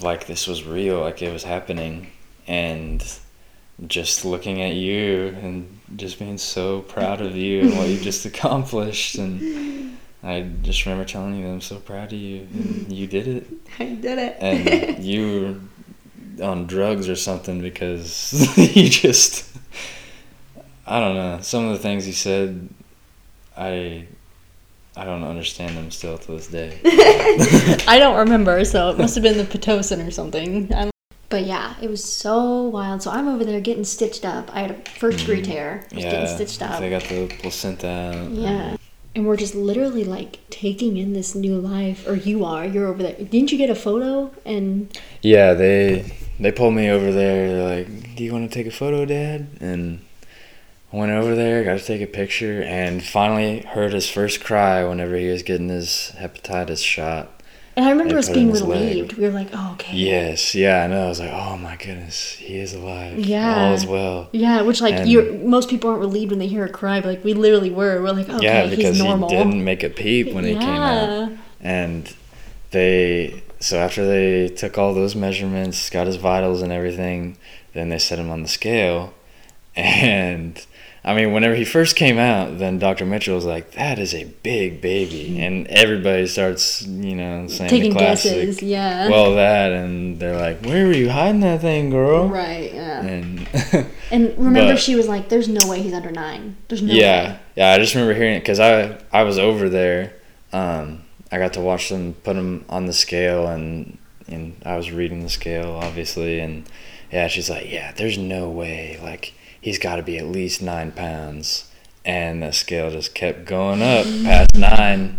like 0.00 0.26
this 0.26 0.46
was 0.46 0.64
real, 0.64 1.00
like 1.00 1.20
it 1.20 1.32
was 1.32 1.44
happening. 1.44 2.10
And 2.46 3.04
just 3.86 4.24
looking 4.24 4.62
at 4.62 4.72
you 4.74 5.36
and 5.42 5.80
just 5.96 6.18
being 6.18 6.38
so 6.38 6.80
proud 6.82 7.20
of 7.20 7.36
you 7.36 7.62
and 7.62 7.76
what 7.76 7.88
you 7.88 7.98
just 8.00 8.24
accomplished. 8.32 9.16
And 9.16 9.98
I 10.26 10.42
just 10.62 10.84
remember 10.84 11.04
telling 11.04 11.36
you, 11.36 11.46
I'm 11.46 11.60
so 11.60 11.76
proud 11.76 12.12
of 12.12 12.18
you. 12.18 12.48
And 12.52 12.92
you 12.92 13.06
did 13.06 13.28
it. 13.28 13.46
I 13.78 13.84
did 13.84 14.18
it. 14.18 14.36
and 14.40 15.04
you 15.04 15.60
were 16.38 16.44
on 16.44 16.66
drugs 16.66 17.08
or 17.08 17.16
something 17.16 17.60
because 17.62 18.58
you 18.58 18.90
just 18.90 19.48
I 20.86 21.00
don't 21.00 21.14
know 21.14 21.38
some 21.40 21.64
of 21.64 21.72
the 21.72 21.78
things 21.78 22.06
you 22.06 22.12
said 22.12 22.68
I 23.56 24.06
I 24.96 25.04
don't 25.04 25.22
understand 25.22 25.76
them 25.76 25.90
still 25.90 26.18
to 26.18 26.32
this 26.32 26.48
day. 26.48 26.80
I 27.86 27.98
don't 27.98 28.16
remember, 28.16 28.64
so 28.64 28.90
it 28.90 28.98
must 28.98 29.14
have 29.14 29.22
been 29.22 29.36
the 29.36 29.44
pitocin 29.44 30.06
or 30.06 30.10
something. 30.10 30.72
I 30.72 30.84
don't- 30.84 30.90
But 31.28 31.44
yeah, 31.44 31.74
it 31.82 31.90
was 31.90 32.02
so 32.02 32.62
wild. 32.64 33.02
So 33.02 33.10
I'm 33.10 33.28
over 33.28 33.44
there 33.44 33.60
getting 33.60 33.84
stitched 33.84 34.24
up. 34.24 34.54
I 34.54 34.60
had 34.60 34.70
a 34.70 34.90
first 34.98 35.18
degree 35.18 35.42
mm. 35.42 35.44
tear. 35.44 35.86
I 35.92 35.94
was 35.94 36.04
getting 36.04 36.34
stitched 36.34 36.62
up. 36.62 36.80
they 36.80 36.90
got 36.90 37.02
the 37.04 37.26
placenta. 37.40 38.28
Yeah. 38.32 38.48
And 38.48 38.78
we're 39.24 39.36
just 39.36 39.54
literally 39.54 40.04
like 40.04 40.38
taking 40.50 40.96
in 40.96 41.12
this 41.12 41.34
new 41.34 41.58
life. 41.58 42.06
Or 42.06 42.14
you 42.14 42.44
are. 42.44 42.66
You're 42.66 42.88
over 42.88 43.02
there. 43.02 43.14
Didn't 43.14 43.52
you 43.52 43.58
get 43.58 43.70
a 43.70 43.74
photo? 43.74 44.30
And 44.44 44.94
Yeah, 45.22 45.54
they 45.54 46.12
they 46.38 46.52
pulled 46.52 46.74
me 46.74 46.90
over 46.90 47.12
there. 47.12 47.48
They're 47.48 47.76
like, 47.84 48.16
"Do 48.16 48.24
you 48.24 48.32
want 48.32 48.50
to 48.50 48.54
take 48.54 48.66
a 48.66 48.76
photo, 48.76 49.04
Dad?" 49.06 49.46
And 49.60 50.00
I 50.92 50.96
went 50.96 51.12
over 51.12 51.34
there, 51.34 51.64
got 51.64 51.78
to 51.78 51.84
take 51.84 52.02
a 52.02 52.06
picture, 52.06 52.62
and 52.62 53.02
finally 53.02 53.60
heard 53.60 53.92
his 53.92 54.08
first 54.08 54.44
cry 54.44 54.84
whenever 54.84 55.16
he 55.16 55.28
was 55.28 55.42
getting 55.42 55.68
his 55.68 56.12
hepatitis 56.18 56.84
shot. 56.84 57.35
And 57.76 57.84
I 57.84 57.90
remember 57.90 58.16
us 58.16 58.28
put 58.28 58.36
it 58.38 58.40
in 58.40 58.52
being 58.52 58.64
relieved. 58.66 59.12
We 59.14 59.24
were 59.24 59.30
like, 59.30 59.48
oh, 59.52 59.72
okay. 59.74 59.94
Yes, 59.96 60.54
yeah, 60.54 60.84
I 60.84 60.86
know. 60.86 61.04
I 61.04 61.08
was 61.08 61.20
like, 61.20 61.30
oh 61.30 61.58
my 61.58 61.76
goodness, 61.76 62.32
he 62.32 62.58
is 62.58 62.72
alive. 62.72 63.18
Yeah. 63.18 63.66
all 63.66 63.74
is 63.74 63.84
well. 63.84 64.28
Yeah, 64.32 64.62
which 64.62 64.80
like 64.80 64.94
And- 64.94 65.08
you're 65.10 65.32
most 65.34 65.68
people 65.68 65.90
aren't 65.90 66.00
relieved 66.00 66.30
when 66.30 66.38
they 66.38 66.46
hear 66.46 66.64
a 66.64 66.68
cry, 66.70 67.00
but 67.00 67.08
like 67.08 67.24
we 67.24 67.34
literally 67.34 67.70
were. 67.70 68.00
We're 68.02 68.12
like, 68.12 68.28
okay, 68.28 68.44
yeah, 68.44 68.66
because 68.66 68.96
he's 68.96 69.02
normal. 69.04 69.28
he 69.28 69.36
didn't 69.36 69.62
make 69.62 69.82
a 69.82 69.90
peep 69.90 70.32
when 70.32 70.44
he 70.44 70.54
came 70.54 70.62
out, 70.68 71.32
and 71.60 72.12
they. 72.70 73.42
So 73.60 73.78
after 73.78 74.06
they 74.06 74.48
took 74.48 74.76
all 74.78 74.92
those 74.94 75.14
measurements, 75.14 75.88
got 75.90 76.06
his 76.06 76.16
vitals 76.16 76.62
and 76.62 76.72
everything, 76.72 77.36
then 77.72 77.88
they 77.88 77.98
set 77.98 78.18
him 78.18 78.30
on 78.30 78.42
the 78.42 78.48
scale, 78.48 79.12
and. 79.76 80.64
I 81.06 81.14
mean, 81.14 81.32
whenever 81.32 81.54
he 81.54 81.64
first 81.64 81.94
came 81.94 82.18
out, 82.18 82.58
then 82.58 82.80
Dr. 82.80 83.06
Mitchell 83.06 83.36
was 83.36 83.44
like, 83.44 83.70
"That 83.72 84.00
is 84.00 84.12
a 84.12 84.24
big 84.42 84.80
baby," 84.80 85.40
and 85.40 85.66
everybody 85.68 86.26
starts, 86.26 86.82
you 86.84 87.14
know, 87.14 87.46
saying 87.46 87.70
Taking 87.70 87.92
the 87.92 87.98
classic. 88.00 88.32
guesses, 88.32 88.60
yeah. 88.62 89.08
Well, 89.08 89.36
that, 89.36 89.70
and 89.70 90.18
they're 90.18 90.36
like, 90.36 90.66
"Where 90.66 90.86
were 90.88 90.92
you 90.92 91.08
hiding 91.10 91.42
that 91.42 91.60
thing, 91.60 91.90
girl?" 91.90 92.28
Right, 92.28 92.74
yeah. 92.74 93.02
And 93.02 93.46
And 94.10 94.34
remember, 94.36 94.72
But- 94.72 94.80
she 94.80 94.96
was 94.96 95.06
like, 95.06 95.28
"There's 95.28 95.48
no 95.48 95.66
way 95.68 95.80
he's 95.80 95.94
under 95.94 96.10
nine. 96.10 96.56
There's 96.68 96.82
no 96.82 96.92
yeah, 96.92 97.28
way." 97.32 97.38
yeah. 97.54 97.70
I 97.72 97.78
just 97.78 97.94
remember 97.94 98.14
hearing 98.14 98.34
it 98.34 98.40
because 98.40 98.58
I 98.58 98.98
I 99.12 99.22
was 99.22 99.38
over 99.38 99.68
there. 99.68 100.12
Um, 100.52 101.02
I 101.30 101.38
got 101.38 101.52
to 101.54 101.60
watch 101.60 101.88
them 101.88 102.14
put 102.24 102.34
him 102.36 102.64
on 102.68 102.86
the 102.86 102.92
scale, 102.92 103.46
and 103.46 103.96
and 104.26 104.56
I 104.64 104.76
was 104.76 104.90
reading 104.90 105.22
the 105.22 105.28
scale 105.30 105.78
obviously, 105.80 106.40
and 106.40 106.64
yeah, 107.12 107.28
she's 107.28 107.48
like, 107.48 107.70
yeah, 107.70 107.92
there's 107.92 108.18
no 108.18 108.50
way, 108.50 108.98
like 109.00 109.32
he's 109.66 109.80
got 109.80 109.96
to 109.96 110.02
be 110.02 110.16
at 110.16 110.26
least 110.26 110.62
nine 110.62 110.92
pounds, 110.92 111.68
and 112.04 112.40
the 112.40 112.52
scale 112.52 112.88
just 112.88 113.16
kept 113.16 113.46
going 113.46 113.82
up 113.82 114.06
past 114.22 114.54
nine. 114.54 115.18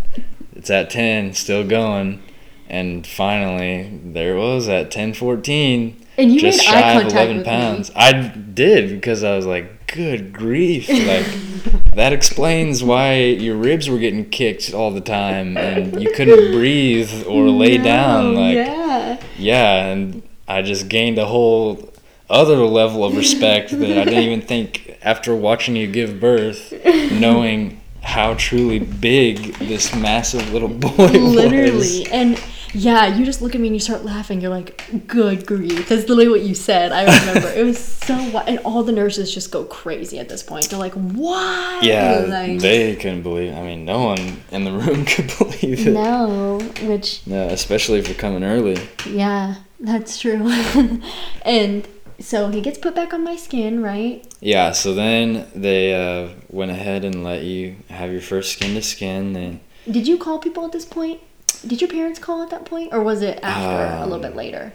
It's 0.55 0.69
at 0.69 0.89
ten, 0.89 1.33
still 1.33 1.67
going, 1.67 2.23
and 2.69 3.05
finally 3.05 3.99
there 4.05 4.37
it 4.37 4.39
was 4.39 4.69
at 4.69 4.89
ten 4.89 5.13
fourteen. 5.13 6.01
And 6.17 6.33
you 6.33 6.39
just 6.39 6.59
made 6.59 6.63
shy 6.63 6.81
eye 6.81 7.01
of 7.01 7.11
11 7.11 7.37
with 7.37 7.45
pounds. 7.45 7.89
me. 7.89 7.95
I 7.97 8.13
did 8.29 8.89
because 8.89 9.23
I 9.23 9.35
was 9.35 9.45
like, 9.45 9.85
good 9.85 10.33
grief. 10.33 10.89
Like, 10.89 11.93
that 11.93 12.11
explains 12.11 12.83
why 12.83 13.17
your 13.17 13.55
ribs 13.55 13.87
were 13.87 13.99
getting 13.99 14.27
kicked 14.27 14.73
all 14.73 14.89
the 14.89 15.01
time 15.01 15.57
and 15.57 16.01
you 16.01 16.11
couldn't 16.13 16.51
breathe 16.53 17.23
or 17.27 17.49
lay 17.49 17.77
down. 17.77 18.33
Like, 18.33 18.55
yeah. 18.55 19.21
yeah, 19.37 19.85
and 19.85 20.23
I 20.47 20.63
just 20.63 20.89
gained 20.89 21.19
a 21.19 21.25
whole 21.25 21.93
other 22.29 22.57
level 22.57 23.03
of 23.05 23.15
respect 23.15 23.71
that 23.71 23.97
I 23.97 24.03
didn't 24.05 24.23
even 24.23 24.41
think 24.41 24.97
after 25.01 25.35
watching 25.35 25.75
you 25.75 25.87
give 25.87 26.19
birth, 26.19 26.73
knowing 27.11 27.79
how 28.01 28.33
truly 28.35 28.79
big 28.79 29.53
this 29.55 29.93
massive 29.95 30.51
little 30.53 30.67
boy 30.85 30.89
was. 30.97 31.11
Literally. 31.13 32.07
And 32.11 32.41
yeah, 32.73 33.07
you 33.07 33.25
just 33.25 33.41
look 33.41 33.55
at 33.55 33.61
me 33.61 33.67
and 33.67 33.75
you 33.75 33.79
start 33.79 34.03
laughing. 34.05 34.39
You're 34.41 34.51
like, 34.51 35.07
good 35.07 35.45
grief. 35.45 35.87
That's 35.89 36.07
literally 36.07 36.27
what 36.27 36.41
you 36.41 36.53
said. 36.53 36.91
I 36.91 37.03
remember. 37.19 37.47
it 37.49 37.63
was 37.63 37.79
so 37.79 38.13
wild. 38.29 38.47
And 38.49 38.59
all 38.59 38.83
the 38.83 38.91
nurses 38.91 39.33
just 39.33 39.51
go 39.51 39.63
crazy 39.63 40.19
at 40.19 40.29
this 40.29 40.43
point. 40.43 40.69
They're 40.69 40.77
like, 40.79 40.93
what? 40.93 41.83
Yeah, 41.83 42.25
Like, 42.27 42.59
they 42.59 42.95
couldn't 42.97 43.23
believe. 43.23 43.53
I 43.55 43.61
mean, 43.61 43.85
no 43.85 44.03
one 44.03 44.41
in 44.51 44.63
the 44.65 44.71
room 44.73 45.05
could 45.05 45.31
believe 45.37 45.87
it. 45.87 45.91
No, 45.91 46.59
which, 46.83 47.25
No, 47.25 47.47
especially 47.47 47.99
if 47.99 48.07
you're 48.07 48.17
coming 48.17 48.43
early. 48.43 48.77
yeah, 49.09 49.55
that's 49.79 50.19
true. 50.19 50.45
and 51.43 51.87
so 52.19 52.49
he 52.49 52.61
gets 52.61 52.77
put 52.77 52.95
back 52.95 53.13
on 53.13 53.23
my 53.23 53.35
skin, 53.35 53.81
right? 53.83 54.25
Yeah, 54.39 54.71
so 54.71 54.93
then 54.93 55.47
they 55.55 55.93
uh, 55.93 56.29
went 56.49 56.71
ahead 56.71 57.03
and 57.05 57.23
let 57.23 57.43
you 57.43 57.75
have 57.89 58.11
your 58.11 58.21
first 58.21 58.53
skin 58.53 58.73
to 58.75 58.81
skin. 58.81 59.33
Then 59.33 59.59
Did 59.89 60.07
you 60.07 60.17
call 60.17 60.39
people 60.39 60.65
at 60.65 60.71
this 60.71 60.85
point? 60.85 61.19
Did 61.65 61.81
your 61.81 61.89
parents 61.89 62.19
call 62.19 62.43
at 62.43 62.49
that 62.49 62.65
point? 62.65 62.93
Or 62.93 63.01
was 63.01 63.21
it 63.21 63.39
after, 63.43 64.03
a 64.03 64.05
little 64.05 64.19
bit 64.21 64.31
Um, 64.31 64.37
later? 64.37 64.73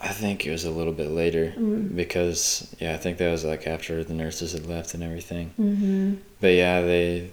I 0.00 0.08
think 0.08 0.44
it 0.46 0.50
was 0.50 0.64
a 0.64 0.70
little 0.70 0.92
bit 0.92 1.10
later 1.10 1.54
Mm. 1.56 1.94
because 1.94 2.66
yeah, 2.80 2.92
I 2.94 2.96
think 2.96 3.18
that 3.18 3.30
was 3.30 3.44
like 3.44 3.66
after 3.68 4.02
the 4.02 4.14
nurses 4.14 4.52
had 4.52 4.66
left 4.66 4.94
and 4.94 5.02
everything. 5.02 5.52
Mm-hmm. 5.60 6.14
But 6.40 6.54
yeah, 6.54 6.80
they 6.80 7.30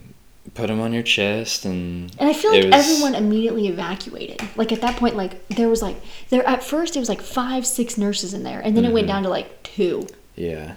put 0.53 0.67
them 0.67 0.79
on 0.79 0.93
your 0.93 1.03
chest 1.03 1.65
and 1.65 2.11
And 2.17 2.29
I 2.29 2.33
feel 2.33 2.51
like 2.51 2.65
was- 2.65 2.73
everyone 2.73 3.15
immediately 3.15 3.67
evacuated. 3.67 4.41
Like 4.55 4.71
at 4.71 4.81
that 4.81 4.97
point, 4.97 5.15
like 5.15 5.47
there 5.49 5.69
was 5.69 5.81
like 5.81 5.97
there 6.29 6.47
at 6.47 6.63
first 6.63 6.95
it 6.95 6.99
was 6.99 7.09
like 7.09 7.21
five, 7.21 7.65
six 7.65 7.97
nurses 7.97 8.33
in 8.33 8.43
there, 8.43 8.59
and 8.59 8.75
then 8.75 8.85
it 8.85 8.91
went 8.93 9.05
Mhm. 9.05 9.09
down 9.09 9.23
to 9.23 9.29
like 9.29 9.63
two. 9.63 10.07
Yeah, 10.35 10.73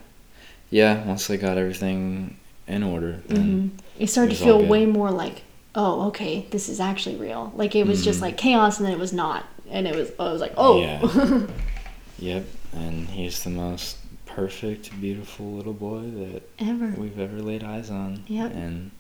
yeah. 0.70 1.04
Once 1.06 1.26
they 1.26 1.36
got 1.36 1.56
everything 1.58 2.36
in 2.68 2.82
order, 2.82 3.22
then 3.28 3.38
Mm-hmm. 3.38 3.76
It 4.02 4.08
started 4.10 4.32
It 4.32 4.38
to 4.38 4.44
feel 4.44 4.64
way 4.64 4.84
more 4.86 5.10
like, 5.10 5.42
oh, 5.74 6.08
okay, 6.08 6.46
this 6.50 6.68
is 6.68 6.80
actually 6.80 7.16
real. 7.16 7.52
Like 7.54 7.74
it 7.76 7.86
was 7.86 8.04
just 8.04 8.18
Mhm. 8.18 8.22
like 8.22 8.36
chaos, 8.36 8.78
and 8.78 8.86
then 8.86 8.92
it 8.94 8.98
was 8.98 9.12
not, 9.12 9.44
and 9.70 9.86
it 9.86 9.94
was. 9.94 10.10
I 10.18 10.32
was 10.32 10.40
like, 10.40 10.54
oh, 10.56 10.80
Yeah. 10.80 11.46
yep. 12.18 12.44
And 12.72 13.08
he's 13.08 13.42
the 13.44 13.50
most 13.50 13.98
perfect, 14.26 14.98
beautiful 15.00 15.52
little 15.52 15.74
boy 15.74 16.00
that 16.02 16.42
ever. 16.58 16.94
we've 16.96 17.18
ever 17.18 17.40
laid 17.42 17.62
eyes 17.62 17.90
on. 17.90 18.22
Yep. 18.28 18.54
And 18.54 18.90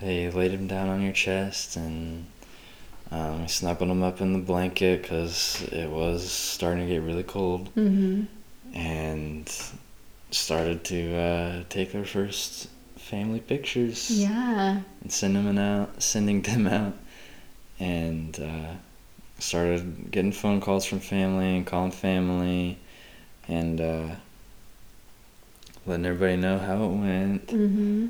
they 0.00 0.30
laid 0.30 0.52
him 0.52 0.66
down 0.66 0.88
on 0.88 1.02
your 1.02 1.12
chest 1.12 1.76
and 1.76 2.26
um, 3.10 3.48
snuggled 3.48 3.90
him 3.90 4.02
up 4.02 4.20
in 4.20 4.32
the 4.32 4.38
blanket 4.38 5.02
because 5.02 5.62
it 5.72 5.88
was 5.90 6.30
starting 6.30 6.86
to 6.86 6.92
get 6.94 7.02
really 7.02 7.22
cold. 7.22 7.74
Mm-hmm. 7.74 8.24
And 8.74 9.50
started 10.30 10.84
to 10.84 11.16
uh, 11.16 11.62
take 11.70 11.92
their 11.92 12.04
first 12.04 12.68
family 12.96 13.40
pictures 13.40 14.10
Yeah. 14.10 14.80
and 15.00 15.10
send 15.10 15.36
them 15.36 15.56
out, 15.56 16.02
sending 16.02 16.42
them 16.42 16.66
out, 16.66 16.92
and 17.80 18.38
uh, 18.38 18.74
started 19.38 20.10
getting 20.10 20.32
phone 20.32 20.60
calls 20.60 20.84
from 20.84 21.00
family 21.00 21.56
and 21.56 21.66
calling 21.66 21.92
family, 21.92 22.78
and 23.48 23.80
uh, 23.80 24.08
letting 25.86 26.04
everybody 26.04 26.36
know 26.36 26.58
how 26.58 26.84
it 26.84 26.88
went, 26.88 27.46
Mm-hmm. 27.46 28.06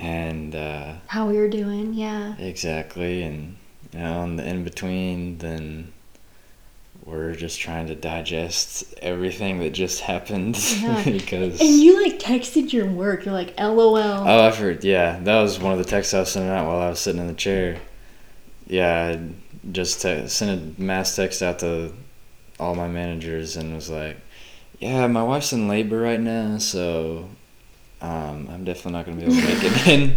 And 0.00 0.54
uh, 0.54 0.94
How 1.06 1.28
we 1.28 1.36
were 1.36 1.48
doing. 1.48 1.94
Yeah. 1.94 2.34
exactly, 2.38 3.22
and 3.22 3.56
you 3.92 3.98
know, 4.00 4.22
in 4.24 4.36
the 4.36 4.48
in 4.48 4.64
between, 4.64 5.38
then 5.38 5.92
we're 7.04 7.34
just 7.34 7.58
trying 7.60 7.86
to 7.86 7.94
digest 7.94 8.94
everything 9.00 9.58
that 9.60 9.70
just 9.70 10.00
happened 10.00 10.56
Yeah. 10.80 11.02
because. 11.04 11.60
And 11.60 11.70
you 11.80 12.02
like 12.02 12.18
texted 12.18 12.72
your 12.72 12.86
work. 12.86 13.24
You're 13.24 13.34
like, 13.34 13.58
LOL. 13.58 13.96
Oh, 13.96 14.22
I've 14.46 14.56
heard. 14.58 14.84
Yeah, 14.84 15.18
that 15.20 15.40
was 15.42 15.58
one 15.58 15.72
of 15.72 15.78
the 15.78 15.84
texts 15.84 16.14
I 16.14 16.20
was 16.20 16.30
sending 16.32 16.50
out 16.52 16.66
while 16.66 16.80
I 16.80 16.90
was 16.90 17.00
sitting 17.00 17.20
in 17.20 17.26
the 17.26 17.34
chair. 17.34 17.78
Yeah, 18.66 19.16
I 19.18 19.70
just 19.72 20.00
te- 20.02 20.28
sent 20.28 20.78
a 20.78 20.80
mass 20.80 21.16
text 21.16 21.42
out 21.42 21.58
to 21.60 21.92
all 22.60 22.74
my 22.74 22.86
managers 22.88 23.56
and 23.56 23.74
was 23.74 23.90
like, 23.90 24.18
"Yeah, 24.78 25.06
my 25.08 25.22
wife's 25.24 25.52
in 25.52 25.66
labor 25.68 25.98
right 26.00 26.20
now, 26.20 26.58
so 26.58 27.28
um, 28.02 28.48
I'm 28.50 28.64
definitely 28.64 28.92
not 28.92 29.06
gonna 29.06 29.16
be 29.18 29.24
able 29.24 29.34
to 29.36 29.42
make 29.46 29.62
it 29.64 29.86
in." 29.88 30.16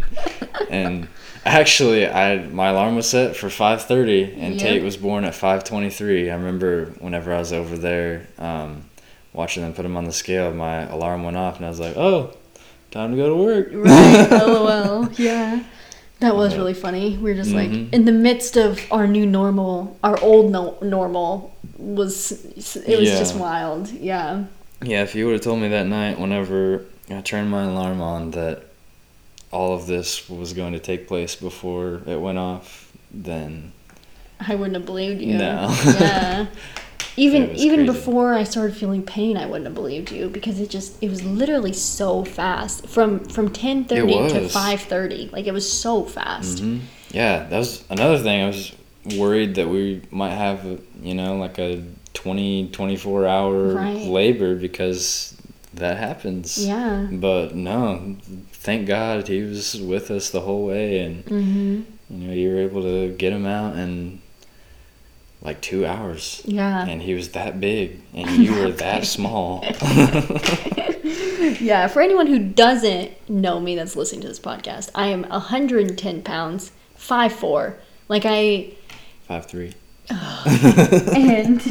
and 0.69 1.07
actually, 1.45 2.07
I 2.07 2.45
my 2.47 2.69
alarm 2.69 2.95
was 2.95 3.09
set 3.09 3.35
for 3.35 3.49
five 3.49 3.83
thirty, 3.83 4.23
and 4.37 4.55
Yep. 4.55 4.61
Tate 4.61 4.83
was 4.83 4.97
born 4.97 5.23
at 5.25 5.35
five 5.35 5.63
twenty 5.63 5.89
three. 5.89 6.29
I 6.29 6.35
remember 6.35 6.85
whenever 6.99 7.33
I 7.33 7.39
was 7.39 7.53
over 7.53 7.77
there. 7.77 8.27
Um, 8.37 8.85
Watching 9.35 9.63
them 9.63 9.73
put 9.73 9.83
him 9.83 9.97
on 9.97 10.03
the 10.03 10.11
scale, 10.13 10.53
my 10.53 10.81
alarm 10.83 11.23
went 11.23 11.37
off, 11.37 11.57
and 11.57 11.65
I 11.65 11.69
was 11.69 11.79
like, 11.79 11.97
"Oh, 11.97 12.35
time 12.91 13.09
to 13.11 13.17
go 13.17 13.29
to 13.29 13.35
work." 13.35 13.69
Right. 13.73 14.27
LOL. 14.31 15.09
Yeah. 15.13 15.63
That 16.19 16.35
was 16.35 16.55
really 16.55 16.75
funny. 16.75 17.17
We 17.17 17.31
were 17.31 17.33
just 17.33 17.49
Mhm. 17.49 17.55
like 17.55 17.93
in 17.93 18.05
the 18.05 18.11
midst 18.11 18.57
of 18.57 18.79
our 18.91 19.07
new 19.07 19.25
normal, 19.25 19.97
our 20.03 20.21
old 20.21 20.51
no- 20.51 20.77
normal 20.83 21.51
was 21.79 22.31
it 22.31 22.99
was 22.99 23.09
Yeah. 23.09 23.17
just 23.17 23.35
wild. 23.35 23.89
Yeah. 23.89 24.43
Yeah, 24.83 25.01
if 25.01 25.15
you 25.15 25.25
would 25.25 25.33
have 25.33 25.41
told 25.41 25.59
me 25.61 25.69
that 25.69 25.87
night, 25.87 26.19
whenever 26.19 26.85
I 27.09 27.21
turned 27.21 27.49
my 27.51 27.63
alarm 27.63 28.01
on, 28.01 28.31
that 28.31 28.63
all 29.51 29.73
of 29.73 29.87
this 29.87 30.29
was 30.29 30.53
going 30.53 30.73
to 30.73 30.79
take 30.79 31.07
place 31.07 31.35
before 31.35 32.01
it 32.07 32.19
went 32.19 32.37
off, 32.37 32.91
then 33.11 33.71
I 34.39 34.55
wouldn't 34.55 34.75
have 34.75 34.85
believed 34.85 35.21
you. 35.21 35.35
No. 35.35 35.75
yeah. 35.85 36.47
Even 37.15 37.51
even 37.55 37.85
crazy. 37.85 37.93
before 37.93 38.33
I 38.33 38.43
started 38.43 38.75
feeling 38.75 39.03
pain, 39.03 39.37
I 39.37 39.45
wouldn't 39.45 39.65
have 39.65 39.75
believed 39.75 40.11
you 40.11 40.29
because 40.29 40.59
it 40.59 40.71
just 40.71 40.97
it 41.03 41.09
was 41.09 41.23
literally 41.23 41.71
so 41.71 42.25
fast 42.25 42.87
from 42.87 43.19
from 43.25 43.51
ten 43.51 43.85
thirty 43.85 44.29
to 44.29 44.49
five 44.49 44.81
thirty. 44.81 45.29
Like 45.31 45.45
it 45.45 45.51
was 45.51 45.71
so 45.71 46.05
fast. 46.05 46.59
hmm 46.59 46.79
yeah, 47.11 47.43
that 47.43 47.57
was 47.59 47.83
another 47.91 48.17
thing. 48.17 48.41
I 48.43 48.47
was 48.47 48.75
worried 49.15 49.55
that 49.55 49.69
we 49.69 50.01
might 50.09 50.31
have, 50.31 50.65
you 51.03 51.13
know, 51.13 51.35
like 51.35 51.59
a 51.59 51.83
20, 52.15 52.69
24 52.69 53.27
hour 53.27 53.75
Right. 53.75 53.97
labor 54.07 54.55
because 54.55 55.32
that 55.75 55.97
happens. 55.97 56.65
Yeah. 56.65 57.07
But 57.11 57.55
no, 57.55 58.15
thank 58.51 58.87
God 58.87 59.27
he 59.27 59.41
was 59.41 59.79
with 59.81 60.09
us 60.11 60.29
the 60.29 60.41
whole 60.41 60.65
way 60.65 60.99
and 60.99 61.25
Mm-hmm. 61.25 61.81
you 62.09 62.27
know 62.27 62.33
you 62.33 62.49
were 62.49 62.59
able 62.61 62.81
to 62.83 63.13
get 63.15 63.33
him 63.33 63.45
out 63.45 63.75
in 63.77 64.21
like 65.41 65.59
two 65.61 65.85
hours 65.85 66.41
Yeah. 66.45 66.85
and 66.87 67.01
he 67.01 67.13
was 67.13 67.29
that 67.31 67.59
big 67.59 67.99
and 68.13 68.29
you 68.45 68.53
were 68.55 68.71
that 68.71 69.05
small 69.05 69.63
Yeah, 71.59 71.87
for 71.87 72.01
anyone 72.01 72.27
who 72.27 72.39
doesn't 72.39 73.11
know 73.29 73.59
me 73.59 73.75
that's 73.75 73.95
listening 73.95 74.21
to 74.21 74.27
this 74.27 74.39
podcast, 74.39 74.89
I 74.95 75.07
am 75.07 75.23
110 75.23 76.21
pounds, 76.23 76.71
five 76.95 77.33
four. 77.33 77.77
Like 78.09 78.23
I 78.25 78.73
five 79.27 79.45
three 79.45 79.73
and 80.09 81.61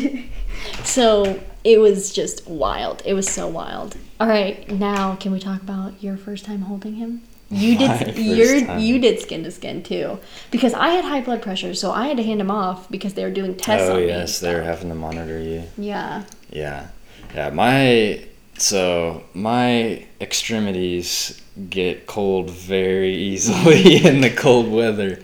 so 0.85 1.41
it 1.65 1.79
was 1.79 2.13
just 2.13 2.47
wild. 2.49 3.03
It 3.05 3.15
was 3.15 3.29
so 3.29 3.47
wild. 3.49 3.97
All 4.21 4.27
right, 4.29 4.69
now 4.71 5.17
can 5.17 5.33
we 5.33 5.39
talk 5.41 5.63
about 5.63 6.03
your 6.03 6.17
first 6.17 6.45
time 6.45 6.63
holding 6.63 6.95
him? 6.95 7.23
You 7.51 7.75
My 7.79 7.99
did 7.99 8.07
first 8.07 8.19
your 8.19 8.79
you 8.79 8.99
did 8.99 9.21
skin 9.21 9.45
to 9.45 9.51
skin 9.51 9.83
too. 9.83 10.19
Because 10.51 10.73
I 10.75 10.89
had 10.89 11.05
high 11.05 11.21
blood 11.21 11.43
pressure, 11.43 11.75
so 11.75 11.91
I 11.93 12.07
had 12.09 12.17
to 12.17 12.23
hand 12.23 12.41
him 12.41 12.51
off 12.51 12.89
because 12.91 13.13
they 13.15 13.25
were 13.25 13.31
doing 13.31 13.55
tests 13.57 13.89
oh 13.89 13.93
on 13.93 13.97
me. 13.99 14.03
and 14.05 14.11
yes 14.21 14.41
they're 14.41 14.63
stuff. 14.63 14.67
having 14.67 14.89
to 14.89 14.95
monitor 14.95 15.39
you 15.39 15.65
Yeah. 15.77 16.25
yeah 16.51 16.89
yeah 17.35 17.51
my 17.51 18.25
so 18.59 19.23
my 19.35 20.07
extremities 20.21 21.41
get 21.69 22.07
cold 22.07 22.51
very 22.51 23.15
easily 23.15 23.97
in 24.07 24.21
the 24.23 24.31
cold 24.31 24.71
weather 24.71 25.23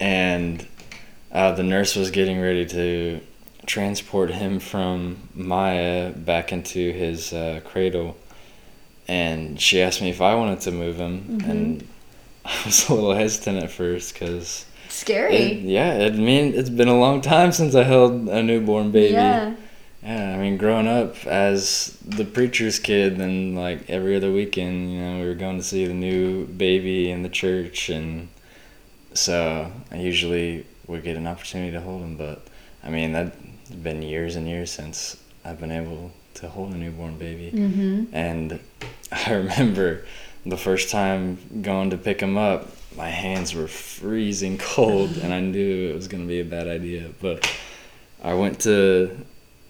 and 0.00 0.66
uh, 1.32 1.52
the 1.52 1.62
nurse 1.62 1.96
was 1.96 2.10
getting 2.10 2.40
ready 2.40 2.66
to 2.66 3.20
transport 3.66 4.30
him 4.30 4.58
from 4.60 5.28
Maya 5.34 6.12
back 6.12 6.52
into 6.52 6.92
his 6.92 7.32
uh, 7.32 7.60
cradle 7.64 8.16
and 9.08 9.60
she 9.60 9.80
asked 9.82 10.00
me 10.02 10.10
if 10.10 10.20
I 10.20 10.34
wanted 10.34 10.60
to 10.62 10.72
move 10.72 10.96
him 10.96 11.40
and 11.44 11.86
I 12.44 12.62
was 12.64 12.88
a 12.88 12.94
little 12.94 13.14
hesitant 13.14 13.62
at 13.62 13.70
first 13.70 14.14
because 14.14 14.64
Scary. 14.88 15.54
yeah 15.60 15.94
it 15.94 16.14
mean 16.14 16.54
it's 16.54 16.70
been 16.70 16.88
a 16.88 16.98
long 16.98 17.20
time 17.20 17.52
since 17.52 17.74
I 17.74 17.82
held 17.82 18.28
a 18.28 18.42
newborn 18.42 18.90
baby 18.92 19.14
Yeah. 19.14 19.54
yeah, 20.02 20.34
I 20.34 20.38
mean, 20.38 20.56
growing 20.56 20.86
up 20.86 21.26
as 21.26 21.98
the 22.04 22.24
preacher's 22.24 22.78
kid, 22.78 23.20
and 23.20 23.56
like 23.56 23.90
every 23.90 24.14
other 24.14 24.30
weekend, 24.32 24.92
you 24.92 25.00
know, 25.00 25.20
we 25.20 25.26
were 25.26 25.34
going 25.34 25.58
to 25.58 25.64
see 25.64 25.84
the 25.86 25.94
new 25.94 26.46
baby 26.46 27.10
in 27.10 27.24
the 27.24 27.28
church, 27.28 27.88
and 27.88 28.28
so 29.14 29.72
I 29.90 29.96
usually 29.96 30.64
would 30.86 31.02
get 31.02 31.16
an 31.16 31.26
opportunity 31.26 31.72
to 31.72 31.80
hold 31.80 32.02
him. 32.02 32.16
But 32.16 32.42
I 32.84 32.90
mean, 32.90 33.12
that's 33.68 33.80
been 33.80 34.02
years 34.02 34.36
and 34.36 34.48
years 34.48 34.70
since 34.70 35.16
I've 35.44 35.60
been 35.60 35.70
able 35.70 36.12
to 36.34 36.48
hold 36.48 36.72
a 36.72 36.76
newborn 36.76 37.18
baby. 37.18 37.50
Mm-hmm. 37.52 38.14
And 38.14 38.60
I 39.12 39.32
remember 39.32 40.04
the 40.44 40.56
first 40.56 40.90
time 40.90 41.38
going 41.62 41.90
to 41.90 41.96
pick 41.96 42.20
him 42.20 42.36
up, 42.36 42.68
my 42.96 43.08
hands 43.08 43.54
were 43.54 43.68
freezing 43.68 44.58
cold, 44.74 45.16
and 45.18 45.32
I 45.32 45.40
knew 45.40 45.90
it 45.90 45.94
was 45.94 46.08
going 46.08 46.22
to 46.22 46.28
be 46.28 46.40
a 46.40 46.44
bad 46.44 46.68
idea. 46.68 47.10
But 47.20 47.50
I 48.22 48.34
went 48.34 48.60
to 48.60 49.16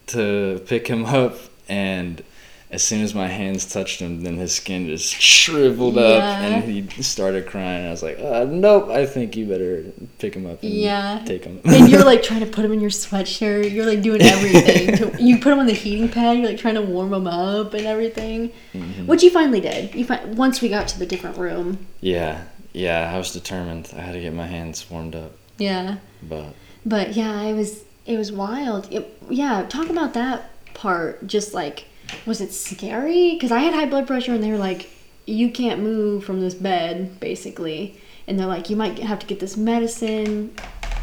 to 0.09 0.63
pick 0.67 0.87
him 0.87 1.05
up, 1.05 1.37
and 1.69 2.23
as 2.71 2.83
soon 2.83 3.03
as 3.03 3.14
my 3.14 3.29
hands 3.29 3.64
touched 3.64 4.01
him, 4.01 4.23
then 4.23 4.37
his 4.37 4.53
skin 4.55 4.87
just 4.89 5.14
shriveled 5.14 5.97
up, 5.99 6.23
and 6.23 6.64
he 6.64 7.03
started 7.03 7.47
crying. 7.47 7.87
I 7.87 7.91
was 7.91 8.03
like, 8.03 8.19
uh, 8.19 8.45
"Nope, 8.49 8.89
I 8.91 9.07
think 9.07 9.37
you 9.37 9.47
better 9.47 9.85
pick 10.19 10.35
him 10.35 10.47
up 10.47 10.62
and 10.62 10.73
Yeah. 10.73 11.23
take 11.25 11.45
him." 11.45 11.61
and 11.64 11.89
you're 11.89 12.05
like 12.12 12.23
trying 12.23 12.41
to 12.41 12.47
put 12.47 12.64
him 12.64 12.73
in 12.73 12.81
your 12.81 12.91
sweatshirt. 12.91 13.71
You're 13.73 13.87
like 13.87 14.03
doing 14.03 14.21
everything. 14.23 14.97
to, 14.97 15.23
you 15.23 15.39
put 15.39 15.53
him 15.53 15.61
on 15.61 15.67
the 15.67 15.73
heating 15.75 16.09
pad. 16.09 16.39
You're 16.39 16.49
like 16.49 16.59
trying 16.59 16.75
to 16.75 16.83
warm 16.83 17.12
him 17.12 17.27
up 17.27 17.73
and 17.75 17.87
everything. 17.87 18.51
Mhm. 18.75 19.07
Which 19.07 19.23
you 19.23 19.31
finally 19.31 19.61
did. 19.61 19.95
You 19.95 20.05
fi- 20.05 20.25
once 20.25 20.61
we 20.61 20.69
got 20.69 20.89
to 20.89 20.99
the 20.99 21.07
different 21.07 21.39
room. 21.39 21.87
Yeah, 22.01 22.43
yeah, 22.73 23.12
I 23.14 23.17
was 23.19 23.33
determined. 23.33 23.93
I 23.97 24.01
had 24.01 24.12
to 24.14 24.21
get 24.21 24.35
my 24.35 24.47
hands 24.47 24.91
warmed 24.91 25.14
up, 25.14 25.33
Yeah. 25.59 25.97
but 26.23 26.55
But 26.85 27.14
yeah, 27.17 27.43
it 27.43 27.55
was 27.55 27.85
it 28.07 28.17
was 28.19 28.31
wild. 28.33 28.87
It, 28.93 29.19
yeah, 29.31 29.64
talk 29.69 29.89
about 29.91 30.14
that 30.14 30.51
part. 30.75 31.27
Just 31.27 31.55
like, 31.55 31.87
was 32.25 32.41
it 32.41 32.53
scary? 32.53 33.33
Because 33.35 33.53
I 33.53 33.61
had 33.61 33.75
high 33.75 33.87
blood 33.87 34.07
pressure, 34.07 34.33
and 34.33 34.43
they 34.43 34.51
were 34.51 34.59
like, 34.59 34.91
"You 35.27 35.51
can't 35.51 35.81
move 35.81 36.25
from 36.25 36.41
this 36.41 36.55
bed," 36.55 37.21
basically. 37.21 37.97
And 38.27 38.39
they're 38.39 38.47
like, 38.47 38.71
"You 38.71 38.77
might 38.77 38.99
have 38.99 39.19
to 39.21 39.27
get 39.27 39.41
this 39.41 39.57
medicine. 39.57 40.55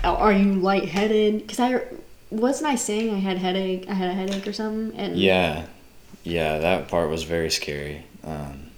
Are 0.04 0.34
you 0.34 0.54
lightheaded?" 0.56 1.42
Because 1.42 1.60
I 1.60 1.82
wasn't 2.30 2.72
I 2.72 2.76
saying 2.76 3.14
I 3.14 3.20
had 3.20 3.38
headache. 3.38 3.86
I 3.90 3.94
had 3.94 4.10
a 4.10 4.14
headache 4.14 4.48
or 4.48 4.54
something. 4.54 4.98
And 5.00 5.18
Yeah, 5.18 5.66
yeah, 6.24 6.60
that 6.60 6.88
part 6.88 7.10
was 7.10 7.24
very 7.24 7.52
scary. 7.52 8.04
Um, 8.24 8.72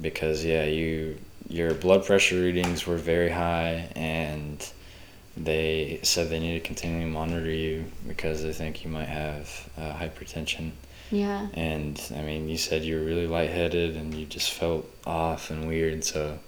because 0.00 0.44
yeah, 0.44 0.64
you 0.64 1.18
your 1.48 1.74
blood 1.74 2.04
pressure 2.04 2.40
readings 2.40 2.86
were 2.86 2.96
very 2.96 3.30
high, 3.30 3.90
and 3.96 4.70
they 5.36 6.00
said 6.02 6.28
they 6.28 6.38
need 6.38 6.60
to 6.60 6.66
continually 6.66 7.10
monitor 7.10 7.50
you 7.50 7.84
because 8.06 8.42
they 8.42 8.52
think 8.52 8.84
you 8.84 8.90
might 8.90 9.08
have 9.08 9.68
uh, 9.78 9.94
hypertension. 9.94 10.72
Yeah, 11.10 11.48
And 11.54 12.00
I 12.16 12.22
mean, 12.22 12.48
you 12.48 12.56
said 12.58 12.82
you 12.82 12.98
were 12.98 13.04
really 13.04 13.26
lightheaded 13.26 13.96
and 13.96 14.12
you 14.14 14.26
just 14.26 14.52
felt 14.52 14.88
off 15.06 15.50
and 15.50 15.66
weird, 15.68 16.04
so 16.04 16.38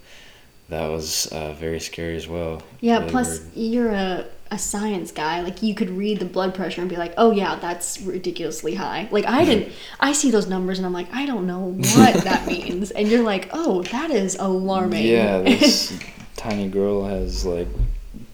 that 0.69 0.87
was 0.89 1.27
uh, 1.33 1.53
very 1.55 1.81
scary 1.81 2.17
as 2.17 2.29
well. 2.29 2.63
yeah. 2.81 2.99
Really 2.99 3.11
plus, 3.11 3.41
weird. 3.41 3.53
you're 3.57 3.91
a 3.91 4.25
a 4.53 4.59
science 4.59 5.13
guy. 5.13 5.43
Like 5.43 5.63
you 5.63 5.75
could 5.77 5.91
read 5.91 6.19
the 6.19 6.25
blood 6.25 6.55
pressure 6.57 6.81
and 6.81 6.91
be 6.91 6.97
like, 6.97 7.15
"Oh 7.17 7.31
yeah, 7.31 7.55
that's 7.57 8.01
ridiculously 8.03 8.75
high." 8.75 9.09
Like 9.13 9.25
I 9.27 9.45
didn't. 9.45 9.73
I 10.01 10.13
see 10.13 10.31
those 10.33 10.49
numbers 10.49 10.79
and 10.79 10.87
I'm 10.87 10.93
like, 10.93 11.07
I 11.13 11.25
don't 11.25 11.47
know 11.47 11.73
what 11.97 12.25
that 12.25 12.47
means. 12.55 12.91
And 12.91 13.09
you're 13.09 13.23
like, 13.23 13.49
"Oh, 13.53 13.83
that 13.85 14.11
is 14.11 14.35
alarming." 14.37 15.07
Yeah, 15.07 15.39
this 15.43 15.97
tiny 16.37 16.69
girl 16.69 17.05
has 17.05 17.45
like 17.45 17.69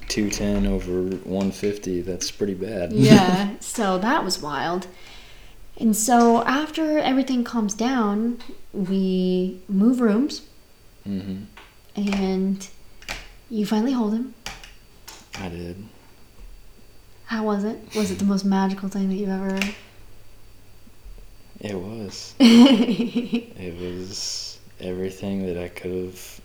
210 0.08 0.66
over 0.66 1.02
150. 1.26 2.00
That's 2.02 2.30
pretty 2.30 2.54
bad. 2.54 2.92
yeah. 2.92 3.50
So 3.60 3.98
that 3.98 4.24
was 4.24 4.40
wild. 4.40 4.86
And 5.78 5.94
so 5.94 6.42
after 6.44 6.98
everything 6.98 7.44
calms 7.44 7.74
down, 7.74 8.38
we 8.72 9.60
move 9.68 10.00
rooms 10.00 10.42
hmm 11.04 11.44
and 11.94 12.68
you 13.48 13.64
finally 13.64 13.92
hold 13.92 14.12
him. 14.12 14.34
I 15.38 15.48
did. 15.48 15.82
How 17.26 17.44
was 17.44 17.64
it? 17.64 17.78
Was 17.94 18.10
it 18.10 18.18
the 18.18 18.24
most 18.24 18.44
magical 18.44 18.88
thing 18.88 19.08
that 19.08 19.14
you've 19.14 19.28
ever? 19.30 19.58
It 21.60 21.74
was. 21.74 22.34
It 22.40 23.80
was 23.80 24.58
everything 24.80 25.46
that 25.46 25.56
I 25.56 25.68
could 25.68 25.90
have 25.90 26.40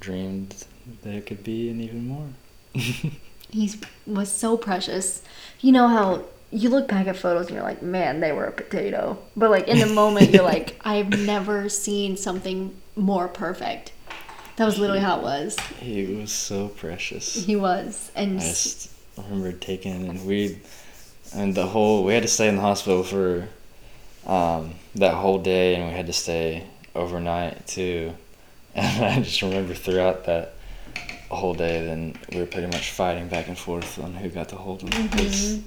dreamed 0.00 0.64
that 1.02 1.14
it 1.14 1.26
could 1.26 1.44
be 1.44 1.70
and 1.70 1.80
even 1.80 2.06
more. 2.06 2.28
He 3.48 3.70
was 4.06 4.30
so 4.30 4.56
precious. 4.56 5.22
You 5.60 5.70
know 5.72 5.86
how 5.86 6.24
you 6.50 6.68
look 6.70 6.88
back 6.88 7.06
at 7.06 7.16
photos 7.16 7.46
and 7.46 7.54
you're 7.56 7.64
like, 7.64 7.82
man, 7.82 8.20
they 8.20 8.32
were 8.32 8.44
a 8.44 8.52
potato. 8.52 9.18
But 9.36 9.50
like 9.50 9.68
in 9.68 9.78
the 9.78 9.86
moment, 9.86 10.30
you're 10.30 10.44
like, 10.44 10.80
I've 10.84 11.08
never 11.10 11.68
seen 11.68 12.16
something 12.16 12.74
more 12.94 13.28
perfect. 13.28 13.92
That 14.56 14.64
was 14.64 14.78
literally 14.78 15.02
how 15.02 15.18
it 15.18 15.22
was. 15.22 15.58
He 15.80 16.06
was 16.14 16.32
so 16.32 16.68
precious. 16.68 17.34
He 17.34 17.56
was, 17.56 18.10
and 18.14 18.38
I 18.38 18.42
just 18.42 18.90
remember 19.18 19.52
taking 19.52 20.08
and 20.08 20.26
we 20.26 20.58
and 21.34 21.54
the 21.54 21.66
whole 21.66 22.04
we 22.04 22.14
had 22.14 22.22
to 22.22 22.28
stay 22.28 22.48
in 22.48 22.56
the 22.56 22.62
hospital 22.62 23.02
for 23.02 23.48
um, 24.26 24.74
that 24.94 25.14
whole 25.14 25.38
day 25.38 25.74
and 25.74 25.88
we 25.88 25.94
had 25.94 26.06
to 26.06 26.12
stay 26.12 26.64
overnight 26.94 27.66
too. 27.66 28.12
And 28.76 29.04
I 29.06 29.20
just 29.22 29.40
remember 29.40 29.72
throughout 29.72 30.26
that 30.26 30.52
whole 31.30 31.54
day, 31.54 31.82
then 31.86 32.14
we 32.30 32.40
were 32.40 32.46
pretty 32.46 32.66
much 32.66 32.90
fighting 32.90 33.26
back 33.26 33.48
and 33.48 33.56
forth 33.58 33.98
on 33.98 34.12
who 34.14 34.28
got 34.28 34.50
to 34.50 34.56
hold 34.56 34.82
him. 34.82 35.08
'cause, 35.08 35.60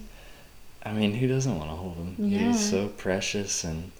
I 0.85 0.93
mean, 0.93 1.13
who 1.15 1.27
doesn't 1.27 1.57
want 1.57 1.69
to 1.69 1.75
hold 1.75 1.95
him? 1.97 2.15
He 2.29 2.37
Yeah. 2.39 2.47
was 2.49 2.69
so 2.69 2.87
precious, 2.87 3.63
and 3.63 3.91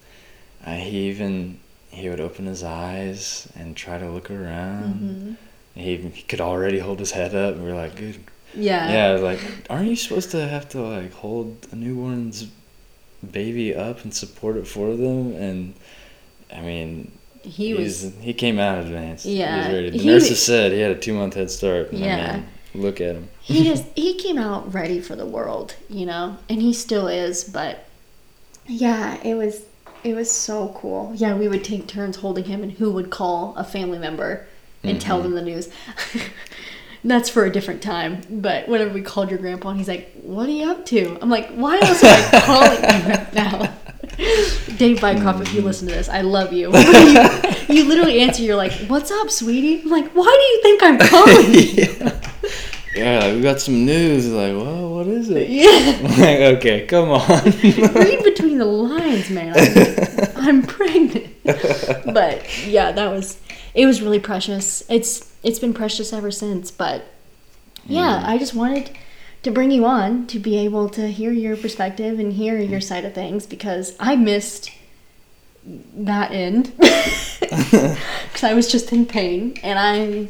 uh, 0.66 0.76
he 0.76 1.10
even 1.10 1.60
he 1.92 2.08
would 2.10 2.20
open 2.20 2.46
his 2.46 2.64
eyes 2.64 3.48
and 3.56 3.76
try 3.76 3.98
to 3.98 4.10
look 4.10 4.30
around. 4.32 5.38
He, 5.76 5.98
he 5.98 6.22
could 6.24 6.42
already 6.42 6.80
hold 6.80 7.00
his 7.00 7.12
head 7.12 7.34
up, 7.36 7.56
and 7.56 7.64
we 7.66 7.72
are 7.72 7.76
like, 7.76 7.96
"Good 7.96 8.20
yeah, 8.56 9.14
yeah, 9.16 9.20
like, 9.22 9.40
aren't 9.70 9.90
you 9.90 9.96
supposed 9.96 10.32
to 10.32 10.48
have 10.48 10.68
to 10.70 10.82
like 10.82 11.14
hold 11.14 11.68
a 11.72 11.76
newborn's 11.76 12.48
baby 13.32 13.76
up 13.76 14.04
and 14.04 14.14
support 14.14 14.56
it 14.58 14.68
for 14.68 14.96
them? 14.96 15.34
And 15.34 15.74
I 16.56 16.62
mean, 16.62 17.12
he 17.44 17.74
was 17.74 18.12
he 18.22 18.34
came 18.34 18.60
out 18.60 18.78
advanced. 18.80 19.26
he 19.26 19.40
Yeah, 19.40 19.58
was 19.68 19.76
ready. 19.76 19.90
The 19.92 19.98
he- 20.00 20.08
nurses 20.08 20.44
said 20.44 20.72
he 20.72 20.80
had 20.80 20.92
a 20.92 21.00
two 21.00 21.14
month 21.14 21.34
head 21.36 21.52
start. 21.52 21.92
Yeah. 21.94 22.16
I 22.16 22.36
mean, 22.38 22.46
look 22.74 23.02
at 23.02 23.16
him. 23.16 23.30
he 23.42 23.64
just 23.70 23.86
he 23.96 24.16
came 24.16 24.38
out 24.38 24.74
ready 24.74 25.00
for 25.00 25.16
the 25.16 25.26
world, 25.26 25.76
you 25.90 26.06
know, 26.06 26.38
and 26.50 26.62
he 26.62 26.74
still 26.74 27.08
is. 27.08 27.44
But 27.44 27.86
yeah, 28.68 29.22
it 29.24 29.36
was 29.36 29.64
it 30.04 30.16
was 30.16 30.32
so 30.32 30.74
cool. 30.78 31.14
Yeah, 31.16 31.36
we 31.36 31.48
would 31.48 31.64
take 31.64 31.88
turns 31.88 32.18
holding 32.18 32.46
him, 32.46 32.64
and 32.64 32.72
who 32.74 32.92
would 32.92 33.10
call 33.10 33.54
a 33.56 33.64
family 33.64 34.00
member 34.00 34.48
and 34.84 35.00
tell 35.00 35.20
mm-hmm. 35.20 35.36
them 35.36 35.36
the 35.36 35.52
news. 35.52 35.70
That's 37.04 37.30
for 37.30 37.46
a 37.46 37.52
different 37.52 37.82
time. 37.82 38.22
But 38.30 38.68
whenever 38.68 38.94
we 38.94 39.02
called 39.02 39.30
your 39.30 39.40
grandpa, 39.40 39.70
and 39.70 39.78
he's 39.78 39.88
like, 39.88 40.12
"What 40.22 40.48
are 40.48 40.52
you 40.52 40.70
up 40.70 40.86
to?" 40.88 41.18
I'm 41.22 41.30
like, 41.30 41.50
"Why 41.52 41.80
else 41.80 42.04
am 42.04 42.30
I 42.34 42.42
calling 42.46 42.78
you 42.78 43.14
right 43.14 43.34
now?" 43.34 43.76
Dave 44.78 45.00
Bycroft, 45.00 45.42
if 45.42 45.54
you 45.54 45.62
listen 45.62 45.88
to 45.88 45.94
this, 45.94 46.10
I 46.10 46.22
love 46.22 46.52
you. 46.52 46.76
you. 46.76 47.30
You 47.70 47.86
literally 47.86 48.20
answer. 48.20 48.44
You're 48.44 48.58
like, 48.58 48.74
"What's 48.88 49.12
up, 49.12 49.30
sweetie?" 49.30 49.82
I'm 49.82 49.90
like, 49.90 50.12
"Why 50.12 50.26
do 50.26 50.30
you 50.30 50.62
think 50.62 50.84
I'm 50.84 51.00
calling 51.00 51.54
you?" 51.54 52.12
Yeah, 52.96 53.20
like, 53.20 53.36
we 53.36 53.42
got 53.42 53.62
some 53.62 53.86
news. 53.86 54.28
Like, 54.28 54.54
well, 54.54 54.96
what 54.96 55.08
is 55.08 55.30
it? 55.30 55.50
Yeah. 55.60 56.00
like, 56.18 56.58
okay, 56.58 56.86
come 56.86 57.10
on. 57.10 57.44
Read 57.64 58.24
between 58.24 58.58
the 58.58 58.66
lines, 58.66 59.30
man. 59.30 59.54
I'm, 59.56 60.32
I'm 60.36 60.62
pregnant. 60.64 61.28
But 61.44 62.68
yeah, 62.68 62.92
that 62.92 63.12
was 63.12 63.40
it 63.74 63.86
was 63.86 64.02
really 64.02 64.20
precious. 64.20 64.84
It's 64.90 65.32
it's 65.44 65.60
been 65.60 65.74
precious 65.74 66.14
ever 66.14 66.32
since, 66.32 66.72
but 66.72 67.06
yeah, 67.86 68.22
mm. 68.22 68.28
I 68.28 68.38
just 68.38 68.54
wanted 68.54 68.92
to 69.44 69.52
bring 69.52 69.72
you 69.72 69.86
on 69.86 70.28
to 70.28 70.40
be 70.40 70.58
able 70.58 70.90
to 70.90 71.08
hear 71.08 71.32
your 71.32 71.56
perspective 71.56 72.20
and 72.20 72.34
hear 72.34 72.56
mm. 72.56 72.70
your 72.70 72.82
side 72.82 73.06
of 73.06 73.14
things 73.14 73.46
because 73.46 73.96
I 74.00 74.16
missed 74.16 74.72
that 75.66 76.32
end 76.32 76.74
because 76.78 78.44
I 78.44 78.54
was 78.54 78.72
just 78.72 78.92
in 78.92 79.06
pain 79.06 79.58
and 79.64 79.78
I 79.78 80.30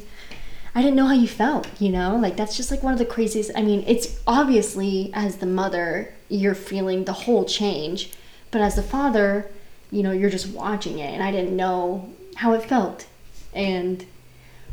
I 0.75 0.81
didn't 0.81 0.95
know 0.95 1.07
how 1.07 1.13
you 1.13 1.27
felt, 1.27 1.67
you 1.81 1.89
know? 1.89 2.15
Like 2.15 2.35
that's 2.37 2.55
just 2.55 2.71
like 2.71 2.83
one 2.83 2.93
of 2.93 2.99
the 2.99 3.05
craziest. 3.05 3.51
I 3.55 3.61
mean, 3.61 3.83
it's 3.87 4.19
obviously 4.27 5.11
as 5.13 5.37
the 5.37 5.45
mother, 5.45 6.13
you're 6.29 6.55
feeling 6.55 7.05
the 7.05 7.13
whole 7.13 7.45
change, 7.45 8.11
but 8.51 8.61
as 8.61 8.75
the 8.75 8.83
father, 8.83 9.49
you 9.91 10.03
know, 10.03 10.11
you're 10.11 10.29
just 10.29 10.47
watching 10.47 10.99
it 10.99 11.11
and 11.13 11.23
I 11.23 11.31
didn't 11.31 11.55
know 11.55 12.09
how 12.35 12.53
it 12.53 12.63
felt. 12.63 13.07
And 13.53 14.05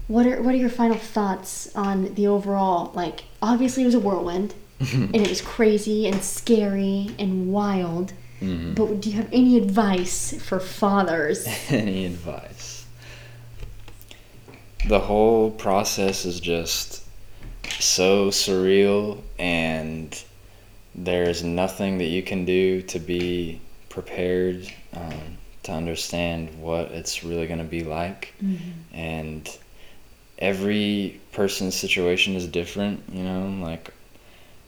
what 0.09 0.27
are 0.27 0.41
what 0.43 0.55
are 0.55 0.59
your 0.59 0.69
final 0.71 0.97
thoughts 0.97 1.75
on 1.75 2.15
the 2.15 2.29
overall 2.29 2.93
like 2.95 3.25
obviously 3.43 3.83
it 3.83 3.87
was 3.87 3.95
a 3.97 3.99
whirlwind 3.99 4.55
and 4.81 5.17
it 5.17 5.29
was 5.29 5.41
crazy 5.41 6.07
and 6.07 6.23
scary 6.23 7.11
and 7.19 7.51
wild. 7.53 8.13
Mhm. 8.41 8.75
But 8.77 9.01
do 9.01 9.09
you 9.11 9.17
have 9.17 9.31
any 9.33 9.57
advice 9.57 10.35
for 10.43 10.61
fathers? 10.61 11.47
Any 11.71 12.05
advice? 12.05 12.56
The 14.89 15.01
whole 15.01 15.51
process 15.51 16.25
is 16.25 16.39
just 16.39 17.03
so 17.81 18.29
surreal, 18.29 19.21
and 19.39 20.23
there's 20.95 21.43
nothing 21.43 21.99
that 21.99 22.05
you 22.05 22.23
can 22.23 22.45
do 22.45 22.83
to 22.83 22.99
be 22.99 23.61
prepared 23.89 24.73
um, 24.95 25.39
to 25.65 25.73
understand 25.73 26.61
what 26.61 26.93
it's 26.93 27.25
really 27.25 27.47
going 27.47 27.59
to 27.59 27.65
be 27.65 27.83
like. 27.83 28.35
And 28.93 29.59
every 30.39 31.21
person's 31.33 31.75
situation 31.75 32.37
is 32.37 32.47
different, 32.47 33.03
you 33.13 33.25
know, 33.25 33.49
like 33.61 33.93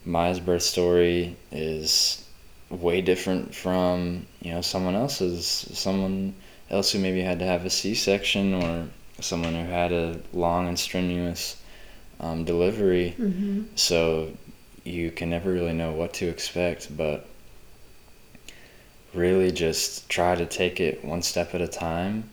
Maya's 0.04 0.40
birth 0.40 0.62
story 0.62 1.36
is 1.52 2.24
way 2.70 3.00
different 3.00 3.54
from 3.54 4.26
you 4.42 4.52
know 4.52 4.60
someone 4.60 4.94
else's 4.94 5.46
someone 5.72 6.34
else 6.70 6.92
who 6.92 6.98
maybe 6.98 7.22
had 7.22 7.38
to 7.38 7.44
have 7.46 7.64
a 7.64 7.70
c-section 7.70 8.52
or 8.52 8.88
someone 9.20 9.54
who 9.54 9.64
had 9.70 9.92
a 9.92 10.18
long 10.32 10.68
and 10.68 10.78
strenuous 10.78 11.60
um, 12.20 12.44
delivery 12.44 13.14
Mm-hmm. 13.18 13.62
so 13.74 14.32
you 14.84 15.10
can 15.10 15.30
never 15.30 15.52
really 15.52 15.72
know 15.72 15.92
what 15.92 16.14
to 16.14 16.28
expect 16.28 16.96
but 16.96 17.26
really 19.14 19.50
just 19.52 20.08
try 20.08 20.34
to 20.34 20.46
take 20.46 20.80
it 20.80 21.04
one 21.04 21.22
step 21.22 21.54
at 21.54 21.60
a 21.60 21.68
time 21.68 22.28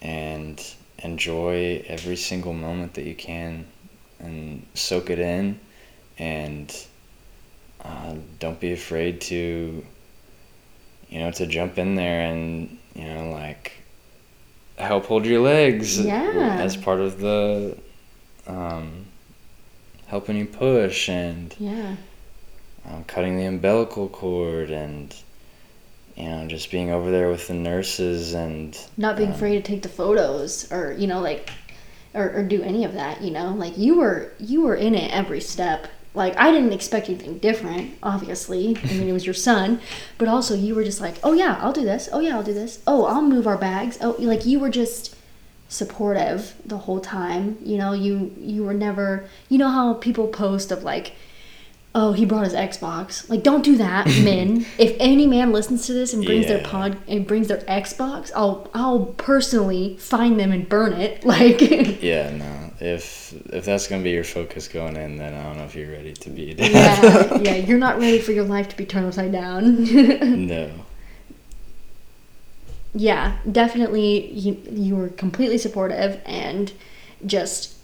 and 0.00 0.74
enjoy 0.98 1.84
every 1.88 2.16
single 2.16 2.52
moment 2.52 2.94
that 2.94 3.04
you 3.04 3.14
can 3.14 3.66
and 4.20 4.64
soak 4.74 5.10
it 5.10 5.18
in 5.18 5.58
and 6.18 6.86
uh, 7.84 8.14
don't 8.38 8.60
be 8.60 8.72
afraid 8.72 9.20
to 9.20 9.84
you 11.08 11.18
know 11.18 11.30
to 11.30 11.46
jump 11.46 11.76
in 11.78 11.94
there 11.96 12.20
and 12.22 12.78
you 12.94 13.04
know 13.04 13.30
like 13.30 13.72
help 14.78 15.06
hold 15.06 15.26
your 15.26 15.40
legs 15.40 15.98
Yeah. 16.00 16.58
as 16.60 16.76
part 16.76 17.00
of 17.00 17.18
the 17.20 17.76
um, 18.46 19.06
helping 20.06 20.36
you 20.36 20.46
push 20.46 21.08
and 21.08 21.54
Yeah. 21.58 21.96
um, 22.88 23.04
cutting 23.04 23.36
the 23.36 23.44
umbilical 23.44 24.08
cord 24.08 24.70
and 24.70 25.14
you 26.16 26.24
know 26.28 26.46
just 26.46 26.70
being 26.70 26.90
over 26.90 27.10
there 27.10 27.30
with 27.30 27.46
the 27.48 27.54
nurses 27.54 28.34
and 28.34 28.76
Not 28.96 29.16
being 29.16 29.30
um, 29.30 29.34
afraid 29.34 29.54
to 29.56 29.62
take 29.62 29.82
the 29.82 29.88
photos 29.88 30.70
or, 30.72 30.92
you 30.92 31.06
know, 31.06 31.20
like 31.20 31.50
or, 32.14 32.30
or 32.30 32.42
do 32.42 32.62
any 32.62 32.84
of 32.84 32.92
that, 32.94 33.22
you 33.22 33.30
know? 33.30 33.52
Like 33.54 33.78
you 33.78 33.98
were 33.98 34.32
you 34.38 34.62
were 34.62 34.74
in 34.74 34.94
it 34.94 35.10
every 35.12 35.40
step. 35.40 35.88
Like 36.14 36.36
I 36.36 36.50
didn't 36.50 36.72
expect 36.72 37.08
anything 37.08 37.38
different, 37.38 37.96
obviously. 38.02 38.76
I 38.84 38.86
mean 38.94 39.08
it 39.08 39.12
was 39.12 39.24
your 39.24 39.34
son. 39.34 39.80
But 40.18 40.28
also 40.28 40.54
you 40.54 40.74
were 40.74 40.84
just 40.84 41.00
like, 41.00 41.16
Oh 41.22 41.32
yeah, 41.32 41.58
I'll 41.60 41.72
do 41.72 41.84
this. 41.84 42.08
Oh 42.12 42.20
yeah, 42.20 42.36
I'll 42.36 42.42
do 42.42 42.54
this. 42.54 42.82
Oh, 42.86 43.06
I'll 43.06 43.22
move 43.22 43.46
our 43.46 43.58
bags. 43.58 43.98
Oh 44.00 44.16
like 44.18 44.44
you 44.44 44.58
were 44.58 44.70
just 44.70 45.16
supportive 45.68 46.54
the 46.66 46.78
whole 46.78 47.00
time. 47.00 47.56
You 47.62 47.78
know, 47.78 47.92
you 47.92 48.34
you 48.38 48.62
were 48.64 48.74
never 48.74 49.28
you 49.48 49.58
know 49.58 49.70
how 49.70 49.94
people 49.94 50.28
post 50.28 50.70
of 50.70 50.82
like 50.82 51.12
Oh, 51.94 52.12
he 52.12 52.24
brought 52.24 52.44
his 52.44 52.54
Xbox. 52.54 53.28
Like, 53.28 53.42
don't 53.42 53.62
do 53.62 53.76
that, 53.76 54.06
men. 54.24 54.64
if 54.78 54.96
any 54.98 55.26
man 55.26 55.52
listens 55.52 55.86
to 55.86 55.92
this 55.92 56.14
and 56.14 56.24
brings 56.24 56.46
their 56.46 56.62
pod 56.64 56.96
and 57.06 57.26
brings 57.26 57.48
their 57.48 57.58
Xbox, 57.58 58.32
I'll 58.34 58.70
I'll 58.72 59.06
personally 59.18 59.96
find 59.98 60.40
them 60.40 60.52
and 60.52 60.68
burn 60.68 60.94
it. 60.94 61.22
Like, 61.32 61.60
yeah 62.02 62.30
no 62.30 62.61
if 62.82 63.32
if 63.52 63.64
that's 63.64 63.86
gonna 63.88 64.02
be 64.02 64.10
your 64.10 64.24
focus 64.24 64.66
going 64.68 64.96
in 64.96 65.16
then 65.16 65.32
i 65.34 65.42
don't 65.44 65.56
know 65.56 65.64
if 65.64 65.74
you're 65.74 65.92
ready 65.92 66.12
to 66.12 66.30
be 66.30 66.50
a 66.50 66.54
dad 66.54 66.70
yeah, 66.72 67.34
yeah, 67.40 67.54
you're 67.54 67.78
not 67.78 67.98
ready 67.98 68.18
for 68.18 68.32
your 68.32 68.44
life 68.44 68.68
to 68.68 68.76
be 68.76 68.84
turned 68.84 69.06
upside 69.06 69.32
down. 69.32 69.84
no 70.48 70.70
yeah, 72.94 73.38
definitely. 73.50 74.30
You 74.32 74.60
you 74.70 74.96
were 74.96 75.08
completely 75.08 75.58
supportive 75.58 76.20
and 76.26 76.72
just 77.24 77.74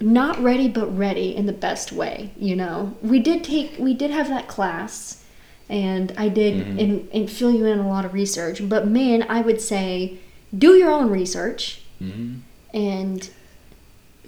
not 0.00 0.38
ready, 0.40 0.68
but 0.68 0.86
ready 0.96 1.34
in 1.34 1.46
the 1.46 1.52
best 1.52 1.92
way. 1.92 2.30
You 2.38 2.56
know, 2.56 2.96
we 3.02 3.18
did 3.18 3.42
take 3.42 3.76
we 3.78 3.92
did 3.94 4.10
have 4.10 4.28
that 4.28 4.46
class, 4.46 5.24
and 5.68 6.12
I 6.16 6.28
did 6.28 6.64
Mhm. 6.64 6.80
and, 6.80 7.08
and 7.12 7.30
fill 7.30 7.50
you 7.52 7.66
in 7.66 7.78
a 7.80 7.88
lot 7.88 8.04
of 8.04 8.14
research. 8.14 8.68
But 8.68 8.86
man, 8.86 9.26
I 9.28 9.40
would 9.40 9.60
say 9.60 10.18
do 10.56 10.74
your 10.74 10.90
own 10.90 11.10
research 11.10 11.82
hmm 11.98 12.36
and 12.72 13.28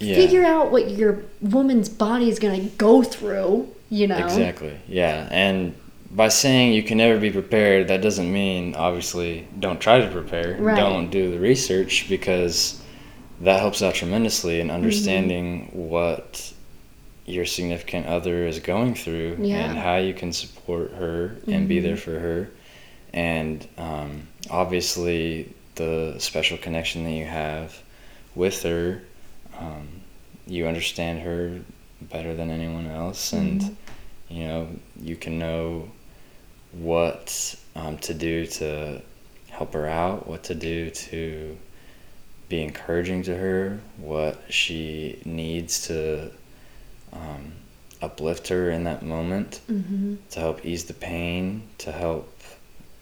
yeah 0.03 0.15
figure 0.15 0.43
out 0.45 0.71
what 0.71 0.91
your 0.91 1.23
woman's 1.41 1.89
body 1.89 2.29
is 2.29 2.39
gonna 2.39 2.65
go 2.77 3.01
through. 3.03 3.67
You 3.89 4.07
know, 4.07 4.17
Exactly. 4.17 4.73
Yeah, 4.87 5.27
and 5.31 5.75
by 6.09 6.29
saying 6.29 6.73
you 6.73 6.81
can 6.83 6.97
never 6.97 7.19
be 7.19 7.29
prepared, 7.31 7.87
that 7.89 8.01
doesn't 8.01 8.31
mean 8.31 8.73
obviously 8.75 9.47
don't 9.59 9.79
try 9.79 9.99
to 9.99 10.07
prepare. 10.09 10.55
Right. 10.59 10.75
Don't 10.75 11.09
do 11.11 11.29
the 11.31 11.39
research 11.39 12.07
because 12.09 12.81
that 13.41 13.59
helps 13.59 13.81
out 13.83 13.93
tremendously 13.95 14.53
Mm-hmm. 14.59 14.69
in 14.69 14.75
understanding 14.75 15.69
what 15.73 16.51
your 17.25 17.45
significant 17.45 18.05
other 18.07 18.47
is 18.47 18.59
going 18.59 18.95
through 18.95 19.37
Yeah. 19.41 19.69
and 19.69 19.77
how 19.77 19.97
you 19.97 20.13
can 20.13 20.33
support 20.33 20.91
her 20.93 21.37
and 21.47 21.67
be 21.67 21.77
Mhm. 21.79 21.83
there 21.83 21.97
for 21.97 22.19
her. 22.19 22.49
And 23.13 23.65
um, 23.77 24.27
obviously, 24.49 25.49
the 25.75 26.15
special 26.17 26.57
connection 26.57 27.03
that 27.03 27.11
you 27.11 27.25
have 27.25 27.77
with 28.35 28.63
her, 28.63 29.01
um, 29.63 29.87
you 30.47 30.67
understand 30.67 31.15
her 31.21 31.59
better 32.01 32.33
than 32.35 32.49
anyone 32.49 32.87
else, 32.87 33.33
and 33.33 33.61
Mhm. 33.61 33.75
you 34.29 34.43
know 34.49 34.67
you 35.09 35.15
can 35.15 35.39
know 35.39 35.89
what 36.71 37.55
um, 37.75 37.97
to 37.99 38.13
do 38.13 38.45
to 38.47 39.01
help 39.49 39.73
her 39.73 39.87
out, 39.87 40.27
what 40.27 40.43
to 40.43 40.55
do 40.55 40.89
to 40.89 41.57
be 42.49 42.61
encouraging 42.61 43.23
to 43.23 43.35
her, 43.37 43.79
what 43.97 44.41
she 44.49 45.19
needs 45.25 45.87
to 45.87 46.31
um, 47.13 47.53
uplift 48.01 48.47
her 48.49 48.69
in 48.69 48.83
that 48.83 49.01
moment 49.03 49.61
hmm 49.67 50.15
to 50.31 50.39
help 50.39 50.65
ease 50.65 50.85
the 50.85 50.93
pain, 50.93 51.63
to 51.77 51.91
help 51.91 52.32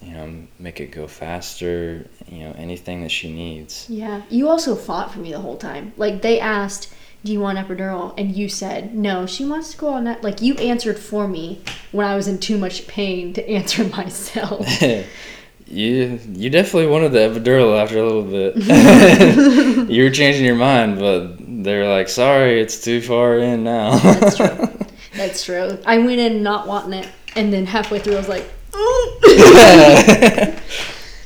you 0.02 0.14
know 0.14 0.34
make 0.60 0.80
it 0.80 0.92
go 0.92 1.08
faster, 1.08 2.08
you 2.28 2.40
know 2.40 2.54
anything 2.58 3.02
that 3.04 3.12
she 3.12 3.32
needs. 3.32 3.86
Yeah. 3.90 4.22
You 4.30 4.50
also 4.50 4.76
fought 4.76 5.12
for 5.14 5.20
me 5.20 5.32
the 5.32 5.40
whole 5.40 5.58
time. 5.58 5.94
Like 5.98 6.22
they 6.22 6.40
asked, 6.40 6.92
"Do 7.24 7.32
you 7.32 7.40
want 7.40 7.58
epidural?" 7.58 8.14
and 8.18 8.36
you 8.36 8.50
said, 8.50 8.96
"No, 8.96 9.26
she 9.26 9.46
wants 9.46 9.72
to 9.72 9.78
go 9.78 9.90
on 9.90 10.04
that." 10.06 10.24
Like 10.24 10.42
you 10.42 10.56
answered 10.56 10.98
for 10.98 11.28
me 11.28 11.62
when 11.92 12.08
I 12.08 12.16
was 12.16 12.28
in 12.28 12.40
too 12.40 12.58
much 12.58 12.88
pain 12.88 13.34
to 13.34 13.48
answer 13.50 13.84
myself. 13.98 14.66
you 15.68 16.20
you 16.34 16.50
definitely 16.50 16.88
wanted 16.88 17.12
the 17.12 17.20
epidural 17.20 17.82
after 17.82 18.00
a 18.00 18.06
little 18.06 18.24
bit. 18.24 19.88
you 19.90 20.04
were 20.04 20.10
changing 20.10 20.46
your 20.46 20.56
mind, 20.56 21.00
but 21.00 21.36
they're 21.64 21.88
like, 21.88 22.10
"Sorry, 22.10 22.60
it's 22.60 22.84
too 22.84 23.02
far 23.02 23.38
in 23.38 23.64
now." 23.64 23.98
That's 24.00 24.38
true. 24.38 24.68
That's 25.16 25.44
true. 25.44 25.78
I 25.86 26.00
went 26.00 26.20
in 26.20 26.42
not 26.42 26.68
wanting 26.68 26.94
it, 26.94 27.10
and 27.36 27.54
then 27.54 27.66
halfway 27.66 28.00
through, 28.00 28.14
I 28.14 28.18
was 28.18 28.30
like, 28.30 28.50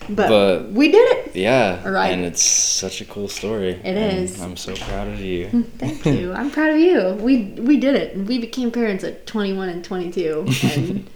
but, 0.10 0.28
But- 0.30 0.72
we 0.72 0.92
did 0.92 1.18
it. 1.18 1.36
yeah, 1.36 1.82
All 1.86 1.92
right. 1.92 2.12
and 2.14 2.24
it's 2.26 2.44
such 2.44 3.02
a 3.02 3.06
cool 3.06 3.28
story. 3.28 3.70
It 3.84 3.98
is. 3.98 4.36
is. 4.36 4.42
I'm 4.42 4.58
so 4.58 4.76
proud 4.76 5.08
of 5.08 5.20
you. 5.20 5.48
Mm, 5.48 5.66
thank 5.78 6.06
you. 6.06 6.34
I'm 6.38 6.52
proud 6.52 6.72
of 6.72 6.80
you. 6.80 7.14
We 7.20 7.44
we 7.60 7.78
did 7.78 7.96
it. 7.96 8.18
We 8.18 8.38
became 8.40 8.72
parents 8.72 9.04
at 9.04 9.26
21 9.26 9.70
and 9.70 9.84
22, 9.84 10.46
and 10.76 11.10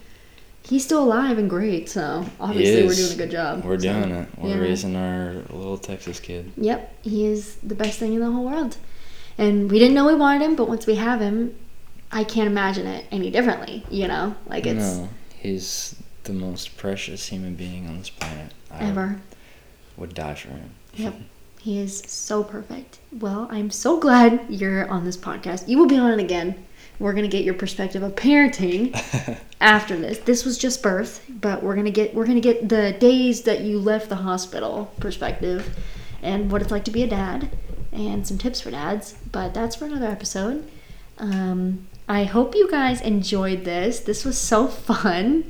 he's 0.62 0.84
still 0.84 1.02
alive 1.04 1.38
and 1.38 1.48
great. 1.48 1.88
So 1.88 2.24
obviously, 2.40 2.86
we're 2.86 2.94
doing 2.94 3.12
a 3.12 3.16
good 3.16 3.30
job. 3.30 3.64
We're 3.64 3.78
So, 3.78 3.92
doing 3.92 4.10
it. 4.14 4.28
We're 4.38 4.48
yeah. 4.56 4.60
raising 4.60 4.96
our 4.96 5.34
little 5.50 5.78
Texas 5.78 6.18
kid. 6.20 6.50
Yep, 6.56 6.94
he 7.02 7.26
is 7.26 7.56
the 7.62 7.74
best 7.74 7.98
thing 7.98 8.14
in 8.14 8.20
the 8.20 8.30
whole 8.30 8.44
world. 8.44 8.76
And 9.38 9.70
we 9.70 9.78
didn't 9.78 9.94
know 9.94 10.06
we 10.06 10.14
wanted 10.14 10.42
him, 10.42 10.54
but 10.56 10.68
once 10.68 10.86
we 10.86 10.96
have 10.96 11.20
him, 11.20 11.54
I 12.12 12.24
can't 12.24 12.46
imagine 12.48 12.86
it 12.86 13.06
any 13.12 13.30
differently. 13.30 13.84
You 13.88 14.08
know, 14.08 14.34
like 14.48 14.66
it's 14.66 14.96
no, 14.96 15.08
he's 15.38 15.94
the 16.24 16.32
most 16.32 16.76
precious 16.76 17.26
human 17.28 17.54
being 17.54 17.86
on 17.88 17.98
this 17.98 18.10
planet. 18.10 18.52
I 18.70 18.84
ever. 18.84 19.20
would 19.96 20.14
die 20.14 20.34
for 20.34 20.48
him. 20.48 20.70
Yep. 20.94 21.14
He 21.60 21.78
is 21.78 22.02
so 22.06 22.42
perfect. 22.42 22.98
Well, 23.12 23.46
I'm 23.50 23.70
so 23.70 24.00
glad 24.00 24.46
you're 24.48 24.88
on 24.88 25.04
this 25.04 25.16
podcast. 25.16 25.68
You 25.68 25.78
will 25.78 25.86
be 25.86 25.98
on 25.98 26.10
it 26.18 26.22
again. 26.22 26.66
We're 26.98 27.12
gonna 27.12 27.28
get 27.28 27.44
your 27.44 27.54
perspective 27.54 28.02
of 28.02 28.14
parenting 28.14 28.94
after 29.60 29.96
this. 29.96 30.18
This 30.18 30.44
was 30.44 30.58
just 30.58 30.82
birth, 30.82 31.24
but 31.28 31.62
we're 31.62 31.74
gonna 31.74 31.90
get 31.90 32.14
we're 32.14 32.26
gonna 32.26 32.40
get 32.40 32.68
the 32.68 32.92
days 32.98 33.42
that 33.42 33.60
you 33.60 33.78
left 33.78 34.08
the 34.08 34.16
hospital 34.16 34.92
perspective 35.00 35.76
and 36.22 36.50
what 36.50 36.62
it's 36.62 36.70
like 36.70 36.84
to 36.84 36.90
be 36.90 37.02
a 37.02 37.06
dad 37.06 37.50
and 37.92 38.26
some 38.26 38.38
tips 38.38 38.60
for 38.60 38.70
dads. 38.70 39.14
But 39.32 39.54
that's 39.54 39.76
for 39.76 39.86
another 39.86 40.06
episode. 40.08 40.68
Um, 41.18 41.86
I 42.08 42.24
hope 42.24 42.54
you 42.54 42.70
guys 42.70 43.00
enjoyed 43.00 43.64
this. 43.64 44.00
This 44.00 44.24
was 44.24 44.36
so 44.38 44.66
fun. 44.66 45.44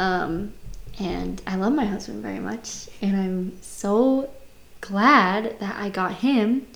Um, 0.00 0.54
and 0.98 1.42
I 1.46 1.56
love 1.56 1.74
my 1.74 1.84
husband 1.84 2.22
very 2.22 2.40
much. 2.40 2.88
And 3.02 3.14
I'm 3.14 3.62
so 3.62 4.30
glad 4.80 5.60
that 5.60 5.76
I 5.76 5.90
got 5.90 6.14
him 6.14 6.66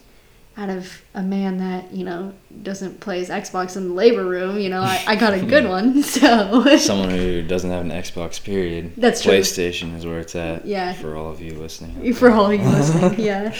out 0.56 0.70
of 0.70 1.02
a 1.14 1.22
man 1.22 1.58
that, 1.58 1.92
you 1.92 2.04
know, 2.04 2.32
doesn't 2.62 3.00
play 3.00 3.18
his 3.18 3.28
Xbox 3.28 3.76
in 3.76 3.88
the 3.88 3.94
labor 3.94 4.24
room. 4.24 4.58
You 4.58 4.68
know, 4.68 4.82
I, 4.82 5.02
I 5.06 5.16
got 5.16 5.34
a 5.34 5.40
good 5.40 5.68
one. 5.68 6.02
So, 6.14 6.76
Someone 6.76 7.10
who 7.10 7.42
doesn't 7.42 7.70
have 7.70 7.80
an 7.80 7.90
Xbox, 7.90 8.42
period. 8.42 8.92
That's 8.96 9.22
true. 9.22 9.32
PlayStation 9.32 9.96
is 9.96 10.06
where 10.06 10.20
it's 10.20 10.36
at. 10.36 10.64
Yeah. 10.64 10.92
For 10.92 11.16
all 11.16 11.30
of 11.30 11.40
you 11.40 11.54
listening. 11.54 12.12
for 12.14 12.30
all 12.30 12.52
you 12.52 12.62
listening, 12.62 13.18
yeah. 13.18 13.54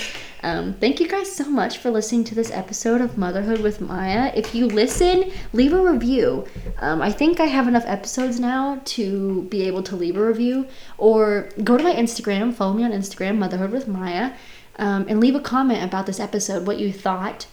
Um, 0.45 0.75
thank 0.75 1.01
you 1.01 1.09
guys 1.09 1.33
so 1.35 1.49
much 1.49 1.79
for 1.79 1.91
listening 1.91 2.23
to 2.25 2.35
this 2.35 2.51
episode 2.51 3.01
of 3.01 3.17
Motherhood 3.17 3.61
with 3.61 3.81
Maya. 3.81 4.31
If 4.37 4.55
you 4.55 4.67
listen, 4.67 5.33
leave 5.55 5.73
a 5.73 5.81
review. 5.81 6.47
Um, 6.79 7.01
I 7.01 7.11
think 7.11 7.41
I 7.41 7.47
have 7.47 7.67
enough 7.67 7.85
episodes 7.87 8.39
now 8.39 8.81
to 8.85 9.43
be 9.45 9.63
able 9.63 9.83
to 9.85 9.97
leave 9.97 10.17
a 10.19 10.25
review. 10.25 10.67
Or 10.99 11.49
go 11.65 11.79
to 11.79 11.83
my 11.83 11.95
Instagram, 11.95 12.53
follow 12.53 12.75
me 12.75 12.85
on 12.85 12.93
Instagram, 12.93 13.39
Motherhood 13.39 13.71
with 13.73 13.89
Maya, 13.89 14.33
um, 14.77 15.07
and 15.09 15.21
leave 15.21 15.35
a 15.35 15.41
comment 15.41 15.83
about 15.83 16.07
this 16.07 16.21
episode, 16.21 16.67
what 16.67 16.79
you 16.79 16.93
thought, 16.93 17.47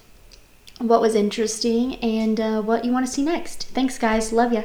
what 0.80 1.02
was 1.02 1.16
interesting, 1.16 1.96
and 1.96 2.40
uh, 2.40 2.62
what 2.62 2.86
you 2.86 2.92
want 2.92 3.06
to 3.06 3.12
see 3.12 3.24
next. 3.24 3.68
Thanks, 3.70 3.98
guys. 3.98 4.34
Love 4.34 4.54
ya. 4.54 4.64